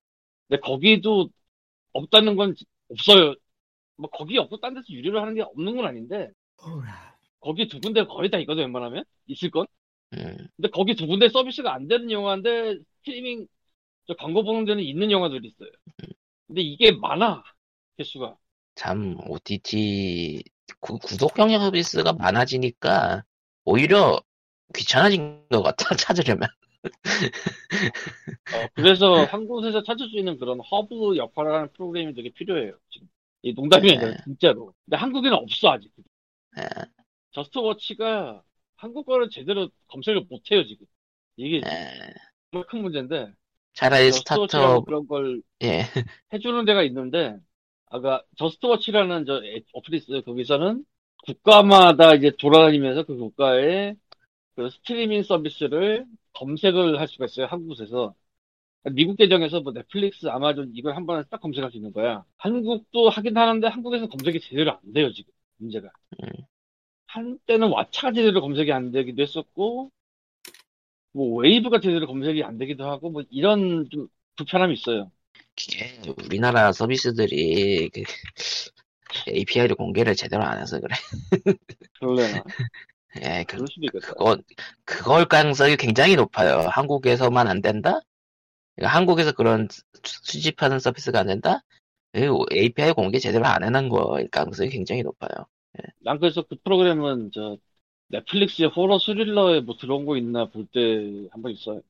근데 0.49 0.61
거기도 0.61 1.29
없다는 1.93 2.37
건 2.37 2.55
없어요. 2.91 3.35
뭐 3.97 4.11
거기 4.11 4.39
없고 4.39 4.61
딴 4.61 4.75
데서 4.75 4.87
유료로 4.91 5.21
하는 5.21 5.35
게 5.35 5.43
없는 5.43 5.77
건 5.77 5.87
아닌데 5.87 6.31
거기 7.41 7.69
두 7.69 7.81
군데 7.81 8.05
거의 8.05 8.31
다 8.31 8.39
있거든 8.39 8.63
웬만하면 8.65 9.05
있을 9.27 9.51
건. 9.51 9.67
음, 10.15 10.49
근데 10.57 10.71
거기 10.71 10.95
두 10.95 11.07
군데 11.07 11.29
서비스가 11.29 11.75
안 11.75 11.89
되는 11.89 12.11
영화인데 12.11 12.79
스트리밍 12.99 13.47
저 14.07 14.15
광고 14.15 14.45
보는 14.45 14.65
데는 14.65 14.83
있는 14.83 15.11
영화들이 15.11 15.49
있어요. 15.49 15.71
근데 16.47 16.63
이게 16.63 16.93
많아 16.93 17.43
개수가. 17.99 18.37
참, 18.75 19.17
OTT, 19.29 20.43
구, 20.81 20.99
구독 20.99 21.35
경영 21.35 21.61
서비스가 21.61 22.13
많아지니까, 22.13 23.25
오히려 23.65 24.21
귀찮아진 24.75 25.49
것 25.49 25.63
같아, 25.63 25.95
찾으려면. 25.97 26.49
어, 28.55 28.69
그래서 28.75 29.25
한 29.25 29.47
곳에서 29.47 29.83
찾을 29.83 30.09
수 30.09 30.17
있는 30.19 30.39
그런 30.39 30.61
허브 30.61 31.17
역할을 31.17 31.53
하는 31.55 31.73
프로그램이 31.73 32.15
되게 32.15 32.31
필요해요. 32.31 32.77
지금. 32.91 33.09
이 33.43 33.53
농담이 33.53 33.91
아니라 33.91 34.11
네. 34.11 34.17
진짜로. 34.25 34.75
근데 34.85 34.97
한국에는 34.97 35.37
없어 35.37 35.71
아직. 35.73 35.93
예, 36.59 36.63
JustWatch가 37.33 38.43
한국어를 38.77 39.31
제대로 39.31 39.69
검색을 39.89 40.27
못해요 40.29 40.65
지금. 40.65 40.87
이게 41.37 41.57
예. 41.59 42.15
정말 42.51 42.67
큰 42.69 42.83
문제인데. 42.83 43.33
차라리 43.75 44.11
스타트업, 44.11 44.87
그런 44.87 45.07
걸 45.07 45.43
예, 45.63 45.83
해주는 46.33 46.65
데가 46.65 46.83
있는데, 46.85 47.37
아까 47.91 48.23
JustWatch라는 48.37 49.27
저 49.27 49.45
애- 49.45 49.63
어플이 49.73 49.99
있어요. 49.99 50.23
거기서는 50.23 50.85
국가마다 51.27 52.15
이제 52.15 52.31
돌아다니면서 52.39 53.05
그 53.05 53.17
국가의 53.17 53.97
그 54.55 54.71
스트리밍 54.71 55.23
서비스를 55.23 56.07
검색을 56.37 57.01
할 57.01 57.09
수가 57.09 57.27
있어요. 57.27 57.47
한 57.47 57.67
곳에서. 57.67 58.15
미국 58.93 59.17
계정에서 59.17 59.61
뭐 59.63 59.73
넷플릭스, 59.73 60.27
아마존 60.29 60.71
이걸 60.75 60.95
한 60.95 61.07
번에 61.07 61.25
딱 61.29 61.41
검색할 61.41 61.73
수 61.73 61.77
있는 61.77 61.93
거야. 61.93 62.25
한국도 62.39 63.09
하긴 63.11 63.37
하는데 63.37 63.67
한국에서 63.67 64.09
검색이 64.09 64.41
제대로 64.41 64.73
안 64.73 64.93
돼요, 64.93 65.13
지금. 65.13 65.33
문제가. 65.57 65.91
음. 66.23 66.29
한때는 67.09 67.69
왓챠가 67.71 68.15
제대로 68.15 68.41
검색이 68.41 68.71
안 68.73 68.93
되기도 68.93 69.23
했었고, 69.23 69.91
뭐 71.13 71.41
웨이브가 71.41 71.81
제대로 71.81 72.07
검색이 72.07 72.45
안 72.45 72.59
되기도 72.59 72.85
하고, 72.89 73.11
뭐 73.11 73.23
이런 73.31 73.89
좀 73.91 74.09
불편함이 74.37 74.75
있어요. 74.75 75.11
이게 75.59 76.01
우리나라 76.25 76.73
서비스들이 76.73 77.89
그 77.91 78.03
API를 79.29 79.77
공개를 79.77 80.15
제대로 80.15 80.43
안 80.45 80.61
해서 80.61 80.79
그래. 80.81 80.95
그럴래나? 81.99 82.45
예, 83.23 83.45
그, 83.49 83.57
그럴 83.57 83.67
수도 83.69 83.87
있겠다. 83.87 84.07
그거, 84.15 84.39
그걸 84.85 85.25
가능성이 85.27 85.77
굉장히 85.77 86.17
높아요. 86.17 86.69
한국에서만 86.71 87.49
안 87.49 87.63
된다? 87.63 88.01
그러니까 88.77 88.97
한국에서 88.97 89.33
그런 89.33 89.69
수- 89.71 89.83
수집하는 90.05 90.79
서비스가 90.81 91.21
안 91.21 91.27
된다? 91.29 91.61
API 92.53 92.93
공개 92.95 93.19
제대로 93.19 93.47
안 93.47 93.65
해놓은 93.65 93.89
거일 93.91 94.29
가능성이 94.31 94.71
굉장히 94.71 95.03
높아요. 95.03 95.31
난 96.01 96.19
그래서 96.19 96.43
그 96.43 96.57
프로그램은 96.63 97.31
저 97.33 97.59
넷플릭스의 98.09 98.69
호러 98.71 98.99
스릴러에 98.99 99.61
뭐 99.61 99.77
들어온 99.77 100.07
거 100.07 100.17
있나 100.17 100.47
볼 100.51 100.67
때 100.73 101.29
한 101.33 101.43
번 101.43 101.53
있어요. 101.53 101.83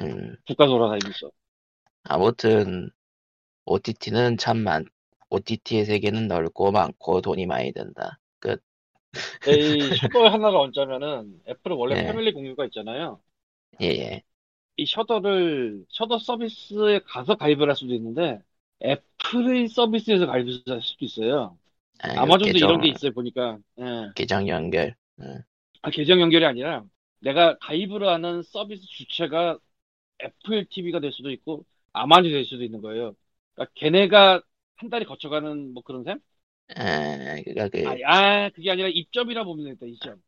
음, 0.00 0.36
국가 0.46 0.66
돌아다니면서. 0.66 1.30
아무튼, 2.04 2.90
OTT는 3.66 4.38
참 4.38 4.58
많, 4.58 4.84
OTT의 5.30 5.84
세계는 5.86 6.28
넓고 6.28 6.72
많고 6.72 7.20
돈이 7.22 7.46
많이 7.46 7.72
든다. 7.72 8.20
끝. 8.40 8.62
이 9.46 9.92
셔더 9.92 10.28
하나를 10.28 10.56
얹자면은 10.56 11.42
애플은 11.48 11.76
원래 11.76 11.96
네. 11.96 12.02
패밀리 12.06 12.32
공유가 12.32 12.64
있잖아요. 12.66 13.20
예, 13.80 13.86
예. 13.86 14.22
이 14.76 14.86
셔더를 14.86 15.84
셔더 15.90 16.18
서비스에 16.18 17.00
가서 17.00 17.36
가입을 17.36 17.68
할 17.68 17.76
수도 17.76 17.94
있는데 17.94 18.40
애플의 18.82 19.68
서비스에서 19.68 20.26
가입을 20.26 20.62
할 20.66 20.82
수도 20.82 21.04
있어요. 21.04 21.58
아, 22.00 22.08
아마존도 22.16 22.58
이런 22.58 22.80
게 22.80 22.88
있어요 22.88 23.12
보니까. 23.12 23.58
예. 23.80 24.12
계정 24.14 24.48
연결. 24.48 24.94
아, 25.82 25.90
계정 25.90 26.20
연결이 26.20 26.44
아니라 26.44 26.84
내가 27.20 27.56
가입을 27.58 28.06
하는 28.06 28.42
서비스 28.42 28.84
주체가 28.86 29.58
애플 30.22 30.66
TV가 30.66 31.00
될 31.00 31.12
수도 31.12 31.30
있고 31.30 31.64
아마존이 31.92 32.32
될 32.32 32.44
수도 32.44 32.64
있는 32.64 32.80
거예요. 32.82 33.14
그러니까 33.54 33.72
걔네가 33.76 34.42
한 34.76 34.90
달에 34.90 35.04
거쳐가는 35.04 35.74
뭐 35.74 35.82
그런 35.82 36.04
셈? 36.04 36.20
아, 36.76 37.36
그니까 37.44 37.68
그, 37.68 37.84
아, 37.86 37.96
아, 38.06 38.50
그게 38.50 38.70
아니라 38.70 38.88
입점이라 38.88 39.44
보면 39.44 39.64
되겠다, 39.64 39.86
입점. 39.86 40.22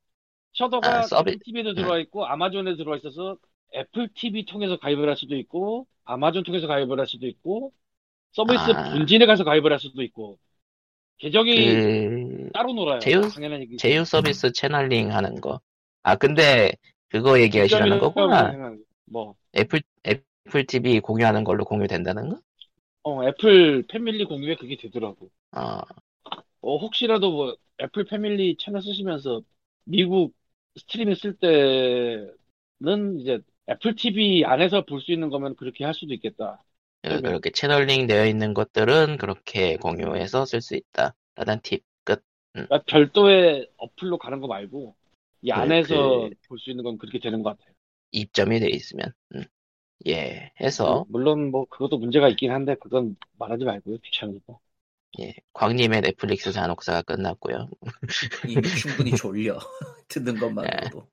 Shudder가 0.55 0.99
아, 0.99 1.03
서비- 1.03 1.33
애플 1.33 1.41
TV에도 1.45 1.75
들어와 1.75 1.99
있고 2.01 2.27
아마존에 2.27 2.77
들어와 2.77 2.97
있어서 2.99 3.39
애플 3.75 4.09
TV 4.15 4.47
통해서 4.47 4.79
가입을 4.79 5.09
할 5.09 5.17
수도 5.17 5.37
있고 5.37 5.87
아마존 6.05 6.45
통해서 6.45 6.67
가입을 6.69 6.99
할 7.01 7.07
수도 7.07 7.27
있고 7.27 7.73
서비스 8.33 8.71
아. 8.71 8.91
본진에 8.93 9.27
가서 9.27 9.45
가입을 9.45 9.73
할 9.73 9.81
수도 9.81 10.03
있고 10.03 10.39
계정이 11.19 11.57
그, 11.57 12.51
따로 12.53 12.73
놀아요. 12.73 13.01
제휴- 13.01 13.21
당연한 13.35 13.61
얘기지. 13.63 13.79
제휴 13.79 14.05
서비스 14.05 14.53
channeling 14.53 15.13
하는 15.13 15.41
거. 15.41 15.61
아, 16.03 16.17
근데, 16.17 16.73
그거 17.09 17.41
얘기하시는 17.41 17.83
입점이라고 17.83 18.01
거구나. 18.01 18.51
생각하는 18.51 18.79
거. 18.79 18.85
뭐, 19.07 19.35
애플, 19.57 19.81
애플 20.07 20.67
TV 20.67 21.01
공유하는 21.01 21.45
걸로 21.45 21.65
공유된다는 21.65 22.29
거? 22.29 22.41
어, 23.03 23.25
애플 23.27 23.85
패밀리 23.89 24.25
공유에 24.25 24.57
그게 24.57 24.77
되더라고. 24.77 25.31
어, 25.53 25.81
어, 26.65 26.77
혹시라도 26.79 27.31
뭐 27.33 27.57
애플 27.81 28.05
패밀리 28.05 28.57
채널 28.57 28.83
쓰시면서 28.83 29.43
미국 29.85 30.35
스트리밍 30.77 31.15
쓸 31.15 31.37
때는 31.39 33.21
이제 33.21 33.41
애플 33.69 33.95
TV 33.95 34.45
안에서 34.45 34.85
볼 34.85 35.01
수 35.01 35.13
있는 35.13 35.31
거면 35.31 35.57
그렇게 35.57 35.85
할 35.85 35.95
수도 35.95 36.15
있겠다. 36.15 36.63
그- 37.03 37.09
그러면- 37.09 37.23
그렇게 37.23 37.51
채널링 37.51 38.07
되어 38.07 38.27
있는 38.27 38.55
것들은 38.55 39.19
그렇게 39.19 39.77
공유해서 39.77 40.47
쓸 40.47 40.61
수 40.61 40.75
있다. 40.75 41.15
라는 41.35 41.61
팁, 41.63 41.85
끝. 42.05 42.23
그러니까 42.53 42.83
별도의 42.87 43.69
어플로 43.77 44.19
가는 44.19 44.41
거 44.41 44.47
말고 44.47 44.95
이 45.43 45.51
그- 45.51 45.61
안에서 45.61 46.29
그- 46.31 46.35
볼수 46.49 46.71
있는 46.71 46.85
건 46.85 46.99
그렇게 46.99 47.19
되는 47.19 47.43
것 47.43 47.51
같아요. 47.59 47.75
입점이 48.13 48.61
돼 48.61 48.69
있으면. 48.71 49.13
음. 49.35 49.45
예, 50.07 50.53
해서, 50.61 51.07
물론 51.09 51.51
뭐 51.51 51.65
그것도 51.67 51.99
문제가 51.99 52.29
있긴 52.29 52.51
한데 52.51 52.75
그건 52.77 53.17
말하지 53.39 53.65
말고요. 53.65 53.99
귀찮으니까. 53.99 54.59
예, 55.21 55.35
광님의 55.53 56.01
넷플릭스 56.03 56.53
잔혹사가 56.53 57.03
끝났고요. 57.03 57.69
충분히 58.81 59.13
졸려 59.17 59.59
듣는 60.09 60.39
것만으로도 60.39 61.09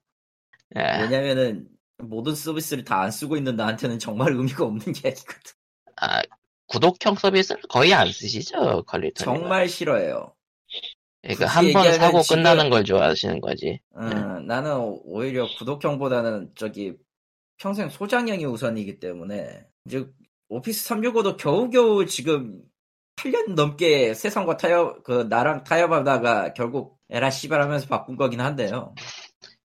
예, 0.77 0.81
왜냐면은 1.01 1.67
모든 1.97 2.33
서비스를 2.33 2.83
다 2.83 3.01
안 3.03 3.11
쓰고 3.11 3.37
있는 3.37 3.55
나한테는 3.55 3.99
정말 3.99 4.31
의미가 4.33 4.63
없는 4.65 4.87
이야기거든 4.87 5.51
아, 5.97 6.21
구독형 6.67 7.15
서비스를 7.15 7.61
거의 7.69 7.93
안 7.93 8.07
쓰시죠, 8.11 8.83
컬리터님? 8.87 9.41
정말 9.41 9.67
싫어해요 9.69 10.33
그러니까 11.21 11.45
굳이 11.59 11.73
한번 11.73 11.93
사고 11.93 12.21
지금- 12.23 12.37
끝나는 12.37 12.69
걸 12.71 12.83
좋아하시는 12.83 13.39
거지. 13.41 13.79
음, 13.97 14.47
나는 14.47 14.77
오히려 15.03 15.47
구독형보다는 15.59 16.53
저기 16.55 16.93
평생 17.57 17.89
소장형이 17.89 18.45
우선이기 18.45 18.99
때문에 18.99 19.67
즉 19.87 20.15
오피스 20.49 20.89
365도 20.89 21.37
겨우겨우 21.37 22.07
지금 22.07 22.63
8년 23.15 23.53
넘게 23.55 24.13
세상과 24.13 24.57
타협 24.57 25.03
그 25.03 25.27
나랑 25.29 25.63
타협하다가 25.63 26.53
결국 26.53 26.97
에라 27.09 27.29
씨발 27.29 27.61
하면서 27.61 27.87
바꾼 27.87 28.15
거긴 28.15 28.41
한데요. 28.41 28.95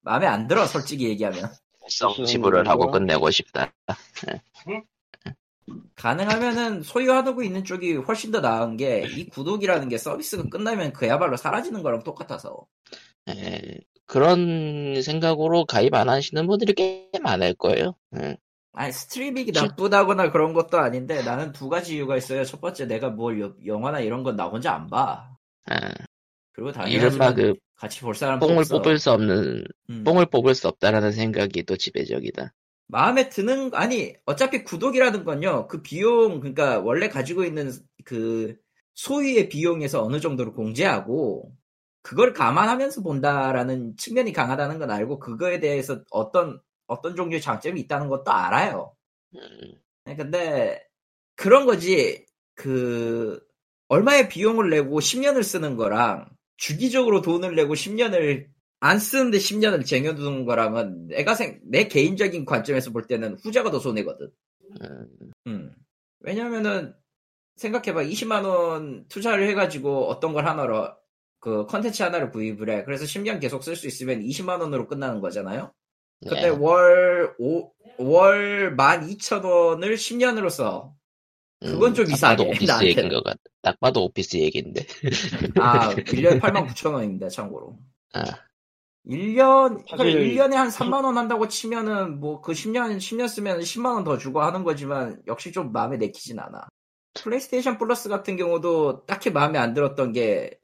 마음에 0.03 0.27
안 0.27 0.47
들어 0.47 0.67
솔직히 0.67 1.09
얘기하면 1.09 1.51
성 1.89 2.11
무슨 2.11 2.25
지불을 2.27 2.69
하고? 2.69 2.91
끝내고 2.91 3.31
싶다. 3.31 3.73
가능하면은 5.97 6.83
소유하고 6.83 7.43
있는 7.43 7.65
쪽이 7.65 7.97
훨씬 7.97 8.31
더 8.31 8.41
나은 8.41 8.77
게 8.77 9.05
이 9.17 9.29
구독이라는 9.29 9.89
게 9.89 9.99
서비스가 9.99 10.45
끝나면 10.51 10.93
그야말로 10.93 11.37
사라지는 11.37 11.83
거랑 11.83 12.03
똑같아서 12.05 12.67
예, 13.29 13.61
그런 14.07 15.01
생각으로 15.03 15.67
가입 15.67 15.95
안 15.95 16.09
하시는 16.09 16.47
분들이 16.47 16.73
꽤 16.73 17.11
많을 17.23 17.55
거예요. 17.55 17.95
예. 18.17 18.37
아니 18.79 18.93
스트리밍이 18.93 19.51
나쁘다거나 19.53 20.31
그런 20.31 20.53
것도 20.53 20.79
아닌데 20.79 21.23
나는 21.23 21.53
두 21.53 21.69
가지 21.69 21.97
이유가 21.97 22.17
있어요. 22.17 22.45
첫 22.45 22.61
번째 22.61 22.87
내가 22.87 23.11
뭘 23.11 23.41
여- 23.41 23.55
영화나 23.67 23.99
이런 24.01 24.23
건 24.23 24.37
나 24.37 24.47
혼자 24.47 24.73
안 24.75 24.87
봐. 24.89 25.31
예. 25.73 25.77
그리고 26.53 26.71
당연히 26.73 26.95
이른바 26.95 27.35
그 27.35 27.55
같이 27.77 28.01
볼 28.01 28.15
사람 28.15 28.39
뽕을 28.39 28.59
없어. 28.59 28.77
뽑을 28.79 28.99
수 28.99 29.11
없는 29.11 29.65
음. 29.91 30.05
뽕을 30.05 30.27
뽑을 30.27 30.55
수 30.55 30.69
없다라는 30.69 31.11
생각이 31.13 31.65
또 31.65 31.77
지배적이다. 31.77 32.53
마음에 32.87 33.29
드는 33.29 33.71
아니 33.75 34.15
어차피 34.27 34.63
구독이라는 34.65 35.25
건요 35.25 35.67
그 35.69 35.83
비용 35.83 36.41
그러니까 36.41 36.79
원래 36.81 37.09
가지고 37.09 37.45
있는 37.45 37.73
그 38.05 38.57
소위의 38.95 39.49
비용에서 39.49 40.03
어느 40.05 40.21
정도를 40.21 40.53
공제하고 40.53 41.53
그걸 42.03 42.33
감안하면서 42.33 43.03
본다라는 43.03 43.97
측면이 43.97 44.33
강하다는 44.33 44.79
건 44.79 44.91
알고 44.91 45.19
그거에 45.19 45.61
대해서 45.61 46.03
어떤 46.11 46.61
어떤 46.89 47.15
종류의 47.15 47.41
장점이 47.41 47.81
있다는 47.83 48.09
것도 48.09 48.33
알아요. 48.33 48.95
음, 49.37 49.75
네, 50.05 50.17
근데 50.17 50.83
그런 51.37 51.67
거지 51.67 52.27
그 52.55 53.41
얼마의 53.89 54.29
비용을 54.29 54.71
내고 54.71 54.99
10년을 54.99 55.45
쓰는 55.45 55.77
거랑 55.77 56.29
주기적으로 56.57 57.23
돈을 57.23 57.55
내고 57.55 57.75
10년을 57.75 58.49
안 58.81 58.99
쓰는데 58.99 59.39
10년을 59.39 59.85
쟁여두는 59.85 60.45
거랑은 60.45 61.09
내가 61.09 61.35
생, 61.35 61.61
내 61.65 61.89
개인적인 61.89 62.45
관점에서 62.45 62.91
볼 62.91 63.07
때는 63.07 63.37
후자가 63.43 63.71
더 63.71 63.79
손해거든. 63.79 64.31
음, 64.83 65.09
음. 65.47 65.75
왜냐면은 66.21 66.95
생각해봐 67.57 68.03
20만 68.03 68.45
원 68.45 69.07
투자를 69.09 69.49
해가지고 69.49 70.09
어떤 70.09 70.33
걸 70.33 70.47
하나로 70.47 70.95
그 71.41 71.67
컨텐츠 71.67 72.03
하나를 72.03 72.31
구입을 72.31 72.71
해. 72.71 72.85
그래서 72.85 73.05
10년 73.05 73.41
계속 73.41 73.63
쓸 73.63 73.77
수 73.77 73.87
있으면 73.87 74.21
20만 74.21 74.61
원으로 74.61 74.87
끝나는 74.87 75.21
거잖아요. 75.21 75.73
근데 76.21 76.43
네. 76.43 76.49
월, 76.49 77.35
오, 77.39 77.73
월 77.99 78.75
12,000원을 78.77 79.95
10년으로 79.95 80.51
써. 80.51 80.95
그건 81.61 81.93
좀딱 81.95 82.13
이상해, 82.13 82.37
봐도 82.37 82.49
Office. 82.51 82.85
얘기인 82.85 83.09
것 83.09 83.25
같다. 83.25 83.39
딱 83.63 83.81
봐도 83.81 84.05
Office 84.05 84.37
얘기인데. 84.37 84.87
아, 85.61 85.91
1년에 85.95 86.41
89,000원입니다, 86.41 87.29
참고로. 87.31 87.77
아, 88.15 88.23
1년, 89.09 89.85
그러니까 89.87 89.97
사실- 89.97 90.21
1년에 90.37 90.55
한 90.55 90.69
3만원 90.69 91.15
한다고 91.15 91.49
치면은, 91.49 92.21
뭐, 92.21 92.41
그 92.41 92.53
10년, 92.53 92.99
10년 92.99 93.27
쓰면 93.29 93.61
10만원 93.61 94.05
더 94.05 94.19
주고 94.19 94.41
하는 94.43 94.63
거지만, 94.65 95.21
역시 95.27 95.51
좀 95.51 95.73
마음에 95.73 95.97
내키진 95.97 96.39
않아. 96.39 96.69
플레이스테이션 97.15 97.79
플러스 97.79 98.09
같은 98.09 98.37
경우도 98.37 99.07
딱히 99.07 99.31
마음에 99.31 99.59
안 99.59 99.75
들었던 99.75 100.13
게, 100.13 100.59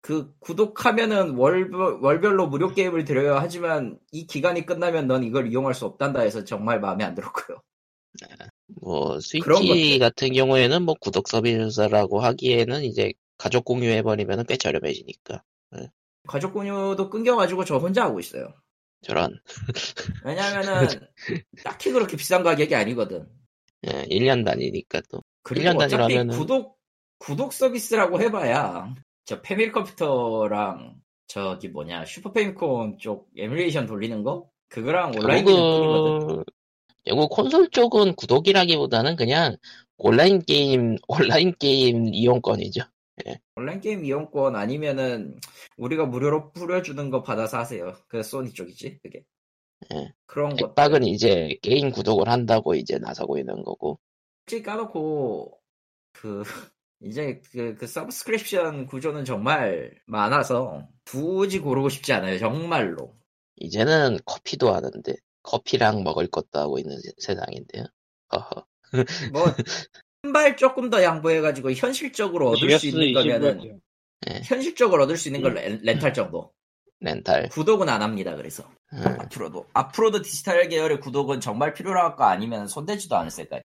그, 0.00 0.32
구독하면은 0.38 1.36
월별, 1.36 1.98
월별로 2.00 2.46
무료 2.46 2.72
게임을 2.72 3.04
드려야 3.04 3.40
하지만, 3.40 3.98
이 4.12 4.26
기간이 4.26 4.64
끝나면 4.64 5.06
넌 5.06 5.24
이걸 5.24 5.50
이용할 5.50 5.74
수 5.74 5.84
없단다 5.86 6.20
해서 6.20 6.44
정말 6.44 6.80
마음에 6.80 7.04
안 7.04 7.14
들었고요. 7.14 7.60
뭐 8.80 9.18
그런 9.42 9.62
스위치. 9.62 9.98
같은 9.98 10.32
경우에는 10.32 10.82
뭐 10.82 10.94
구독 11.00 11.28
서비스라고 11.28 12.20
하기에는 12.20 12.82
이제 12.84 13.12
가족 13.36 13.64
공유해 13.64 14.02
버리면 14.02 14.46
꽤 14.46 14.56
저렴해지니까. 14.56 15.42
가족 16.26 16.52
공유도 16.52 17.10
끊겨가지고 17.10 17.64
저 17.64 17.76
혼자 17.76 18.04
하고 18.04 18.20
있어요. 18.20 18.52
저런. 19.02 19.38
왜냐면은, 20.24 20.88
딱히 21.64 21.92
그렇게 21.92 22.16
비싼 22.16 22.42
가격이 22.42 22.74
아니거든. 22.74 23.28
예, 23.86 24.04
1년 24.04 24.44
단위니까 24.44 25.02
또. 25.10 25.22
그리고 25.42 25.70
1년 25.70 25.76
어차피 25.76 26.14
단위라면은- 26.14 26.36
구독 26.36 26.78
구독 27.18 27.52
서비스라고 27.52 28.20
해봐야 28.20 28.94
저 29.28 29.42
패밀 29.42 29.72
컴퓨터랑 29.72 30.94
저기 31.26 31.68
뭐냐 31.68 32.06
슈퍼 32.06 32.32
패미콘 32.32 32.96
쪽 32.96 33.28
에뮬레이션 33.36 33.84
돌리는 33.84 34.22
거 34.22 34.48
그거랑 34.68 35.12
온라인. 35.14 35.44
결국은, 35.44 36.44
결국 37.04 37.28
콘솔 37.28 37.68
쪽은 37.68 38.14
구독이라기보다는 38.14 39.16
그냥 39.16 39.58
온라인 39.98 40.40
게임, 40.40 40.96
온라인 41.08 41.54
게임 41.58 42.06
이용권이죠. 42.06 42.80
온라인 43.56 43.82
게임 43.82 44.06
이용권 44.06 44.56
아니면은 44.56 45.38
우리가 45.76 46.06
무료로 46.06 46.52
뿌려주는 46.52 47.10
거 47.10 47.22
받아서 47.22 47.58
하세요. 47.58 47.96
그 48.08 48.22
소니 48.22 48.54
쪽이지 48.54 49.00
그게. 49.02 49.24
예. 49.92 50.10
그런 50.24 50.56
거. 50.56 50.68
엑박은 50.68 51.04
이제 51.04 51.58
게임 51.60 51.90
구독을 51.90 52.30
한다고 52.30 52.74
이제 52.74 52.96
나서고 52.96 53.36
있는 53.36 53.62
거고. 53.62 54.00
솔직히 54.46 54.62
까놓고 54.62 55.60
그 56.12 56.44
이제 57.00 57.40
그, 57.52 57.74
그 57.76 57.86
subscription 57.86 58.86
구조는 58.86 59.24
정말 59.24 59.92
많아서 60.06 60.88
굳이 61.06 61.60
고르고 61.60 61.88
싶지 61.88 62.12
않아요. 62.12 62.38
정말로. 62.38 63.14
이제는 63.56 64.18
커피도 64.24 64.74
하는데, 64.74 65.14
커피랑 65.42 66.02
먹을 66.04 66.26
것도 66.28 66.58
하고 66.58 66.78
있는 66.78 66.98
세- 67.00 67.12
세상인데요. 67.18 67.84
어허. 68.30 68.66
뭐, 69.32 69.44
한 70.22 70.32
발 70.32 70.56
조금 70.56 70.90
더 70.90 71.02
양보해가지고 71.02 71.72
현실적으로 71.72 72.50
얻을 72.50 72.70
수 72.72 72.88
있는 72.88 73.12
거면은, 73.14 73.56
같아요. 73.58 73.80
현실적으로 74.44 75.04
얻을 75.04 75.16
수 75.16 75.28
있는 75.28 75.42
걸 75.42 75.54
렌, 75.54 75.80
렌탈 75.82 76.12
정도. 76.12 76.52
렌탈. 77.00 77.48
구독은 77.50 77.88
안 77.88 78.02
합니다, 78.02 78.34
그래서. 78.36 78.68
음, 78.92 79.04
앞으로도. 79.20 79.66
앞으로도 79.72 80.22
디지털 80.22 80.68
계열의 80.68 81.00
구독은 81.00 81.40
정말 81.40 81.72
필요할 81.72 82.16
거 82.16 82.24
아니면 82.24 82.66
손대지도 82.66 83.16
않았을 83.16 83.48
거예요. 83.48 83.62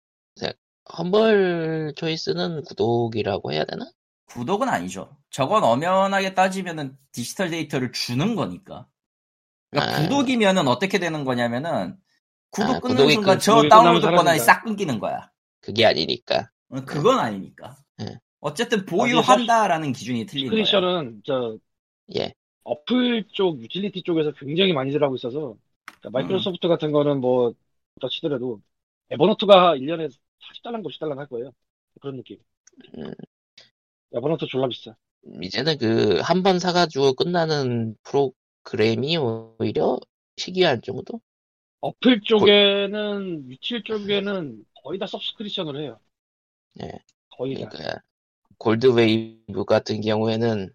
Humble 0.97 1.93
Choice는 1.95 2.63
구독이라고 2.63 3.51
해야 3.51 3.63
되나? 3.65 3.85
구독은 4.25 4.69
아니죠. 4.69 5.15
저건 5.29 5.63
엄연하게 5.63 6.33
따지면은 6.33 6.97
디지털 7.11 7.49
데이터를 7.49 7.91
주는 7.91 8.35
거니까. 8.35 8.87
그러니까 9.71 9.97
아. 9.97 10.01
구독이면은 10.01 10.67
어떻게 10.67 10.99
되는 10.99 11.23
거냐면은, 11.23 11.97
구독 12.51 12.75
아, 12.75 12.79
끊는 12.79 13.09
순간 13.09 13.35
끊- 13.35 13.39
저 13.39 13.67
다운로드 13.69 14.05
권한이. 14.07 14.39
싹 14.39 14.63
끊기는 14.63 14.99
거야. 14.99 15.29
그게 15.61 15.85
아니니까. 15.85 16.49
어, 16.69 16.81
그건 16.85 17.19
아니니까. 17.19 17.77
예. 18.01 18.19
어쨌든 18.39 18.85
보유한다라는 18.85 19.91
기준이 19.93 20.25
틀린 20.25 20.45
거야. 20.49 20.63
subscription은 20.63 21.21
저 21.25 21.57
예. 22.17 22.33
어플 22.63 23.27
쪽, 23.33 23.61
유틸리티 23.61 24.03
쪽에서 24.03 24.31
굉장히 24.33 24.73
많이들 24.73 25.03
하고 25.03 25.15
있어서 25.15 25.55
그러니까 25.85 26.09
마이크로소프트 26.11 26.67
같은 26.67 26.91
거는 26.91 27.19
뭐 27.19 27.53
어떻다 27.97 28.09
치더라도 28.11 28.61
Evernote가 29.11 29.75
1년에 29.75 30.09
40달러인가 30.39 30.85
50달러 30.85 31.15
할 31.17 31.27
거예요. 31.27 31.51
그런 32.01 32.17
느낌. 32.17 32.37
음. 32.97 33.13
Evernote 34.13 34.45
졸라 34.47 34.67
비싸. 34.67 34.95
이제는 35.41 35.77
그 35.77 36.21
한 36.21 36.43
번 36.43 36.59
사가지고 36.59 37.13
끝나는 37.13 37.95
프로그램이 38.03 39.17
오히려 39.17 39.99
희귀한 40.37 40.81
정도? 40.81 41.21
어플 41.81 42.21
쪽에는 42.21 43.49
유틸 43.49 43.83
쪽에는 43.83 44.65
거의 44.83 44.99
다 44.99 45.07
서브스크리션을 45.07 45.81
해요. 45.81 45.99
예. 46.81 46.91
거의 47.37 47.55
다. 47.55 47.69
그러니까 47.69 48.01
골드웨이브 48.57 49.65
같은 49.65 50.01
경우에는 50.01 50.69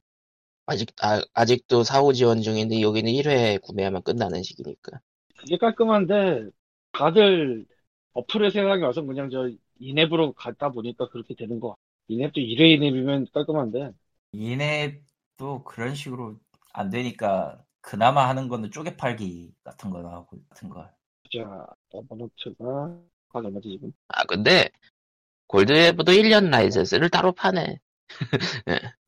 아직 0.67 0.91
아, 1.03 1.23
아직도 1.35 1.85
사후 1.85 2.15
지원 2.15 2.43
중인데 2.43 2.81
여기는 2.81 3.11
1회 3.13 3.59
구매하면 3.63 4.03
끝나는 4.03 4.43
시기니까. 4.43 5.01
그게 5.39 5.59
깔끔한데 5.59 6.49
다들 6.93 7.67
어플의 8.15 8.51
세상에 8.51 8.83
와서 8.83 9.03
그냥 9.03 9.29
저 9.31 9.51
인앱으로 9.79 10.33
갔다 10.33 10.71
보니까 10.71 11.09
그렇게 11.09 11.35
되는 11.35 11.61
거. 11.61 11.77
인앱도 12.09 12.41
1회 12.41 12.73
인앱이면 12.73 13.27
깔끔한데 13.33 13.93
이앱도 14.33 15.65
그런 15.65 15.95
식으로 15.95 16.39
안 16.73 16.91
되니까 16.91 17.59
그나마 17.81 18.29
하는 18.29 18.49
거는 18.49 18.71
쪼개 18.71 18.97
팔기 18.97 19.53
같은 19.63 19.91
거 19.91 19.99
하고 20.09 20.39
같은 20.49 20.69
거. 20.69 20.89
자 21.33 21.67
에버노트가 21.93 22.65
가격 23.29 23.47
얼마지 23.47 23.71
지금? 23.71 23.93
아 24.09 24.25
근데 24.25 24.69
골드웨이브도 25.49 26.13
1년 26.13 26.51
라이센스를 26.51 27.11
따로 27.11 27.33
파네. 27.33 27.79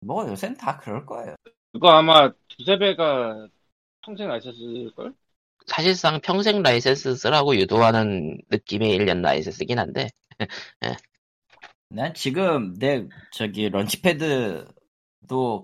뭐 0.00 0.26
요새는 0.28 0.56
다 0.56 0.78
그럴 0.78 1.04
거예요. 1.04 1.34
그거 1.72 1.90
아마 1.90 2.32
두세 2.48 2.78
배가 2.78 3.48
평생 4.02 4.28
라이센스일 4.28 4.94
걸? 4.94 5.14
사실상 5.68 6.20
평생 6.20 6.62
라이센스 6.62 7.14
쓰라고 7.14 7.54
유도하는 7.56 8.38
느낌의 8.50 8.98
1년 8.98 9.20
라이센스긴 9.20 9.78
한데 9.78 10.08
난 11.90 12.12
지금 12.14 12.74
내 12.78 13.06
저기 13.32 13.68
Launchpad도 13.68 14.66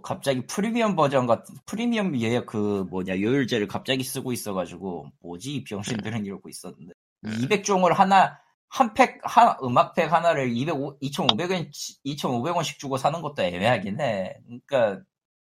갑자기 0.02 0.46
프리미엄 0.46 0.96
버전 0.96 1.26
같은 1.26 1.55
프리미엄 1.66 2.18
예약 2.20 2.46
그 2.46 2.86
뭐냐 2.90 3.20
요율제를 3.20 3.66
갑자기 3.66 4.05
쓰고 4.05 4.32
있어가지고 4.32 5.11
뭐지 5.20 5.55
이 5.55 5.64
병신들은 5.64 6.24
이러고 6.24 6.48
있었는데 6.48 6.92
음. 7.24 7.30
200종을 7.30 7.94
하나 7.94 8.38
한 8.74 8.92
팩, 8.92 9.20
한 9.22 9.55
음악팩 9.62 10.12
하나를 10.12 10.50
200, 10.57 10.74
2,500원, 11.00 11.70
2,500원씩 12.05 12.78
주고 12.80 12.96
사는 12.96 13.22
것도 13.22 13.42
애매하긴 13.42 14.00
해. 14.00 14.36
그러니까, 14.44 15.00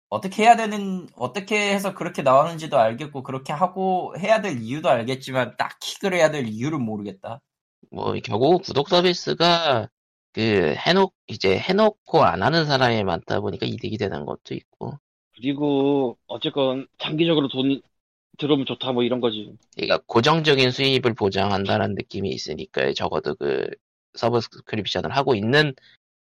어떻게 0.08 0.44
해야 0.44 0.56
되는, 0.56 1.06
어떻게 1.16 1.72
해서 1.74 1.94
그렇게 1.94 2.22
나오는지도 2.22 2.78
알겠고, 2.78 3.22
그렇게 3.22 3.52
하고 3.52 4.14
해야 4.18 4.40
될 4.40 4.60
이유도 4.60 4.88
알겠지만, 4.88 5.56
딱히 5.56 5.98
그래야 6.00 6.30
될 6.30 6.46
이유를 6.46 6.78
모르겠다. 6.78 7.40
뭐 7.90 8.14
결국 8.24 8.62
구독 8.62 8.88
서비스가 8.88 9.88
그 10.32 10.74
해놓 10.76 11.12
이제 11.26 11.58
해놓고 11.58 12.22
안 12.22 12.42
하는 12.42 12.66
사람이 12.66 13.02
많다 13.04 13.40
보니까 13.40 13.66
이득이 13.66 13.96
되는 13.96 14.24
것도 14.24 14.54
있고 14.54 14.98
그리고 15.34 16.18
어쨌건 16.26 16.86
장기적으로 16.98 17.48
돈 17.48 17.80
들어오면 18.38 18.66
좋다 18.66 18.92
뭐 18.92 19.02
이런 19.02 19.20
거지. 19.20 19.52
그러니까 19.74 19.98
고정적인 20.06 20.70
수입을 20.70 21.14
보장한다는 21.14 21.94
느낌이 21.94 22.28
있으니까 22.30 22.92
적어도 22.92 23.34
그 23.34 23.68
서브스크립션을 24.14 25.10
하고 25.10 25.34
있는 25.34 25.74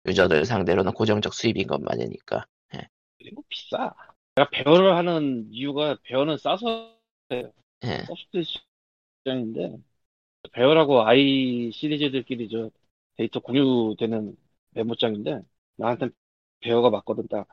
유저들 0.06 0.44
상대로는 0.44 0.92
고정적 0.92 1.34
수입인 1.34 1.66
것 1.66 1.80
맞으니까 1.80 2.46
그리고 3.20 3.44
비싸. 3.48 3.94
내가 4.34 4.50
배열을 4.50 4.96
하는 4.96 5.48
이유가 5.52 5.96
배열은 6.04 6.38
싸서 6.38 6.98
예. 7.84 8.02
소프트 8.06 8.42
시장인데 9.24 9.78
배열하고 10.52 11.02
i 11.06 11.70
시리즈들끼리 11.72 12.48
저 12.50 12.70
데이터 13.16 13.40
공유되는 13.40 14.36
메모장인데 14.72 15.42
나한테 15.76 16.10
배열가 16.60 16.90
맞거든 16.90 17.28
딱. 17.28 17.48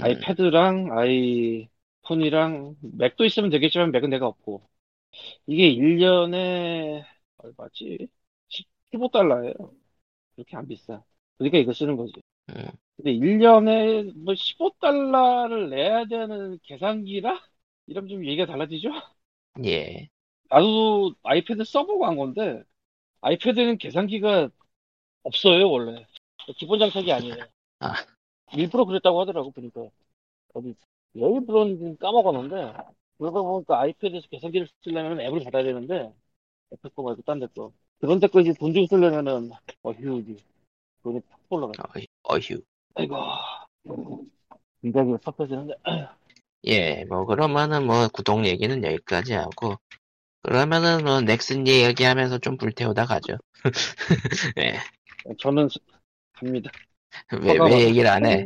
음, 0.00 0.02
아이패드랑 0.04 0.90
아이폰이랑 0.98 2.76
맥도 2.82 3.24
있으면 3.26 3.50
되겠지만 3.50 3.92
맥은 3.92 4.10
내가 4.10 4.26
없고 4.28 4.68
이게 5.46 5.68
1년에 5.68 7.04
얼마지? 7.38 8.08
15달러예요. 8.92 9.54
그렇게 10.36 10.56
안 10.56 10.68
비싸. 10.68 11.02
그러니까 11.38 11.58
이거 11.58 11.72
쓰는 11.72 11.96
거지. 11.96 12.14
음. 12.50 12.70
근데 12.98 13.12
1년에 13.12 14.12
뭐 14.16 14.34
15달러를 14.34 15.70
내야 15.70 16.04
되는 16.06 16.58
계산기라? 16.64 17.40
이러면 17.86 18.08
좀 18.10 18.24
얘기가 18.26 18.46
달라지죠? 18.46 18.90
예. 19.64 20.08
나도 20.50 21.14
아이패드 21.22 21.64
써보고 21.64 22.06
한 22.06 22.16
건데 22.16 22.62
아이패드는 23.22 23.78
계산기가 23.78 24.50
없어요 25.24 25.70
원래 25.70 26.06
기본 26.58 26.78
장착이 26.80 27.12
아니에요 27.12 27.36
아. 27.80 27.94
일부러 28.54 28.84
그랬다고 28.84 29.20
하더라고 29.20 29.50
보니까 29.50 29.88
어디 30.54 30.74
왜 31.14 31.22
일부러인지 31.34 31.98
까먹었는데 32.00 32.56
그러다 33.18 33.42
보니까 33.42 33.80
아이패드에서 33.80 34.28
계산기를 34.28 34.68
쓰려면 34.82 35.20
앱을 35.20 35.44
받아야 35.44 35.64
되는데 35.64 36.12
애플 36.72 36.90
거 36.90 37.02
말고 37.02 37.22
딴 37.22 37.40
데 37.40 37.48
거 37.48 37.72
그런 38.00 38.20
데거 38.20 38.40
이제 38.40 38.54
돈 38.54 38.74
주고 38.74 38.86
쓰려면은 38.86 39.50
어휴 39.82 40.24
돈이 41.02 41.20
팍 41.28 41.40
올라가 41.50 41.72
어휴, 41.94 42.04
어휴. 42.24 42.62
아이고 42.94 43.16
굉장히 44.82 45.12
섭섭해지는데 45.24 45.74
예, 46.64 47.04
뭐, 47.04 47.24
그러면은 47.24 47.86
뭐, 47.86 48.08
구독 48.08 48.44
얘기는 48.44 48.82
여기까지 48.84 49.32
하고, 49.34 49.76
그러면은 50.42 51.04
뭐, 51.04 51.20
넥슨 51.20 51.66
얘기하면서 51.68 52.38
좀 52.38 52.56
불태우다 52.56 53.06
가죠. 53.06 53.38
예. 54.58 54.80
저는 55.38 55.68
스- 55.68 55.78
갑니다 56.32 56.70
왜, 57.40 57.58
왜 57.58 57.80
얘기를 57.86 58.08
안 58.08 58.26
해? 58.26 58.44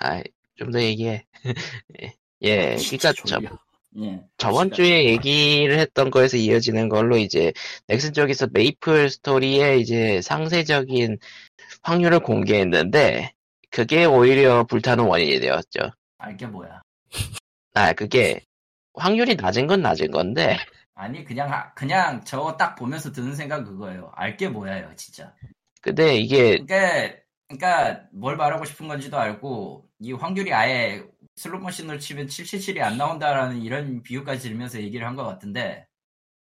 아, 0.00 0.22
좀 0.56 0.70
더 0.70 0.80
얘기해. 0.82 1.24
예. 2.02 2.14
예, 2.42 2.76
진짜 2.76 3.12
그니까, 3.12 3.48
저. 3.96 4.02
예. 4.04 4.20
저번 4.36 4.70
주에 4.70 5.06
얘기를 5.06 5.78
했던 5.78 6.10
거에서 6.10 6.36
이어지는 6.36 6.88
걸로 6.88 7.16
이제 7.16 7.52
넥슨 7.86 8.12
쪽에서 8.12 8.46
메이플 8.52 9.08
스토리의 9.10 9.80
이제 9.80 10.20
상세적인 10.22 11.18
확률을 11.82 12.20
공개했는데 12.20 13.32
그게 13.70 14.04
오히려 14.04 14.64
불타는 14.64 15.04
원인이 15.04 15.40
되었죠. 15.40 15.80
알게 16.18 16.46
뭐야. 16.46 16.82
아 17.74 17.92
그게 17.92 18.40
확률이 18.94 19.34
낮은 19.36 19.66
건 19.66 19.82
낮은 19.82 20.10
건데 20.10 20.56
아니 20.94 21.24
그냥 21.24 21.52
하- 21.52 21.72
그냥 21.74 22.24
저거 22.24 22.56
딱 22.56 22.74
보면서 22.74 23.12
드는 23.12 23.34
생각 23.36 23.64
그거예요. 23.64 24.10
알게 24.14 24.48
뭐야요, 24.48 24.90
진짜. 24.96 25.32
근데 25.80 26.16
이게 26.16 26.58
그러니까 26.58 27.14
그러니까 27.48 28.02
뭘 28.12 28.36
말하고 28.36 28.64
싶은 28.64 28.88
건지도 28.88 29.16
알고 29.18 29.88
이 30.00 30.12
확률이 30.12 30.52
아예 30.52 31.02
슬롯머신으로 31.36 31.98
치면 31.98 32.26
777이 32.26 32.80
안 32.80 32.96
나온다라는 32.98 33.62
이런 33.62 34.02
비유까지 34.02 34.48
들면서 34.48 34.80
얘기를 34.82 35.06
한 35.06 35.14
것 35.14 35.24
같은데 35.24 35.86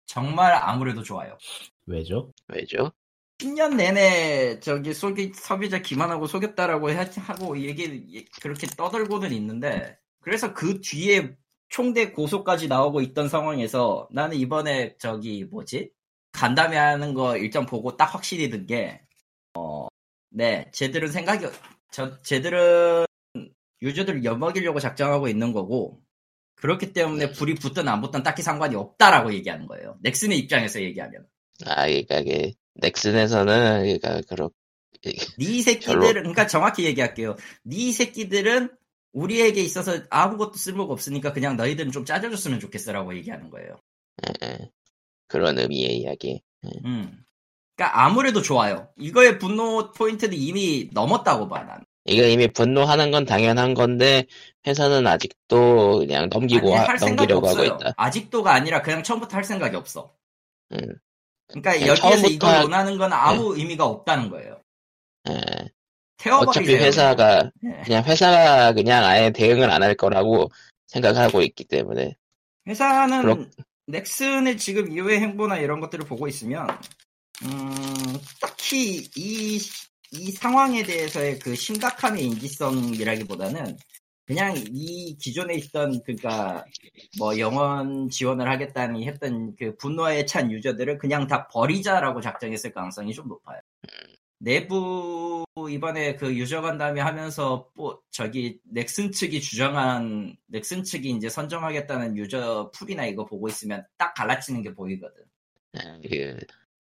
정말 0.08 0.54
아무래도 0.54 1.04
좋아요. 1.04 1.38
왜죠? 1.86 2.32
왜죠? 2.48 2.92
10년 3.40 3.76
내내 3.76 4.60
저기 4.62 4.94
속이 4.94 5.34
소비자 5.36 5.80
기만하고 5.80 6.26
속였다라고 6.26 6.92
하- 6.92 7.04
하고 7.04 7.60
얘기 7.60 8.26
그렇게 8.42 8.66
떠들고는 8.68 9.32
있는데 9.34 9.98
그래서 10.22 10.54
그 10.54 10.82
뒤에 10.82 11.36
총대 11.70 12.12
고소까지 12.12 12.68
나오고 12.68 13.02
있던 13.02 13.30
상황에서 13.30 14.08
나는 14.12 14.38
이번에 14.38 14.96
저기 14.98 15.44
뭐지 15.46 15.92
간담회 16.32 16.78
하는 16.78 17.14
거 17.14 17.38
일정 17.38 17.66
보고 17.66 17.96
딱 17.98 18.06
확실히 18.14 18.50
든 18.50 18.66
게 18.66 19.02
어, 19.56 19.88
네, 20.30 20.70
쟤들은 20.74 21.10
생각이 21.12 21.46
저 21.92 22.22
쟤들은 22.24 23.06
유저들을 23.82 24.24
엿먹이려고 24.26 24.80
작정하고 24.80 25.28
있는 25.28 25.54
거고 25.54 26.02
그렇기 26.56 26.94
때문에 26.94 27.32
불이 27.34 27.56
붙든 27.56 27.88
안 27.88 28.02
붙든 28.02 28.24
딱히 28.24 28.42
상관이 28.44 28.76
없다라고 28.76 29.34
얘기하는 29.34 29.68
거예요. 29.68 29.98
넥슨의 30.02 30.40
입장에서 30.40 30.82
얘기하면. 30.82 31.28
아 31.66 31.86
그러니까 31.88 32.20
이게 32.20 32.54
넥슨에서는 32.76 33.82
그러니까 33.84 34.22
그렇 34.30 34.52
네 35.38 35.62
새끼들은 35.62 36.00
별로- 36.00 36.14
그러니까 36.14 36.48
정확히 36.48 36.86
얘기할게요. 36.86 37.36
네 37.64 37.92
새끼들은 37.92 38.70
우리에게 39.14 39.62
있어서 39.62 40.00
아무것도 40.10 40.54
쓸모가 40.56 40.94
없으니까 40.94 41.34
그냥 41.34 41.56
너희들은 41.58 41.92
좀 41.92 42.06
짜져줬으면 42.06 42.60
좋겠어라고 42.60 43.16
얘기하는 43.18 43.50
거예요. 43.50 43.80
예, 44.28 44.48
예. 44.48 44.72
그런 45.28 45.58
의미의 45.58 45.98
이야기. 45.98 46.42
음. 46.86 47.24
그러니까 47.76 48.04
아무래도 48.06 48.42
좋아요. 48.42 48.90
이거의 48.98 49.38
분노 49.40 49.92
포인트는 49.92 50.36
이미 50.38 50.90
넘었다고 50.94 51.48
봐 51.48 51.64
난. 51.64 51.84
이거 52.06 52.24
이미 52.24 52.48
분노하는 52.48 53.12
건 53.12 53.26
당연한 53.26 53.74
건데 53.74 54.26
회사는 54.66 55.06
아직도 55.06 56.00
그냥 56.00 56.30
넘기고 56.32 56.74
아니, 56.76 56.86
하- 56.86 56.96
넘기려고 56.96 57.48
하고. 57.50 57.64
있다. 57.66 57.94
아직도가 57.98 58.54
아니라 58.54 58.82
그냥 58.82 59.04
처음부터 59.04 59.36
할 59.36 59.44
생각이 59.44 59.76
없어. 59.76 60.14
음. 60.74 60.80
그러니까 61.48 61.72
그냥 61.74 61.88
여기에서 61.88 62.28
이걸 62.28 62.50
할- 62.50 62.62
논하는 62.64 62.98
건 62.98 63.14
아무 63.14 63.56
의미가 63.58 63.86
없다는 63.86 64.30
거예요. 64.30 64.62
예. 65.30 65.42
태워버리세요. 66.18 66.50
어차피 66.50 66.76
회사가 66.76 67.52
그냥. 67.60 67.78
예. 67.80 67.84
그냥 67.84 68.04
회사가 68.04 68.74
그냥 68.74 69.06
아예 69.06 69.32
대응을 69.32 69.70
안 69.70 69.84
할 69.84 69.96
거라고 69.96 70.50
생각하고 70.88 71.42
있기 71.42 71.64
때문에 71.66 72.16
회사는 72.68 73.22
그렇- 73.22 73.46
넥슨의 73.88 74.58
지금 74.58 74.92
이후의 74.92 75.20
행보나 75.22 75.58
이런 75.58 75.80
것들을 75.80 76.06
보고 76.06 76.28
있으면 76.28 76.68
음, 77.44 78.18
딱히 78.42 79.10
이, 79.16 79.60
이 80.12 80.32
상황에 80.32 80.84
대해서의 80.84 81.40
그 81.40 81.56
심각함의 81.56 82.24
인지성이라기보다는 82.26 83.78
그냥 84.28 84.54
이 84.58 85.16
기존에 85.18 85.56
있던 85.56 86.04
그니까 86.04 86.66
뭐 87.18 87.40
영원 87.40 88.10
지원을 88.10 88.48
하겠다니 88.50 89.08
했던 89.08 89.56
그 89.56 89.78
분노에 89.78 90.26
찬 90.26 90.52
유저들을 90.52 90.98
그냥 90.98 91.28
다 91.28 91.48
버리자라고 91.48 92.20
작정했을 92.20 92.74
가능성이 92.74 93.14
좀 93.14 93.30
높아요. 93.30 93.62
내부 94.40 95.46
이번에 95.72 96.18
그 96.18 96.36
유저 96.36 96.62
간담회 96.62 97.00
하면서 97.00 97.70
뭐 97.74 98.02
저기 98.12 98.60
넥슨 98.66 99.14
측이 99.14 99.40
주장한 99.40 100.36
넥슨 100.48 100.84
측이 100.84 101.10
이제 101.12 101.30
선정하겠다는 101.30 102.18
유저 102.18 102.72
풀이나 102.76 103.06
이거 103.06 103.26
보고 103.26 103.48
있으면 103.48 103.86
딱 103.98 104.14
갈라치는 104.14 104.62
게 104.62 104.74
보이거든. 104.74 105.24
예, 105.78 106.08
그 106.08 106.38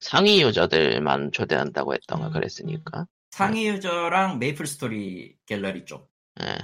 상위 0.00 0.42
유저들만 0.42 1.32
초대한다고 1.32 1.94
했던 1.94 2.20
음. 2.20 2.24
거 2.24 2.30
그랬으니까. 2.30 3.06
상위 3.30 3.68
유저랑 3.68 4.38
메이플 4.38 4.66
스토리 4.66 5.34
갤러리 5.46 5.86
쪽. 5.86 6.10
예. 6.42 6.58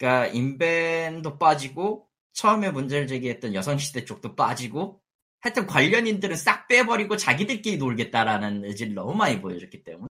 그러니까 0.00 0.28
인벤도 0.28 1.38
빠지고 1.38 2.08
처음에 2.32 2.70
문제를 2.70 3.06
제기했던 3.06 3.54
여성시대 3.54 4.06
쪽도 4.06 4.34
빠지고 4.34 5.02
하여튼 5.40 5.66
관련인들은 5.66 6.36
싹 6.36 6.68
빼버리고 6.68 7.18
자기들끼리 7.18 7.76
놀겠다라는 7.76 8.64
의지를 8.64 8.94
너무 8.94 9.14
많이 9.14 9.40
보여줬기 9.42 9.84
때문에 9.84 10.08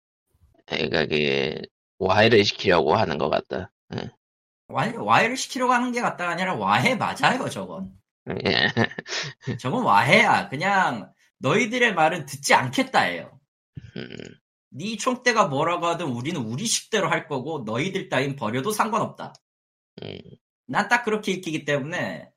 그러니까 0.67 1.01
그게 1.01 1.59
와해를 1.97 2.45
시키려고 2.45 2.95
하는 2.95 3.17
것 3.17 3.29
같다. 3.29 3.71
예. 3.95 4.11
와해, 4.67 4.93
와해를 4.95 5.35
시키려고 5.35 5.73
하는 5.73 5.91
게 5.91 6.01
같다가 6.01 6.31
아니라 6.31 6.53
와해 6.53 6.95
맞아요 6.95 7.49
저건 7.49 7.91
예. 8.45 8.67
저건 9.59 9.83
와해야 9.83 10.47
그냥 10.49 11.11
너희들의 11.39 11.95
말은 11.95 12.27
듣지 12.27 12.53
않겠다예요 12.53 13.39
음, 13.97 14.17
네 14.69 14.95
총대가 14.97 15.47
뭐라고 15.47 15.87
하든 15.87 16.05
우리는 16.05 16.39
우리 16.39 16.67
식대로 16.67 17.09
할 17.09 17.27
거고 17.27 17.63
너희들 17.65 18.09
따윈 18.09 18.35
버려도 18.35 18.69
상관없다 18.69 19.33
음. 19.33 19.48
난 20.67 20.87
딱 20.87 21.03
그렇게 21.03 21.31
읽히기 21.33 21.65
때문에 21.65 22.29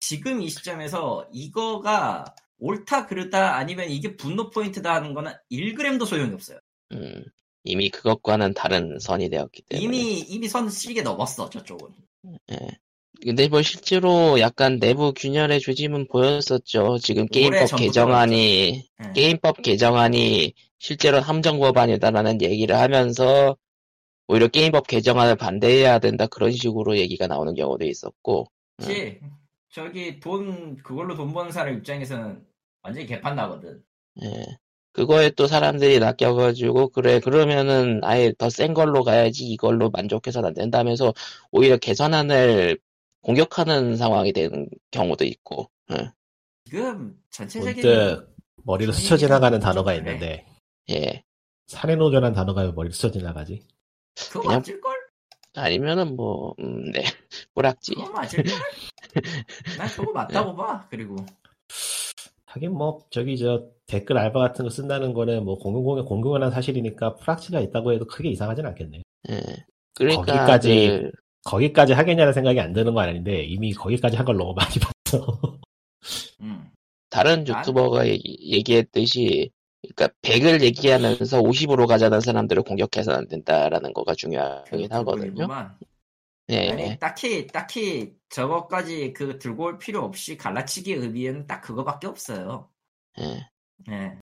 지금 0.00 0.40
이 0.42 0.48
시점에서 0.48 1.28
이거가 1.32 2.24
옳다 2.58 3.06
그르다 3.06 3.56
아니면 3.56 3.90
이게 3.90 4.16
분노 4.16 4.50
포인트다 4.50 4.94
하는 4.94 5.12
거는 5.12 5.32
1g도 5.50 6.06
소용이 6.06 6.32
없어요. 6.34 6.58
음. 6.92 7.24
이미 7.64 7.88
그것과는 7.90 8.54
다른 8.54 8.98
선이 8.98 9.30
되었기 9.30 9.62
때문에. 9.62 9.84
이미 9.84 10.20
이미 10.20 10.48
선 10.48 10.68
시계 10.68 11.02
넘었어 11.02 11.48
저쪽은. 11.50 11.88
예. 12.52 12.58
근데 13.22 13.48
뭐 13.48 13.62
실제로 13.62 14.38
약간 14.38 14.78
내부 14.78 15.12
균열의 15.14 15.60
조짐은 15.60 16.08
보였었죠. 16.08 16.98
지금 16.98 17.26
게임법 17.26 17.76
개정안이 17.76 18.84
예. 19.02 19.12
게임법 19.14 19.62
개정안이 19.62 20.52
실제로 20.78 21.20
함정 21.20 21.58
법안이다라는 21.58 22.42
얘기를 22.42 22.76
하면서 22.76 23.56
오히려 24.28 24.48
게임법 24.48 24.86
개정안을 24.86 25.36
반대해야 25.36 25.98
된다 25.98 26.26
그런 26.26 26.50
식으로 26.52 26.96
얘기가 26.96 27.26
나오는 27.26 27.54
경우도 27.54 27.84
있었고 27.84 28.46
그치? 28.78 29.20
저기 29.70 30.20
돈 30.20 30.76
그걸로 30.76 31.14
돈 31.14 31.32
버는 31.32 31.50
사람 31.52 31.74
입장에서는 31.74 32.44
완전히 32.82 33.06
개판 33.06 33.34
나거든. 33.36 33.82
예. 34.22 34.28
그거에 34.92 35.30
또 35.30 35.46
사람들이 35.48 35.98
낚여가지고 35.98 36.90
그래 36.90 37.18
그러면은 37.18 38.00
아예 38.04 38.32
더 38.38 38.48
센 38.48 38.72
걸로 38.74 39.02
가야지 39.02 39.44
이걸로 39.46 39.90
만족해서는 39.90 40.48
안 40.48 40.54
된다면서 40.54 41.12
오히려 41.50 41.76
개선안을 41.76 42.78
공격하는 43.22 43.96
상황이 43.96 44.32
되는 44.32 44.68
경우도 44.92 45.24
있고 45.24 45.68
예. 45.92 46.10
지금 46.66 47.20
전체적인 47.30 47.74
문득 47.84 48.34
머리를 48.62 48.94
스쳐 48.94 49.16
지나가는 49.16 49.58
단어가. 49.58 49.94
있는데 49.94 50.46
예. 50.90 51.24
사내노조란 51.66 52.32
단어가 52.32 52.62
왜 52.62 52.70
머리를 52.70 52.92
스쳐 52.92 53.10
지나가지? 53.10 53.62
그거 54.14 54.40
그냥- 54.42 54.58
맞을걸? 54.58 54.94
아니면은 55.56 56.16
뭐 56.16 56.54
음, 56.58 56.90
네. 56.90 57.02
뿌락지 57.54 57.94
그거 57.94 58.10
맞을걸? 58.10 58.52
난 59.78 59.88
저거 59.88 60.12
맞다고 60.12 60.50
네. 60.50 60.56
봐 60.56 60.86
그리고 60.90 61.16
하긴 62.46 62.72
뭐 62.72 63.00
저기 63.10 63.36
저 63.38 63.64
댓글 63.86 64.18
알바 64.18 64.38
같은 64.40 64.64
거 64.64 64.70
쓴다는 64.70 65.12
거는 65.12 65.44
뭐 65.44 65.56
공공에 65.58 66.02
공공연한 66.02 66.50
사실이니까 66.50 67.16
프락치가 67.16 67.60
있다고 67.60 67.92
해도 67.92 68.06
크게 68.06 68.30
이상하진 68.30 68.66
않겠네. 68.66 69.02
예. 69.30 69.40
그러니까 69.94 70.22
거기까지 70.24 70.88
그 70.88 71.10
거기까지 71.44 71.92
하겠냐는 71.92 72.32
생각이 72.32 72.58
안 72.60 72.72
드는 72.72 72.94
건 72.94 73.08
아닌데 73.08 73.44
이미 73.44 73.72
거기까지 73.72 74.16
한 74.16 74.24
걸 74.26 74.36
너무 74.36 74.54
많이 74.54 74.74
봤어. 74.80 75.58
음. 76.40 76.70
다른 77.10 77.44
난- 77.44 77.60
유튜버가 77.60 78.08
얘기, 78.08 78.36
얘기했듯이 78.40 79.50
그러니까 79.94 80.08
100을 80.22 80.62
얘기하면서 80.62 81.42
50으로 81.42 81.86
가자는 81.86 82.20
사람들을 82.20 82.62
공격해서는 82.62 83.18
안 83.18 83.28
된다라는 83.28 83.92
거가 83.92 84.14
중요하긴 84.14 84.92
하거든요. 84.92 85.22
그분이구만. 85.22 85.78
예. 86.50 86.70
아니 86.70 86.98
딱히 86.98 87.46
딱히 87.46 88.14
저거까지 88.28 89.12
그 89.14 89.38
들고 89.38 89.64
올 89.64 89.78
필요 89.78 90.02
없이 90.02 90.36
갈라치기 90.36 90.92
의미에는 90.92 91.46
딱 91.46 91.60
그거밖에 91.62 92.06
없어요. 92.06 92.68
예. 93.18 93.48
예. 93.90 94.18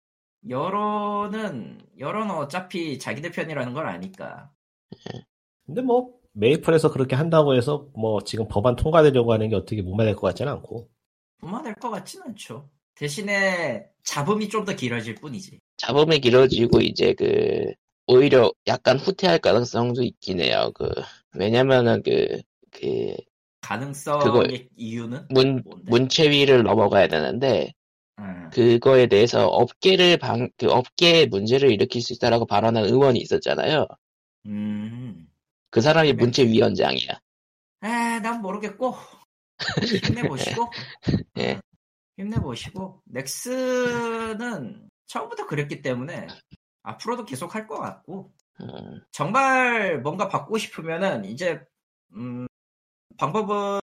여론은 0.47 1.81
여론은 1.97 2.35
어차피 2.35 2.97
자기들 2.99 3.31
편이라는 3.31 3.73
걸 3.73 3.87
아니까. 3.87 4.51
근데 5.65 5.81
뭐 5.81 6.13
메이플에서 6.33 6.91
그렇게 6.91 7.15
한다고 7.15 7.55
해서 7.55 7.89
뭐 7.93 8.21
지금 8.21 8.47
법안 8.47 8.75
통과되려고 8.75 9.33
하는 9.33 9.49
게 9.49 9.55
어떻게 9.55 9.81
무마될 9.81 10.15
것 10.15 10.21
같지는 10.27 10.51
않고 10.53 10.89
무마될 11.39 11.75
것 11.75 11.89
같지는 11.89 12.27
않죠. 12.27 12.69
대신에 12.99 13.85
잡음이 14.03 14.49
좀 14.49 14.65
더 14.65 14.75
길어질 14.75 15.15
뿐이지. 15.15 15.59
잡음이 15.77 16.19
길어지고 16.19 16.81
이제 16.81 17.13
그 17.13 17.71
오히려 18.07 18.51
약간 18.67 18.97
후퇴할 18.99 19.39
가능성도 19.39 20.03
있긴 20.03 20.41
해요. 20.41 20.71
그 20.75 20.89
왜냐면은 21.33 22.03
그그 22.03 23.15
가능성의 23.61 24.69
이유는 24.75 25.27
문, 25.29 25.61
뭔데? 25.63 25.89
문체위를 25.89 26.63
넘어가야 26.63 27.07
되는데 27.07 27.71
음. 28.19 28.49
그거에 28.51 29.07
대해서 29.07 29.47
업계를 29.47 30.17
방, 30.17 30.49
그 30.57 30.67
업계에 30.67 31.25
문제를 31.27 31.71
일으킬 31.71 32.01
수 32.01 32.11
있다라고 32.13 32.47
발언한 32.47 32.83
의원이 32.83 33.19
있었잖아요. 33.19 33.87
음. 34.47 35.27
그 35.69 35.79
사람이 35.79 36.13
네. 36.13 36.13
문체위원장이야. 36.13 37.19
에, 37.83 38.19
난 38.19 38.41
모르겠고 38.41 38.95
힘내보시고. 39.85 40.69
예. 41.39 41.59
힘내보시고 42.19 43.01
넥스는 43.05 44.89
처음부터 45.07 45.47
그랬기 45.47 45.81
때문에 45.81 46.27
앞으로도 46.83 47.25
계속 47.25 47.55
할 47.55 47.67
것 47.67 47.79
같고 47.79 48.31
음, 48.61 49.01
정말 49.11 50.01
뭔가 50.01 50.27
바꾸고 50.27 50.57
싶으면은 50.57 51.25
이제 51.25 51.61
음, 52.15 52.47
방법은 53.17 53.79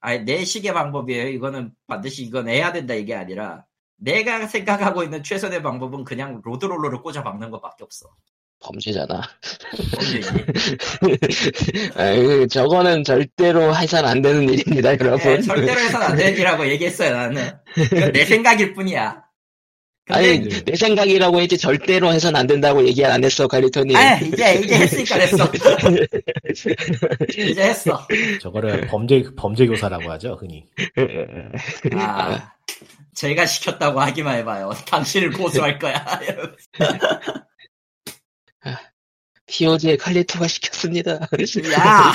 아니 0.00 0.20
내 0.24 0.44
식의 0.44 0.72
방법이에요. 0.72 1.28
이거는 1.28 1.74
반드시 1.86 2.24
이건 2.24 2.48
해야 2.48 2.72
된다 2.72 2.94
이게 2.94 3.14
아니라 3.14 3.64
내가 3.96 4.46
생각하고 4.46 5.02
있는 5.02 5.22
최선의 5.22 5.62
방법은 5.62 6.04
그냥 6.04 6.40
로드롤러를 6.44 7.02
꽂아 7.02 7.22
박는 7.22 7.50
것밖에 7.50 7.84
없어. 7.84 8.08
범죄잖아. 8.60 9.22
아유, 11.96 12.46
저거는 12.48 13.04
절대로 13.04 13.74
해서는 13.74 14.08
안 14.08 14.22
되는 14.22 14.48
일입니다, 14.48 14.92
여러분. 14.98 15.32
예, 15.32 15.40
절대로 15.40 15.80
해서는 15.80 16.06
안 16.06 16.16
되는 16.16 16.32
일이라고 16.32 16.68
얘기했어요 16.68 17.16
나는. 17.16 17.50
내 18.12 18.24
생각일 18.24 18.74
뿐이야. 18.74 19.28
근데 20.08 20.30
아니, 20.30 20.48
내 20.64 20.74
생각이라고 20.74 21.40
했지 21.40 21.58
절대로 21.58 22.10
해서는 22.10 22.40
안 22.40 22.46
된다고 22.46 22.84
얘기 22.86 23.04
안 23.04 23.22
했어, 23.22 23.46
갈리토님. 23.46 23.94
아, 23.94 24.14
이제 24.16 24.54
이제 24.54 24.74
했으니까 24.76 25.18
됐어. 25.18 25.44
이제 27.28 27.62
했어. 27.62 28.06
저거를 28.40 28.86
범죄 28.86 29.22
범죄 29.36 29.66
교사라고 29.66 30.10
하죠 30.12 30.38
흔히. 30.40 30.64
아, 31.94 32.52
제가 33.14 33.44
시켰다고 33.44 34.00
하기만 34.00 34.38
해봐요. 34.38 34.72
당신을 34.86 35.30
고소할 35.32 35.78
거야. 35.78 36.02
POG에 39.48 39.96
칼리토가 39.96 40.46
시켰습니다. 40.46 41.12
야. 41.14 41.28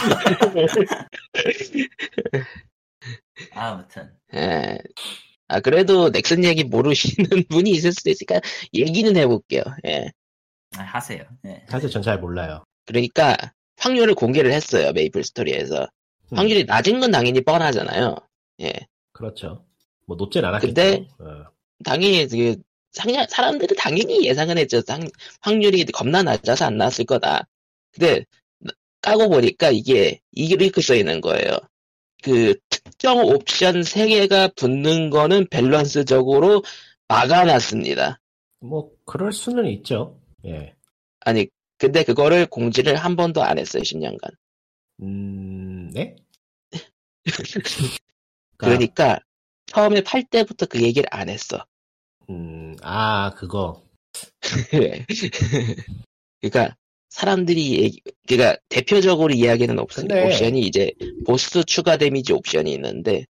아무튼 3.54 4.12
예. 4.34 4.78
아, 5.48 5.60
그래도 5.60 6.10
넥슨 6.12 6.44
얘기 6.44 6.64
모르시는 6.64 7.28
분이 7.50 7.70
있을 7.72 7.92
수도 7.92 8.10
있으니까 8.10 8.40
얘기는 8.74 9.16
해볼게요. 9.16 9.64
예. 9.86 10.10
아, 10.78 10.82
하세요. 10.84 11.24
네. 11.42 11.66
사실 11.70 11.90
전 11.90 12.02
잘 12.02 12.20
몰라요. 12.20 12.64
그러니까 12.86 13.36
확률을 13.78 14.16
공개를 14.16 14.52
했어요, 14.52 14.92
메이플 14.94 15.24
스토리에서. 15.24 15.88
음, 16.32 16.38
확률이 16.38 16.64
낮은 16.66 17.00
건 17.00 17.12
당연히 17.12 17.42
뻔하잖아요. 17.42 18.16
예. 18.62 18.74
그렇죠. 19.12 19.66
뭐 20.08 20.18
높진 20.18 20.44
않았겠죠. 20.46 20.74
근데- 20.74 21.08
어. 21.20 21.46
당연히 21.84 22.28
그 22.28 22.56
상냐 22.94 23.26
사람들은 23.28 23.76
당연히 23.78 24.26
예상은 24.26 24.58
했죠. 24.58 24.82
상- 24.82 25.10
확률이 25.42 25.84
겁나 25.86 26.24
낮아서 26.24 26.66
안 26.66 26.78
나왔을 26.78 27.06
거다. 27.06 27.48
근데 27.92 28.26
까고 29.02 29.30
보니까 29.30 29.70
이게 29.72 30.20
이렇게 30.32 30.82
써 30.82 30.96
있는 30.96 31.20
거예요. 31.20 31.58
그 32.24 32.56
특정 32.70 33.20
옵션 33.20 33.82
3개가 33.82 34.56
붙는 34.56 35.10
거는 35.10 35.48
밸런스적으로 35.50 36.64
막아놨습니다. 37.10 38.20
뭐 38.62 38.92
그럴 39.06 39.34
수는 39.34 39.66
있죠. 39.68 40.20
예. 40.46 40.74
아니 41.22 41.48
근데 41.78 42.04
그거를 42.04 42.46
공지를 42.46 42.96
한 42.96 43.16
번도 43.18 43.44
안 43.44 43.58
했어요 43.60 43.82
10년간. 43.84 44.32
음, 45.02 45.90
네? 45.92 46.16
그러니까 48.58 49.20
처음에 49.66 50.02
팔 50.02 50.24
때부터 50.24 50.66
그 50.68 50.82
얘기를 50.82 51.08
안 51.12 51.28
했어. 51.28 51.66
음, 52.30 52.76
아 52.82 53.32
그거. 53.36 53.84
그러니까 56.42 56.76
사람들이 57.10 57.82
얘기, 57.82 58.02
그러니까 58.28 58.60
대표적으로 58.70 59.34
이야기는 59.34 59.78
옵, 59.80 59.88
근데- 59.90 60.26
옵션이 60.26 60.62
이제 60.62 60.92
보스 61.26 61.64
추가 61.64 61.98
데미지 61.98 62.34
옵션이 62.34 62.72
있는데 62.74 63.26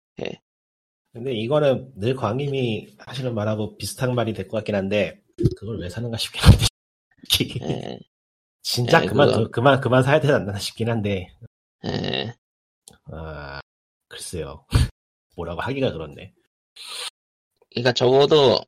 근데 1.12 1.32
이거는 1.32 1.92
늘 1.96 2.14
광님이 2.14 2.94
하시는 2.98 3.34
말하고 3.34 3.76
비슷한 3.76 4.14
말이 4.14 4.32
될 4.34 4.46
것 4.46 4.58
같긴 4.58 4.74
한데 4.74 5.20
그걸 5.56 5.78
왜 5.80 5.88
사는가 5.88 6.16
싶긴 6.18 6.42
한데. 6.42 6.66
예, 7.62 7.98
진짜 8.62 9.02
예, 9.02 9.06
그만 9.06 9.28
그거- 9.28 9.44
그, 9.44 9.50
그만 9.50 9.80
그만 9.80 10.02
사야 10.02 10.20
되지 10.20 10.32
않나 10.32 10.58
싶긴 10.58 10.90
한데. 10.90 11.28
예. 11.86 12.34
아 13.10 13.60
글쎄요. 14.08 14.64
뭐라고 15.34 15.60
하기가 15.62 15.92
그렇네. 15.92 16.32
그러니까 17.70 17.92
적어도 17.92 18.60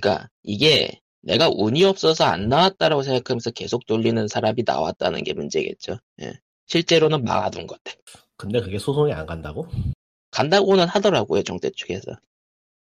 그러니까 0.00 0.28
이게 0.42 1.00
내가 1.22 1.48
운이 1.52 1.84
없어서 1.84 2.24
안 2.24 2.48
나왔다라고 2.48 3.02
생각하면서 3.02 3.50
계속 3.52 3.86
돌리는 3.86 4.28
사람이 4.28 4.62
나왔다는 4.64 5.24
게 5.24 5.32
문제겠죠. 5.32 5.98
예. 6.22 6.32
실제로는 6.66 7.24
막아둔 7.24 7.66
것들 7.66 7.94
근데 8.36 8.60
그게 8.60 8.78
소송이 8.78 9.12
안 9.12 9.24
간다고? 9.26 9.66
간다고는 10.30 10.86
하더라고요 10.88 11.42
정대 11.42 11.70
측에서. 11.70 12.12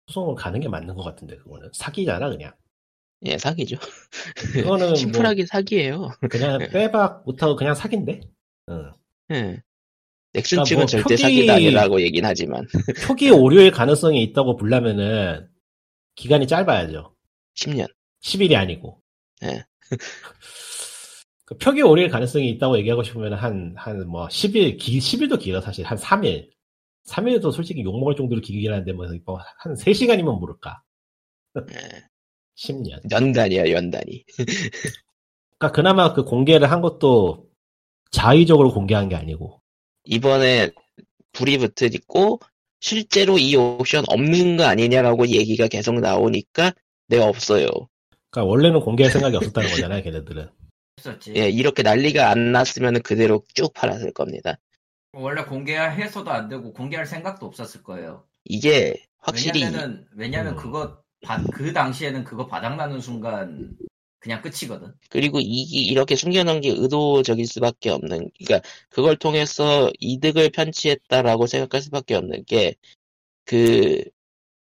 소송을 0.07 0.35
가는 0.35 0.59
게 0.59 0.67
맞는 0.67 0.95
것 0.95 1.03
같은데 1.03 1.37
그거는 1.37 1.69
사기잖아 1.73 2.29
그냥. 2.29 2.51
예, 3.25 3.37
사기죠. 3.37 3.77
이거는 4.57 4.87
뭐 4.89 4.95
심플하게 4.95 5.45
사기예요. 5.45 6.09
그냥 6.29 6.59
빼박 6.71 7.23
못하고 7.25 7.55
그냥 7.55 7.73
사기인데. 7.75 8.21
응. 8.69 8.91
예. 9.31 9.61
넥슨 10.33 10.63
그러니까 10.63 10.65
측은 10.65 10.77
뭐 10.79 10.85
절대 10.87 11.09
표기- 11.15 11.17
사기가 11.21 11.53
아니라고 11.55 12.01
얘긴 12.01 12.25
하지만 12.25 12.67
표기 13.05 13.29
오류의 13.29 13.71
가능성이 13.71 14.23
있다고 14.23 14.57
보려면은 14.57 15.47
기간이 16.15 16.47
짧아야죠. 16.47 17.15
10년. 17.55 17.87
10일이 18.21 18.55
아니고. 18.55 19.01
예. 19.43 19.63
그 21.45 21.57
표기 21.57 21.81
오류의 21.81 22.09
가능성이 22.09 22.49
있다고 22.51 22.77
얘기하고 22.79 23.03
싶으면 23.03 23.33
한, 23.33 23.73
한 23.77 24.07
뭐 24.07 24.27
10일, 24.27 24.77
기, 24.79 24.99
10일도 24.99 25.39
길어 25.39 25.61
사실. 25.61 25.85
한 25.85 25.97
3일. 25.97 26.49
3일도 27.07 27.51
솔직히 27.51 27.83
욕먹을 27.83 28.15
정도로 28.15 28.39
길긴 28.41 28.71
한데 28.71 28.93
뭐, 28.93 29.07
뭐한 29.25 29.75
3시간이면 29.77 30.39
모를까. 30.39 30.81
예. 31.57 32.03
10년. 32.55 33.11
연단이야 33.11 33.71
연단이. 33.71 34.23
그러니까 35.57 35.71
그나마 35.75 36.13
그 36.13 36.23
공개를 36.23 36.69
한 36.71 36.81
것도 36.81 37.47
자의적으로 38.11 38.73
공개한 38.73 39.09
게 39.09 39.15
아니고. 39.15 39.61
이번에 40.05 40.71
불이 41.33 41.57
붙으니고 41.59 42.39
실제로 42.83 43.37
이 43.37 43.55
옵션 43.55 44.03
없는 44.09 44.57
거 44.57 44.65
아니냐라고 44.65 45.25
얘기가 45.29 45.69
계속 45.69 46.01
나오니까 46.01 46.73
네 47.07 47.17
없어요. 47.17 47.69
그러니까 48.29 48.51
원래는 48.51 48.81
공개할 48.81 49.09
생각이 49.09 49.37
없었다는 49.37 49.69
거잖아요, 49.69 50.03
걔네들은. 50.03 50.49
했었지. 50.99 51.33
예, 51.37 51.47
이렇게 51.49 51.81
난리가 51.81 52.29
안 52.29 52.51
났으면 52.51 53.01
그대로 53.01 53.41
쭉 53.53 53.73
팔았을 53.73 54.11
겁니다. 54.11 54.57
원래 55.13 55.45
공개해서도 55.45 56.29
안 56.29 56.49
되고 56.49 56.73
공개할 56.73 57.05
생각도 57.05 57.45
없었을 57.45 57.83
거예요. 57.83 58.25
이게 58.43 58.93
확실히 59.19 59.63
왜냐면은 59.63 60.05
왜냐면 60.13 60.53
음. 60.53 60.57
그거 60.57 61.01
바- 61.23 61.41
그 61.53 61.71
당시에는 61.71 62.25
그거 62.25 62.47
바닥나는 62.47 62.99
순간 62.99 63.71
그냥 64.23 64.41
끝이거든. 64.41 64.93
그리고 65.09 65.39
이게 65.41 65.81
이렇게 65.81 66.15
숨겨놓은 66.15 66.61
게 66.61 66.69
의도적일 66.69 67.45
수밖에 67.45 67.89
없는, 67.89 68.31
그러니까 68.39 68.67
그걸 68.89 69.17
통해서 69.17 69.91
이득을 69.99 70.49
편취했다라고 70.51 71.45
생각할 71.45 71.81
수밖에 71.81 72.15
없는 72.15 72.45
게, 72.45 72.75
그, 73.43 74.01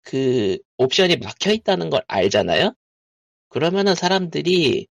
그 0.04 0.58
옵션이 0.78 1.18
막혀 1.18 1.52
있다는 1.52 1.90
걸 1.90 2.02
알잖아요? 2.08 2.74
그러면은 3.50 3.94
사람들이 3.94 4.88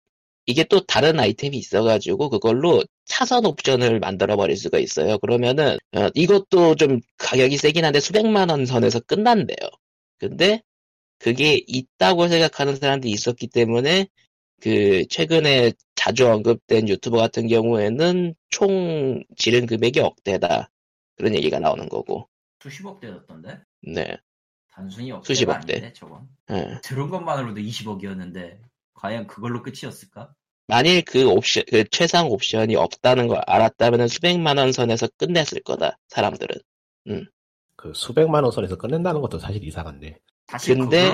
이게 0.45 0.63
또 0.65 0.81
다른 0.81 1.19
아이템이 1.21 1.57
있어가지고 1.57 2.29
그걸로 2.29 2.83
차선 3.05 3.45
옵션을 3.45 3.99
만들어 4.01 4.35
버릴 4.35 4.57
수가 4.57 4.79
있어요. 4.79 5.19
그러면은 5.19 5.77
어, 5.95 6.09
이것도 6.15 6.75
좀 6.75 6.99
가격이 7.17 7.55
세긴 7.57 7.85
한데 7.85 8.01
수백만 8.01 8.49
원 8.49 8.65
선에서 8.65 8.99
끝난대요. 8.99 9.69
근데 10.17 10.61
그게 11.19 11.61
있다고 11.67 12.27
생각하는 12.27 12.75
사람들이 12.75 13.11
있었기 13.13 13.47
때문에 13.47 14.07
그 14.61 15.05
최근에 15.09 15.73
자주 15.95 16.27
언급된 16.27 16.87
유튜버 16.89 17.17
같은 17.17 17.47
경우에는 17.47 18.35
총 18.49 19.23
지른 19.37 19.65
금액이 19.65 19.99
억대다 19.99 20.69
그런 21.17 21.35
얘기가 21.35 21.59
나오는 21.59 21.87
거고 21.89 22.27
수십억 22.61 22.99
대였던데. 22.99 23.59
네 23.83 24.17
단순히 24.71 25.11
억대가 25.11 25.25
수십억 25.25 25.65
대. 25.65 25.73
아닌데 25.73 25.93
저건. 25.93 26.27
예. 26.51 26.79
들은 26.83 27.09
것만으로도 27.09 27.59
20억이었는데 27.61 28.59
과연 28.93 29.27
그걸로 29.27 29.61
끝이었을까? 29.61 30.33
만일 30.67 31.03
그 31.03 31.27
옵션 31.27 31.63
그 31.69 31.83
최상 31.89 32.27
옵션이 32.29 32.75
없다는 32.75 33.27
걸 33.27 33.41
알았다면 33.47 34.07
수백만 34.07 34.57
원 34.57 34.71
선에서 34.71 35.07
끝냈을 35.17 35.61
거다 35.61 35.97
사람들은 36.09 36.55
그 37.75 37.93
수백만 37.95 38.43
원 38.43 38.51
선에서 38.51 38.77
끝낸다는 38.77 39.21
것도 39.21 39.39
사실 39.39 39.63
이상한데. 39.63 40.19
사실 40.47 40.75
근데- 40.77 41.09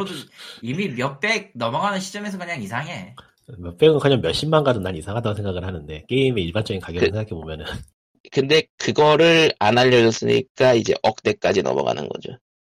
이미 0.61 0.89
몇백 0.89 1.51
넘어가는 1.55 1.99
시점에서 1.99 2.37
그냥 2.37 2.61
이상해. 2.61 3.15
몇백은 3.47 3.99
그냥 3.99 4.21
몇십만 4.21 4.63
가도 4.63 4.79
난 4.79 4.95
이상하다고 4.95 5.35
생각을 5.35 5.65
하는데, 5.65 6.03
게임의 6.07 6.43
일반적인 6.45 6.81
가격을 6.81 7.09
그- 7.09 7.13
생각해보면은. 7.15 7.65
근데 8.31 8.63
그거를 8.77 9.53
안 9.59 9.77
알려줬으니까 9.77 10.73
이제 10.73 10.95
억대까지 11.03 11.61
넘어가는 11.61 12.09
거죠 12.09 12.31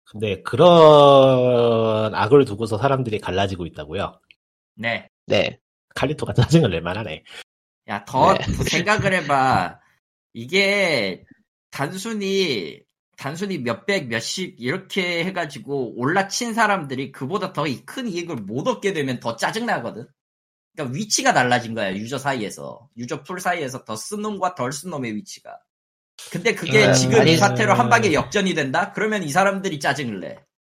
근데 0.05 0.43
그런 0.43 2.15
악을 2.15 2.45
두고서 2.45 2.77
사람들이 2.77 3.19
갈라지고 3.19 3.65
있다고요. 3.67 4.21
네. 4.77 5.09
네 5.27 5.59
칼리토가 5.95 6.35
짜증을 6.35 6.71
낼 6.71 6.83
만하네. 6.83 7.25
야, 7.89 8.05
더 8.05 8.35
네. 8.35 8.45
생각을 8.69 9.15
해봐. 9.15 9.81
이게 10.35 11.25
단순히 11.71 12.81
단순히 13.17 13.59
몇백, 13.59 14.09
몇십 14.09 14.57
이렇게 14.59 15.25
해가지고 15.25 15.95
올라친 15.99 16.53
사람들이 16.53 17.11
그보다 17.11 17.53
더 17.55 17.65
큰 17.87 18.07
이익을 18.07 18.37
못 18.37 18.69
얻게 18.69 18.93
되면 18.93 19.19
더 19.19 19.35
짜증 19.37 19.65
나거든. 19.67 20.07
그러니까 20.79 20.97
위치가 20.97 21.33
달라진 21.33 21.75
거야 21.75 21.93
유저 21.95 22.19
사이에서 22.19 22.89
유저 22.97 23.25
풀 23.25 23.41
사이에서 23.41 23.85
더 23.85 23.97
쓴 23.97 24.23
놈과 24.23 24.55
덜 24.55 24.71
쓴 24.71 24.91
놈의 24.91 25.15
위치가. 25.17 25.59
근데 26.31 26.55
그게 26.55 26.87
음, 26.87 26.93
지금 26.95 27.21
아니, 27.21 27.35
이 27.35 27.37
사태로 27.37 27.75
한 27.75 27.89
방에 27.89 28.13
역전이 28.13 28.55
된다? 28.55 28.93
그러면 28.93 29.23
이 29.25 29.31
사람들이 29.31 29.81
짜증을 29.81 30.21
내. 30.21 30.39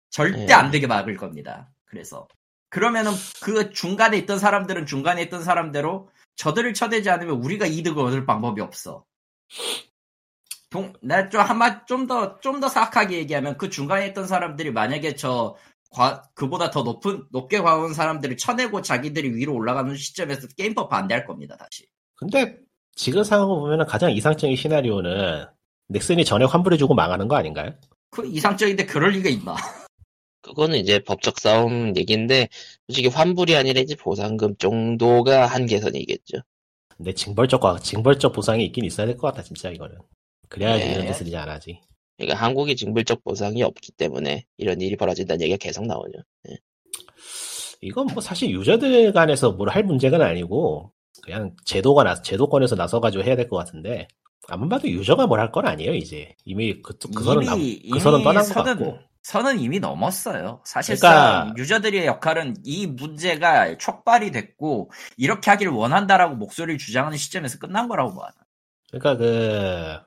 절대 0.10 0.46
네. 0.46 0.54
안 0.54 0.72
되게 0.72 0.88
막을 0.88 1.18
겁니다. 1.18 1.72
그래서 1.86 2.28
그러면은 2.70 3.12
그 3.42 3.72
중간에 3.72 4.18
있던 4.20 4.40
사람들은 4.40 4.86
중간에 4.86 5.22
있던 5.24 5.44
사람대로 5.44 6.10
저들을 6.36 6.74
쳐대지 6.74 7.10
않으면 7.10 7.36
우리가 7.44 7.66
이득을 7.66 8.04
얻을 8.06 8.26
방법이 8.26 8.62
없어. 8.62 9.06
동, 10.70 10.94
나좀 11.02 11.42
한마 11.42 11.86
좀더 11.86 12.40
좀 12.40 12.60
더 12.60 12.70
사악하게 12.70 13.18
얘기하면 13.18 13.58
그 13.58 13.70
중간에 13.70 14.08
있던 14.08 14.28
사람들이 14.28 14.72
만약에 14.72 15.16
저 15.16 15.56
과, 15.92 16.24
그보다 16.36 16.70
더 16.70 16.84
높은 16.84 17.24
높게 17.32 17.60
과온 17.60 17.94
사람들을 17.94 18.38
쳐내고 18.38 18.82
자기들이 18.82 19.36
위로 19.36 19.54
올라가는 19.56 19.96
시점에서 19.96 20.48
게임법 20.58 20.90
반대할 20.90 21.26
겁니다 21.26 21.58
다시. 21.58 21.86
근데 22.16 22.58
지금 22.96 23.24
상황을 23.24 23.56
보면은 23.56 23.86
가장 23.86 24.12
이상적인 24.12 24.56
시나리오는 24.56 25.46
넥슨이 25.88 26.26
전액 26.26 26.54
환불해주고 26.54 26.94
망하는 26.94 27.28
거 27.28 27.36
아닌가요? 27.36 27.74
그 28.12 28.26
이상적인데 28.28 28.86
그럴 28.86 29.12
리가 29.12 29.30
있나? 29.30 29.56
그거는 30.42 30.78
이제 30.78 31.00
법적 31.00 31.40
싸움 31.40 31.96
얘기인데 31.98 32.50
솔직히 32.88 33.08
환불이 33.08 33.56
아니라 33.56 33.82
이제 33.82 33.96
보상금 33.96 34.56
정도가 34.58 35.46
한계선이겠죠 35.48 36.38
근데 36.96 37.14
징벌적 37.14 37.62
징벌적 37.84 38.34
보상이 38.34 38.66
있긴 38.66 38.86
있어야 38.86 39.06
될 39.08 39.18
것 39.18 39.28
같다 39.28 39.42
진짜 39.44 39.70
이거는. 39.70 39.98
그래야지 40.50 40.86
네. 40.86 40.94
이런 40.94 41.08
짓을 41.08 41.28
이제 41.28 41.38
안 41.38 41.48
하지. 41.50 41.82
그러니까 42.20 42.38
한국이 42.46 42.76
징벌적 42.76 43.24
보상이 43.24 43.64
없기 43.64 43.94
때문에 43.94 44.46
이런 44.58 44.82
일이 44.82 44.96
벌어진다는 44.98 45.42
얘기가 45.42 45.58
계속 45.58 45.86
나오죠 45.88 46.20
이건 47.82 48.08
뭐 48.08 48.22
사실 48.22 48.50
유저들 48.52 49.14
간에서 49.14 49.52
뭘 49.54 49.70
할 49.70 49.84
문제가 49.84 50.24
아니고 50.26 50.92
그냥 51.24 51.56
제도가 51.66 52.04
나 52.04 52.22
제도권에서 52.22 52.76
나서가지고 52.76 53.24
해야 53.24 53.36
될 53.36 53.48
것 53.48 53.56
같은데 53.58 54.08
아무리 54.48 54.70
봐도 54.70 54.88
유저가 54.90 55.28
뭘 55.28 55.40
할 55.40 55.52
건 55.52 55.66
아니에요 55.66 55.94
이제 55.94 56.36
이미 56.46 56.82
그, 56.82 56.98
그 57.16 57.24
선은 57.24 57.46
남- 57.46 57.60
그 57.92 58.00
선은 58.00 58.24
떠난 58.24 58.44
것 58.44 58.54
선은, 58.54 58.78
같고 58.78 59.00
선은 59.22 59.60
이미 59.60 59.80
넘었어요. 59.80 60.62
사실상 60.66 61.12
그러니까- 61.12 61.54
유저들의 61.58 62.06
역할은 62.06 62.56
이 62.64 62.88
문제가 62.88 63.78
촉발이 63.78 64.32
됐고 64.32 64.92
이렇게 65.18 65.52
하기를 65.52 65.72
원한다라고 65.72 66.36
목소리를 66.36 66.78
주장하는 66.80 67.18
시점에서 67.18 67.60
끝난 67.60 67.88
거라고 67.88 68.16
봐. 68.20 68.30
그러니까 68.92 69.18
그 69.18 70.00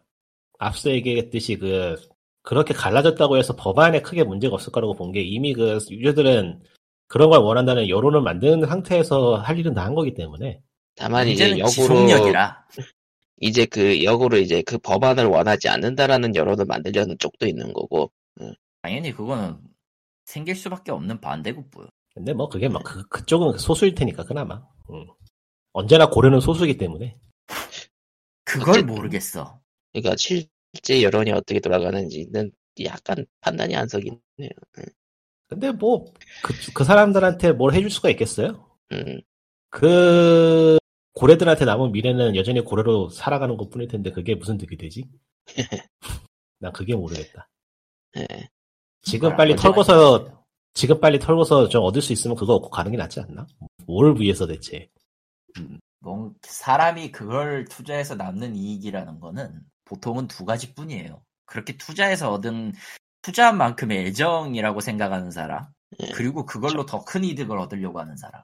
앞서 0.67 0.91
얘기했듯이 0.91 1.57
그 1.57 1.97
그렇게 2.43 2.75
갈라졌다고 2.75 3.37
해서 3.37 3.55
법안에 3.57 4.03
크게 4.03 4.25
문제가 4.25 4.55
없을 4.55 4.73
거라고 4.73 4.95
본 4.95 5.13
게 5.13 5.21
이미 5.23 5.53
그 5.55 5.79
유저들은 5.91 6.63
그런 7.09 7.31
걸 7.31 7.41
원한다는 7.41 7.89
여론을 7.89 8.21
만드는 8.23 8.67
상태에서 8.67 9.37
할 9.37 9.59
일은 9.59 9.75
다 9.75 9.85
한 9.85 9.95
거기 9.95 10.15
때문에 10.15 10.61
다만 10.97 11.29
이제 11.29 11.51
역으로 11.53 11.69
지속력이라. 11.69 12.67
이제 13.41 13.67
그 13.67 14.05
역으로 14.05 14.39
이제 14.39 14.63
그 14.63 14.79
법안을 14.79 15.27
원하지 15.27 15.69
않는다라는 15.69 16.37
여론을 16.37 16.65
만들려는 16.65 17.19
쪽도 17.19 17.47
있는 17.47 17.73
거고 17.73 18.11
당연히 18.83 19.13
그거는 19.13 19.59
생길 20.25 20.55
수밖에 20.57 20.93
없는 20.93 21.21
반대급부요. 21.21 21.89
근데 22.15 22.33
뭐 22.33 22.49
그게 22.49 22.69
막 22.69 22.83
그, 22.85 23.07
그쪽은 23.09 23.59
소수일 23.59 23.95
테니까 23.95 24.25
그나마 24.25 24.63
음. 24.91 25.07
언제나 25.73 26.09
고려는 26.09 26.41
소수이기 26.41 26.77
때문에 26.79 27.17
그걸 28.45 28.71
어쨌든. 28.71 28.95
모르겠어. 28.95 29.61
그러니까 29.93 30.17
실 30.17 30.47
제 30.83 31.03
여론이 31.03 31.33
어떻게 31.33 31.61
돌아가는지는 31.61 32.51
약간 32.85 33.27
판단이 33.41 33.77
안 33.77 33.87
서긴 33.89 34.19
해요 34.41 34.49
근데 35.49 35.71
뭐 35.73 36.05
그 36.43 36.55
그 36.75 36.85
사람들한테 36.85 37.53
뭘 37.53 37.75
해줄 37.75 37.91
수가 37.91 38.09
있겠어요? 38.11 38.67
음, 38.93 39.21
그 39.71 40.79
고래들한테 41.15 41.65
남은 41.67 41.93
미래는 41.93 42.37
여전히 42.37 42.61
고래로 42.63 43.11
살아가는 43.11 43.57
것 43.59 43.69
뿐일 43.71 43.89
텐데 43.89 44.11
그게 44.11 44.35
무슨 44.35 44.57
득이 44.59 44.77
되지? 44.79 45.05
난 46.59 46.73
그게 46.73 46.95
모르겠다. 46.97 47.49
예. 48.17 48.27
지금 49.03 49.31
그걸 49.31 49.37
빨리 49.37 49.57
털고서. 49.57 50.43
지금 50.75 51.01
빨리 51.01 51.19
털고서 51.19 51.69
좀 51.69 51.85
얻을 51.85 52.01
수 52.01 52.15
있으면 52.15 52.35
그거 52.37 52.55
얻고 52.55 52.71
가는 52.71 52.91
게 52.91 52.97
낫지 52.97 53.21
않나? 53.21 53.47
뭘 53.87 54.19
위해서 54.19 54.47
대체? 54.47 54.89
뭔 56.01 56.35
사람이 56.43 57.13
그걸 57.13 57.67
투자해서 57.67 58.15
남는 58.15 58.57
이익이라는 58.57 59.21
거는 59.21 59.61
보통은 59.93 60.27
두 60.29 60.45
가지뿐이에요. 60.47 61.23
그렇게 61.45 61.77
투자해서 61.77 62.33
얻은 62.33 62.73
투자한 63.21 63.59
만큼의 63.59 64.07
애정이라고 64.07 64.81
생각하는 64.81 65.31
사람, 65.31 65.67
예. 66.03 66.09
그리고 66.15 66.47
그걸로 66.47 66.87
더 66.87 67.05
큰 67.05 67.25
이득을 67.25 67.59
얻으려고 67.59 68.01
하는 68.01 68.17
사람. 68.17 68.43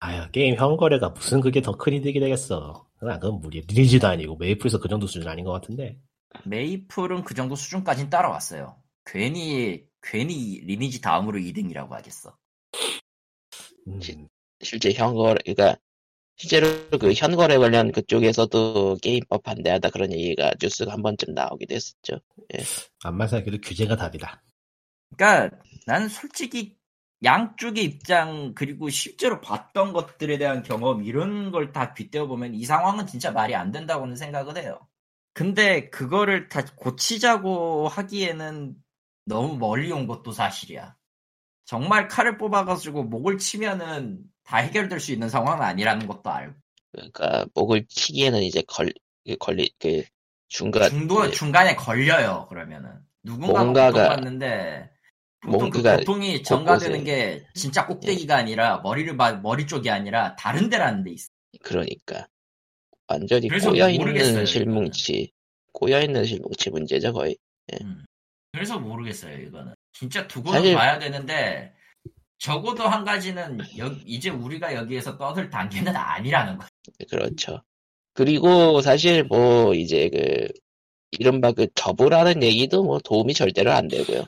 아유 0.00 0.30
게임 0.30 0.54
현거래가 0.56 1.08
무슨 1.10 1.40
그게 1.40 1.62
더 1.62 1.72
큰 1.72 1.94
이득이 1.94 2.20
되겠어? 2.20 2.86
그건 2.98 3.18
그건 3.18 3.40
무리 3.40 3.62
리니지도 3.62 4.06
아니고 4.06 4.36
메이플에서 4.36 4.78
그 4.78 4.88
정도 4.88 5.06
수준 5.06 5.28
아닌 5.28 5.44
것 5.44 5.52
같은데. 5.52 5.98
메이플은 6.44 7.24
그 7.24 7.34
정도 7.34 7.56
수준까지는 7.56 8.10
따라왔어요. 8.10 8.76
괜히 9.06 9.84
괜히 10.02 10.60
리니지 10.66 11.00
다음으로 11.00 11.38
2등이라고 11.38 11.90
하겠어. 11.90 12.36
음, 13.86 14.00
실제 14.62 14.92
현거래 14.92 15.38
그러니까 15.46 15.78
실제로 16.38 16.68
그 16.98 17.12
현거래 17.14 17.58
관련 17.58 17.92
그쪽에서도 17.92 18.98
게임법 19.02 19.42
반대하다 19.42 19.90
그런 19.90 20.12
얘기가 20.12 20.52
뉴스가 20.62 20.92
한 20.92 21.02
번쯤 21.02 21.34
나오기도 21.34 21.74
했었죠 21.74 22.20
암만 23.04 23.28
생각해도 23.28 23.60
규제가 23.60 23.96
답이다. 23.96 24.42
그러니까 25.16 25.56
나는 25.86 26.08
솔직히 26.08 26.76
양쪽의 27.24 27.84
입장 27.84 28.54
그리고 28.54 28.90
실제로 28.90 29.40
봤던 29.40 29.92
것들에 29.92 30.38
대한 30.38 30.62
경험 30.62 31.02
이런 31.04 31.50
걸 31.50 31.72
다 31.72 31.94
빗대어 31.94 32.26
보면 32.26 32.54
이 32.54 32.64
상황은 32.64 33.06
진짜 33.06 33.32
말이 33.32 33.54
안 33.54 33.72
된다고는 33.72 34.16
생각을 34.16 34.58
해요. 34.58 34.88
근데 35.34 35.90
그거를 35.90 36.48
다 36.48 36.64
고치자고 36.76 37.88
하기에는 37.88 38.76
너무 39.26 39.56
멀리 39.58 39.92
온 39.92 40.06
것도 40.06 40.32
사실이야. 40.32 40.96
정말 41.64 42.08
칼을 42.08 42.38
뽑아가지고 42.38 43.04
목을 43.04 43.38
치면은 43.38 44.20
다 44.48 44.56
해결될 44.56 44.98
수 44.98 45.12
있는 45.12 45.28
상황은 45.28 45.62
아니라는 45.62 46.06
것도 46.06 46.30
알고. 46.30 46.54
그러니까 46.92 47.44
목을 47.54 47.84
치기에는 47.86 48.42
이제 48.42 48.62
걸 48.66 48.90
걸리 49.38 49.70
그 49.78 50.02
중간 50.48 50.88
중도 50.88 51.16
그 51.16 51.30
중간에 51.30 51.76
걸려요 51.76 52.46
그러면은. 52.48 52.90
누군가 53.22 53.62
뭔가가- 53.62 53.92
고통받는데 53.92 54.90
보통 55.42 55.68
그 55.68 55.82
고통이 55.82 56.42
전가되는 56.42 57.04
게 57.04 57.44
진짜 57.54 57.86
꼭대기가 57.86 58.36
아니라 58.36 58.78
머리를 58.78 59.14
봐 59.18 59.32
머리 59.34 59.66
쪽이 59.66 59.90
아니라 59.90 60.34
다른 60.36 60.70
데라는 60.70 61.04
데 61.04 61.10
있어. 61.10 61.28
그러니까. 61.62 62.26
완전히 63.06 63.48
그래서 63.48 63.70
꼬여 63.70 63.90
모르겠어요, 63.98 64.28
있는. 64.30 64.46
실뭉치 64.46 65.30
꼬여 65.72 66.00
있는 66.00 66.24
실뭉치 66.24 66.70
문제죠 66.70 67.12
거의. 67.12 67.36
음. 67.82 68.02
그래서 68.52 68.78
모르겠어요 68.78 69.36
이거는. 69.42 69.74
진짜 69.92 70.26
두고 70.26 70.52
사실- 70.52 70.74
봐야 70.74 70.98
되는데 70.98 71.74
적어도 72.38 72.84
한 72.84 73.04
가지는 73.04 73.58
여- 73.78 73.92
이제 74.06 74.30
우리가 74.30 74.74
여기에서 74.74 75.16
떠들 75.18 75.50
단계는 75.50 75.94
아니라는 75.94 76.56
거야. 76.58 76.68
그렇죠. 77.10 77.62
그리고 78.14 78.80
사실 78.80 79.24
뭐 79.24 79.74
이제 79.74 80.08
그 80.10 80.48
이른바 81.12 81.52
그 81.52 81.66
접으라는 81.74 82.42
얘기도 82.42 82.84
뭐 82.84 82.98
도움이 83.00 83.34
절대로 83.34 83.72
안 83.72 83.88
되고요. 83.88 84.24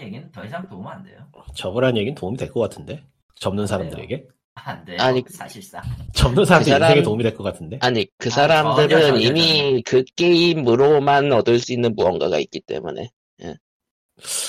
얘기는 0.00 0.30
더 0.32 0.44
이상 0.44 0.66
도움 0.68 0.86
안 0.86 1.02
돼요. 1.02 1.18
접으라는 1.54 1.96
얘기는 1.98 2.14
도움이 2.14 2.36
될 2.36 2.50
것 2.52 2.60
같은데 2.60 3.02
접는 3.36 3.66
사람들에게 3.66 4.26
안 4.54 4.84
돼요. 4.84 4.96
아니, 5.00 5.22
사실상. 5.28 5.82
접는 6.14 6.44
사람들 6.44 6.64
그 6.72 6.78
사람- 6.78 6.90
인생에 6.90 7.02
도움이 7.02 7.22
될 7.22 7.34
것 7.34 7.42
같은데 7.42 7.78
아니 7.80 8.06
그 8.18 8.28
아, 8.28 8.30
전혀, 8.30 8.46
사람들은 8.48 9.00
전혀, 9.00 9.20
이미 9.20 9.82
그 9.86 10.04
게임으로만 10.16 11.32
얻을 11.32 11.58
수 11.58 11.72
있는 11.72 11.94
무언가가 11.94 12.38
있기 12.38 12.60
때문에 12.60 13.08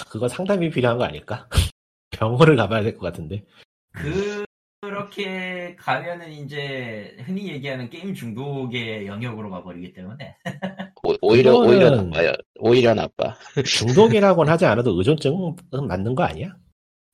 그거 0.10 0.28
상담이 0.28 0.70
필요한 0.70 0.98
거 0.98 1.06
아닐까? 1.06 1.48
병원을 2.12 2.56
가봐야 2.56 2.84
될 2.84 2.94
것 2.98 3.02
같은데 3.02 3.44
그 3.94 4.44
그렇게 4.82 5.76
가면은 5.78 6.32
이제 6.32 7.16
흔히 7.26 7.50
얘기하는 7.50 7.90
게임 7.90 8.14
중독의 8.16 9.06
영역으로 9.06 9.52
가버리기 9.52 9.94
때문에 9.94 10.36
오, 11.22 11.36
히려 11.36 11.52
그거는- 11.54 11.68
오히려 11.70 11.90
나빠요. 11.92 12.32
오히려 12.60 12.94
나빠. 12.96 13.36
중독이라고는 13.64 14.52
하지 14.52 14.66
않아도 14.66 14.98
의존증은 14.98 15.56
맞는 15.88 16.16
거 16.16 16.24
아니야? 16.24 16.56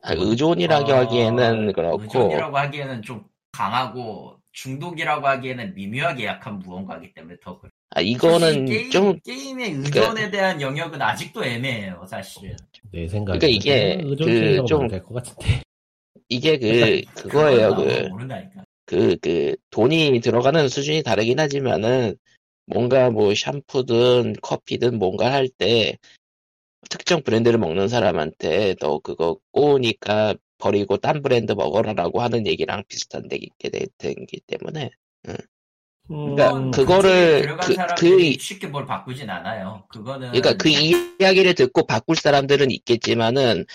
아, 0.01 0.13
의존이라고 0.13 0.91
어, 0.91 0.95
하기에는 0.95 1.73
그렇고 1.73 2.01
의존이라고 2.03 2.57
하기에는 2.57 3.01
좀 3.01 3.25
강하고 3.51 4.37
중독이라고 4.53 5.27
하기에는 5.27 5.73
미묘하게 5.75 6.25
약한 6.25 6.59
무언가이기 6.59 7.13
때문에 7.13 7.35
더 7.41 7.59
그래. 7.59 7.69
아, 7.91 8.01
이거는 8.01 8.65
게임, 8.65 8.91
좀 8.91 9.19
게임의 9.19 9.71
의존에 9.71 10.29
대한 10.29 10.61
영역은 10.61 11.01
아직도 11.01 11.43
애매해요 11.43 12.05
사실은. 12.09 12.55
내 12.91 13.07
생각에 13.07 13.39
그러니까 13.39 13.47
이게 13.47 14.03
그 14.59 14.65
좀- 14.65 14.87
될것 14.87 15.23
같은데 15.23 15.61
이게 16.29 16.57
그 16.57 17.01
그거예요. 17.21 17.75
그건 17.75 17.87
그. 17.87 18.27
그, 18.85 19.17
그, 19.17 19.55
돈이 19.69 20.21
들어가는 20.21 20.69
수준이 20.69 21.03
다르긴 21.03 21.39
하지만은, 21.41 22.15
뭔가 22.65 23.09
뭐 23.09 23.33
샴푸든 23.35 24.35
커피든 24.41 24.97
뭔가 24.97 25.33
할 25.33 25.49
때, 25.49 25.97
특정 26.89 27.21
브랜드를 27.21 27.59
먹는 27.59 27.89
사람한테 27.89 28.75
너 28.79 28.99
그거 28.99 29.39
꼬우니까 29.51 30.35
버리고 30.57 30.95
딴 30.97 31.21
브랜드 31.21 31.51
먹어라라고 31.51 32.21
하는 32.21 32.47
얘기랑 32.47 32.83
비슷한 32.87 33.27
데 33.27 33.35
있게 33.35 33.69
되- 33.69 33.85
되기 33.97 34.39
때문에, 34.47 34.89
그러니까 36.07 36.53
음, 36.57 36.71
그- 36.71 36.81
그거를 36.81 37.57
그- 37.57 37.73
사람들이 37.73 38.37
그- 38.37 38.43
쉽게 38.43 38.67
뭘 38.67 38.85
바꾸진 38.85 39.29
않아요. 39.29 39.83
그거는 39.89 40.31
그러니까 40.31 40.53
그 40.53 40.69
이야기를 40.69 41.53
듣고 41.55 41.85
바꿀 41.85 42.15
사람들은 42.15 42.71
있겠지만은, 42.71 43.65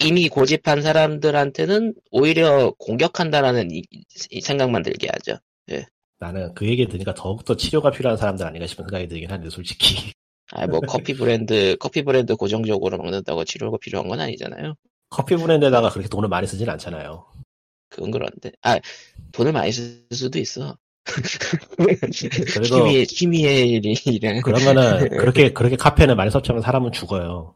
이미 0.00 0.28
고집한 0.28 0.82
사람들한테는 0.82 1.94
오히려 2.10 2.72
공격한다라는 2.78 3.70
이- 3.70 3.82
이 4.30 4.40
생각만 4.40 4.82
들게 4.82 5.08
하죠. 5.08 5.38
나는 6.20 6.54
그 6.54 6.66
얘기 6.66 6.86
들으니까 6.86 7.12
더욱더 7.14 7.56
치료가 7.56 7.90
필요한 7.90 8.16
사람들 8.16 8.46
아닌가 8.46 8.66
싶은 8.66 8.84
생각이 8.84 9.08
들긴 9.08 9.30
하는데 9.30 9.50
솔직히 9.50 10.12
아, 10.52 10.66
뭐, 10.66 10.80
커피 10.80 11.12
브랜드, 11.14 11.76
커피 11.78 12.02
브랜드 12.02 12.34
고정적으로 12.36 12.96
먹는다고 12.98 13.44
치료가 13.44 13.76
필요한 13.78 14.08
건 14.08 14.20
아니잖아요. 14.20 14.74
커피 15.10 15.36
브랜드에다가 15.36 15.90
그렇게 15.90 16.08
돈을 16.08 16.28
많이 16.28 16.46
쓰진 16.46 16.68
않잖아요. 16.70 17.26
그건 17.90 18.10
그런데. 18.10 18.52
아, 18.62 18.78
돈을 19.32 19.52
많이 19.52 19.70
쓸 19.72 20.06
수도 20.12 20.38
있어. 20.38 20.78
그래도- 21.04 22.78
희미의, 22.86 23.06
희미의 23.08 23.68
일이래. 23.70 24.40
그러면은 24.40 25.08
그렇게 25.20 25.52
그렇게 25.52 25.76
카페는 25.76 26.16
많이 26.16 26.30
섭취하면 26.30 26.62
사람은 26.62 26.92
죽어요. 26.92 27.54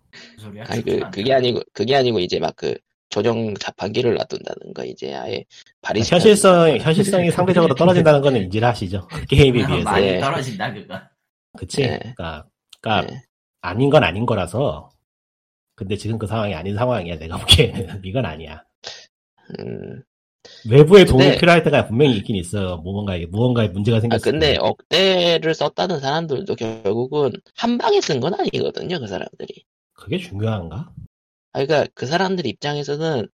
아니, 0.67 0.83
그. 0.83 1.01
그게 1.11 1.33
아니고, 1.33 1.61
그게 1.73 1.97
아니고, 1.97 2.19
이제 2.21 2.39
막 2.39 2.55
그, 2.57 2.75
조정 3.11 3.55
자판기를 3.55 4.15
놔둔다는 4.15 4.75
거, 4.75 4.85
이제 4.85 5.15
아예, 5.15 5.45
바리스타. 5.81 6.17
현실성 6.17 6.77
현실성이 6.79 7.31
상대적으로 7.33 7.75
떨어진다는 7.75 8.21
거는 8.21 8.43
인지를 8.43 8.69
하시죠. 8.69 9.09
게임에 9.29 9.67
비해서. 9.67 9.85
많이 9.85 10.07
예. 10.07 10.21
떨어진다 10.21 10.73
그거. 10.75 11.01
그치? 11.57 11.83
예. 11.83 11.99
그러니까, 11.99 12.47
그러니까 12.83 13.15
예. 13.15 13.23
아닌 13.63 13.89
건 13.91 14.05
아닌 14.05 14.27
거라서. 14.27 14.91
근데 15.75 15.97
지금 15.97 16.19
그 16.19 16.27
상황이 16.27 16.55
아닌 16.55 16.75
상황이야. 16.77 17.17
내가 17.19 17.39
보기에는 17.39 18.03
이건 18.05 18.27
아니야. 18.27 18.63
음, 19.61 20.03
외부의 20.69 21.05
도움이 21.07 21.25
근데- 21.25 21.39
필요할 21.39 21.63
때가 21.63 21.87
분명히 21.87 22.17
있긴 22.17 22.37
있어요. 22.37 22.79
무언가에 22.79 23.27
무언가에 23.27 23.69
문제가 23.69 23.99
아, 23.99 24.01
생겼을 24.01 24.33
근데 24.33 24.53
때. 24.53 24.59
억대를 24.61 25.55
썼다는 25.55 26.01
사람들도 26.01 26.55
결국은 26.57 27.33
한 27.57 27.79
방에 27.79 28.01
쓴 28.01 28.21
건 28.21 28.35
아니거든요, 28.35 28.99
그 28.99 29.07
사람들이. 29.07 29.65
그게 29.95 30.19
중요한가? 30.19 30.91
아, 31.53 31.65
그러니까 31.65 31.87
그 31.95 32.07
사람들 32.07 32.47
입장에서는 32.47 33.29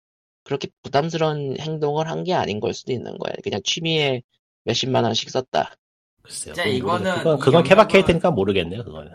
그렇게 0.45 0.68
부담스러운 0.83 1.57
행동을 1.61 2.09
한 2.09 2.25
게 2.25 2.35
아닌 2.35 2.61
걸 2.61 2.75
수도 2.75 2.93
있는 2.93 3.16
거야. 3.18 3.33
그냥 3.43 3.61
취미에 3.64 4.23
몇십만 4.64 5.05
원씩 5.05 5.31
썼다. 5.31 5.75
글쎄요. 6.23 6.55
진짜 6.55 6.64
그건 6.64 6.77
이거는 6.77 7.14
그건, 7.18 7.37
이 7.37 7.41
그건 7.41 7.62
케바케이트니까 7.64 8.31
모르겠네요. 8.31 8.85
그거는. 8.85 9.12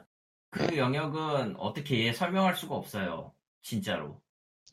그 0.51 0.78
영역은 0.78 1.56
어떻게 1.58 2.14
설명할 2.14 2.56
수가 2.56 2.76
없어요. 2.76 3.34
진짜로. 3.62 4.22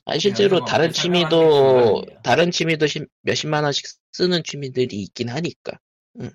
아니, 0.04 0.18
실제로 0.20 0.64
다른 0.64 0.92
취미도. 0.92 2.04
다른 2.22 2.50
취미도 2.50 2.86
십- 2.86 3.08
몇십만 3.22 3.64
원씩 3.64 3.86
쓰는 4.12 4.42
취미들이 4.42 5.00
있긴 5.02 5.28
하니까. 5.28 5.78
응. 6.20 6.30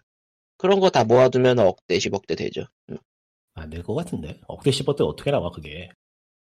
그런 0.57 0.79
거 0.79 0.89
다 0.89 1.03
모아두면 1.03 1.59
억대, 1.59 1.99
십억대 1.99 2.35
되죠. 2.35 2.65
응. 2.89 2.97
안될 3.55 3.83
것 3.83 3.93
같은데. 3.95 4.39
억대 4.47 4.71
10억대 4.71 5.01
어떻게 5.01 5.31
나와, 5.31 5.51
그게. 5.51 5.89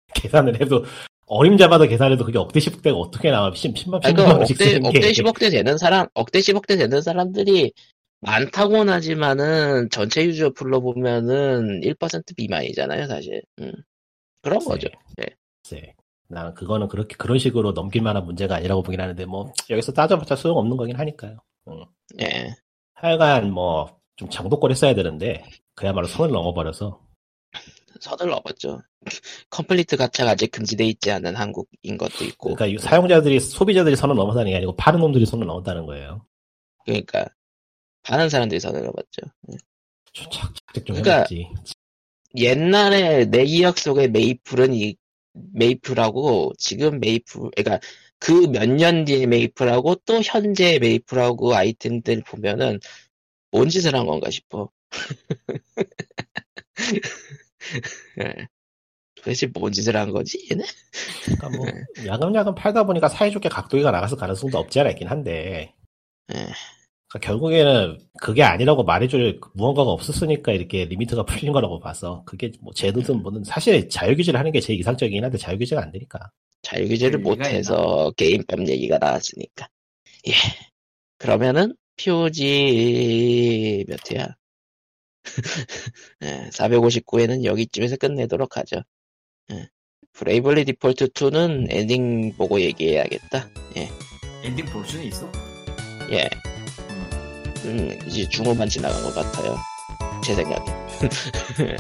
계산을 0.16 0.62
해도, 0.62 0.84
어림잡아도 1.28 1.88
계산해도 1.88 2.26
그게 2.26 2.38
억대 2.38 2.60
10억대가 2.60 2.96
어떻게 2.98 3.32
나와. 3.32 3.54
10, 3.54 3.74
10만, 3.74 4.06
아니, 4.06 4.14
10만 4.14 4.16
그 4.16 4.38
원씩 4.40 4.56
억대, 4.56 4.66
쓰는 4.70 4.82
게. 4.82 4.88
억대, 5.00 5.14
십억대 5.14 5.50
되는 5.50 5.78
사람, 5.78 6.08
억대, 6.14 6.42
십억대 6.42 6.76
되는 6.76 7.02
사람들이 7.02 7.72
많다고는 8.20 8.94
하지만은 8.94 9.90
전체 9.90 10.26
유저 10.26 10.52
풀로 10.52 10.82
보면은 10.82 11.82
1% 11.82 12.34
미만이잖아요, 12.38 13.08
사실. 13.08 13.42
응. 13.62 13.72
그런 14.42 14.60
거죠. 14.60 14.88
예. 15.22 15.26
글쎄. 15.64 15.94
나는 16.34 16.54
그거는 16.54 16.88
그렇게, 16.88 17.16
그런 17.16 17.38
식으로 17.38 17.74
넘길 17.74 18.02
만한 18.02 18.26
문제가 18.26 18.56
아니라고 18.56 18.84
보긴 18.84 19.02
하는데, 19.02 19.26
뭐, 19.26 19.52
여기서 19.70 19.94
따져봤자 19.94 20.36
소용없는 20.36 20.78
거긴 20.78 20.96
하니까요. 20.98 21.38
예. 22.22 22.56
하여간, 22.96 23.52
뭐, 23.52 24.00
좀 24.16 24.30
장독거리 24.30 24.76
써야 24.76 24.94
되는데, 24.94 25.46
그야말로 25.76 26.08
선을 26.08 26.32
넘어버려서, 26.32 27.02
선을 28.00 28.32
넘었죠. 28.32 28.82
complete 29.50 29.98
가차가 29.98 30.32
아직 30.32 30.52
금지돼 30.52 30.86
있지 30.86 31.12
않은 31.12 31.36
한국인 31.36 31.98
것도 31.98 32.26
있고. 32.26 32.56
그러니까 32.56 32.66
이 32.66 32.78
사용자들이, 32.78 33.40
소비자들이 33.40 33.96
선을 33.96 34.16
넘었다는 34.16 34.52
게 34.52 34.58
아니고, 34.58 34.76
파는 34.76 35.00
놈들이 35.00 35.26
선을 35.26 35.48
넘었다는 35.48 35.86
거예요. 35.86 36.26
그러니까 36.86 37.26
파는 38.04 38.30
사람들이 38.30 38.60
선을 38.60 38.82
넘었죠. 38.82 39.22
좀 40.12 40.32
착착 40.32 40.86
좀 40.86 40.96
그러니까 40.96 41.16
해야지. 41.18 41.48
옛날에 42.36 43.26
내 43.26 43.46
기억 43.46 43.78
속의 43.78 44.10
메이플은 44.12 44.74
이 44.74 44.96
메이플하고 45.34 46.54
지금 46.58 47.00
메이플, 47.00 47.52
그러니까 47.56 47.80
그 48.20 48.48
몇 48.48 48.68
년 48.70 49.06
뒤의 49.06 49.28
메이플하고 49.28 49.96
또 50.06 50.22
현재 50.24 50.80
메이플하고 50.80 51.56
아이템들 51.56 52.24
보면은 52.26 52.80
뭔 53.52 53.70
짓을 53.70 53.96
한 53.96 54.06
건가 54.06 54.30
싶어. 54.30 54.70
예. 58.22 58.48
도대체 59.16 59.48
뭔 59.54 59.72
짓을 59.72 59.96
한 59.98 60.12
거지? 60.12 60.48
얘네? 60.52 60.64
그러니까 61.26 61.50
뭐, 61.50 61.66
야금야금 62.06 62.56
팔다 62.56 62.86
보니까 62.86 63.08
사이좋게 63.10 63.50
각도기가 63.50 63.92
나갔을 63.92 64.18
가능성도 64.18 64.58
없지 64.58 64.80
않아 64.82 64.92
있긴 64.92 65.08
한데, 65.08 65.74
예. 66.34 66.48
그러니까 67.14 67.20
결국에는 67.20 68.00
그게 68.20 68.42
아니라고 68.42 68.84
말해줄 68.84 69.40
무언가가 69.54 69.92
없었으니까 69.92 70.52
이렇게 70.52 70.86
limit가 70.86 71.26
풀린 71.26 71.54
거라고 71.54 71.80
봐서 71.80 72.24
그게 72.26 72.52
뭐 72.60 72.74
제도든 72.74 73.22
뭐든 73.22 73.44
사실 73.44 73.88
자율규제를 73.88 74.40
하는 74.40 74.52
게 74.52 74.60
제일 74.60 74.80
이상적이긴 74.80 75.24
한데 75.24 75.38
자율규제가 75.38 75.84
안 75.84 75.92
되니까 75.92 76.32
자율규제를 76.64 77.20
못해서 77.20 78.12
게임법 78.18 78.68
얘기가 78.68 78.98
나왔으니까. 78.98 79.68
예. 80.28 80.34
그러면은 81.20 81.76
POG 81.98 83.86
몇 83.88 84.00
회야? 84.12 84.36
예, 86.24 86.50
459회는 86.52 87.44
여기쯤에서 87.44 87.98
끝내도록 87.98 88.58
하죠. 88.58 88.82
예. 89.52 89.70
브레이블리 90.14 90.66
디폴트 90.66 91.10
2는 91.10 91.68
엔딩 91.70 92.34
보고 92.36 92.60
얘기해야겠다. 92.60 93.50
예. 93.78 93.90
엔딩 94.44 94.66
볼 94.66 94.84
수는 94.86 95.06
있어. 95.06 95.32
예, 96.12 96.30
음. 96.48 96.53
음, 97.66 97.98
이제 98.08 98.28
중후반 98.28 98.68
지나간 98.68 99.02
것 99.04 99.14
같아요. 99.16 99.58
제 100.24 100.34
생각에. 100.36 100.66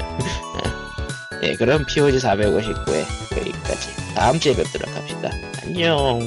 예, 1.44 1.56
그럼 1.56 1.86
POG 1.86 2.18
459회 2.18 3.38
여기까지. 3.38 3.90
다음 4.16 4.40
주에 4.40 4.56
뵙도록 4.56 4.90
합시다. 4.96 5.30
안녕. 5.64 6.20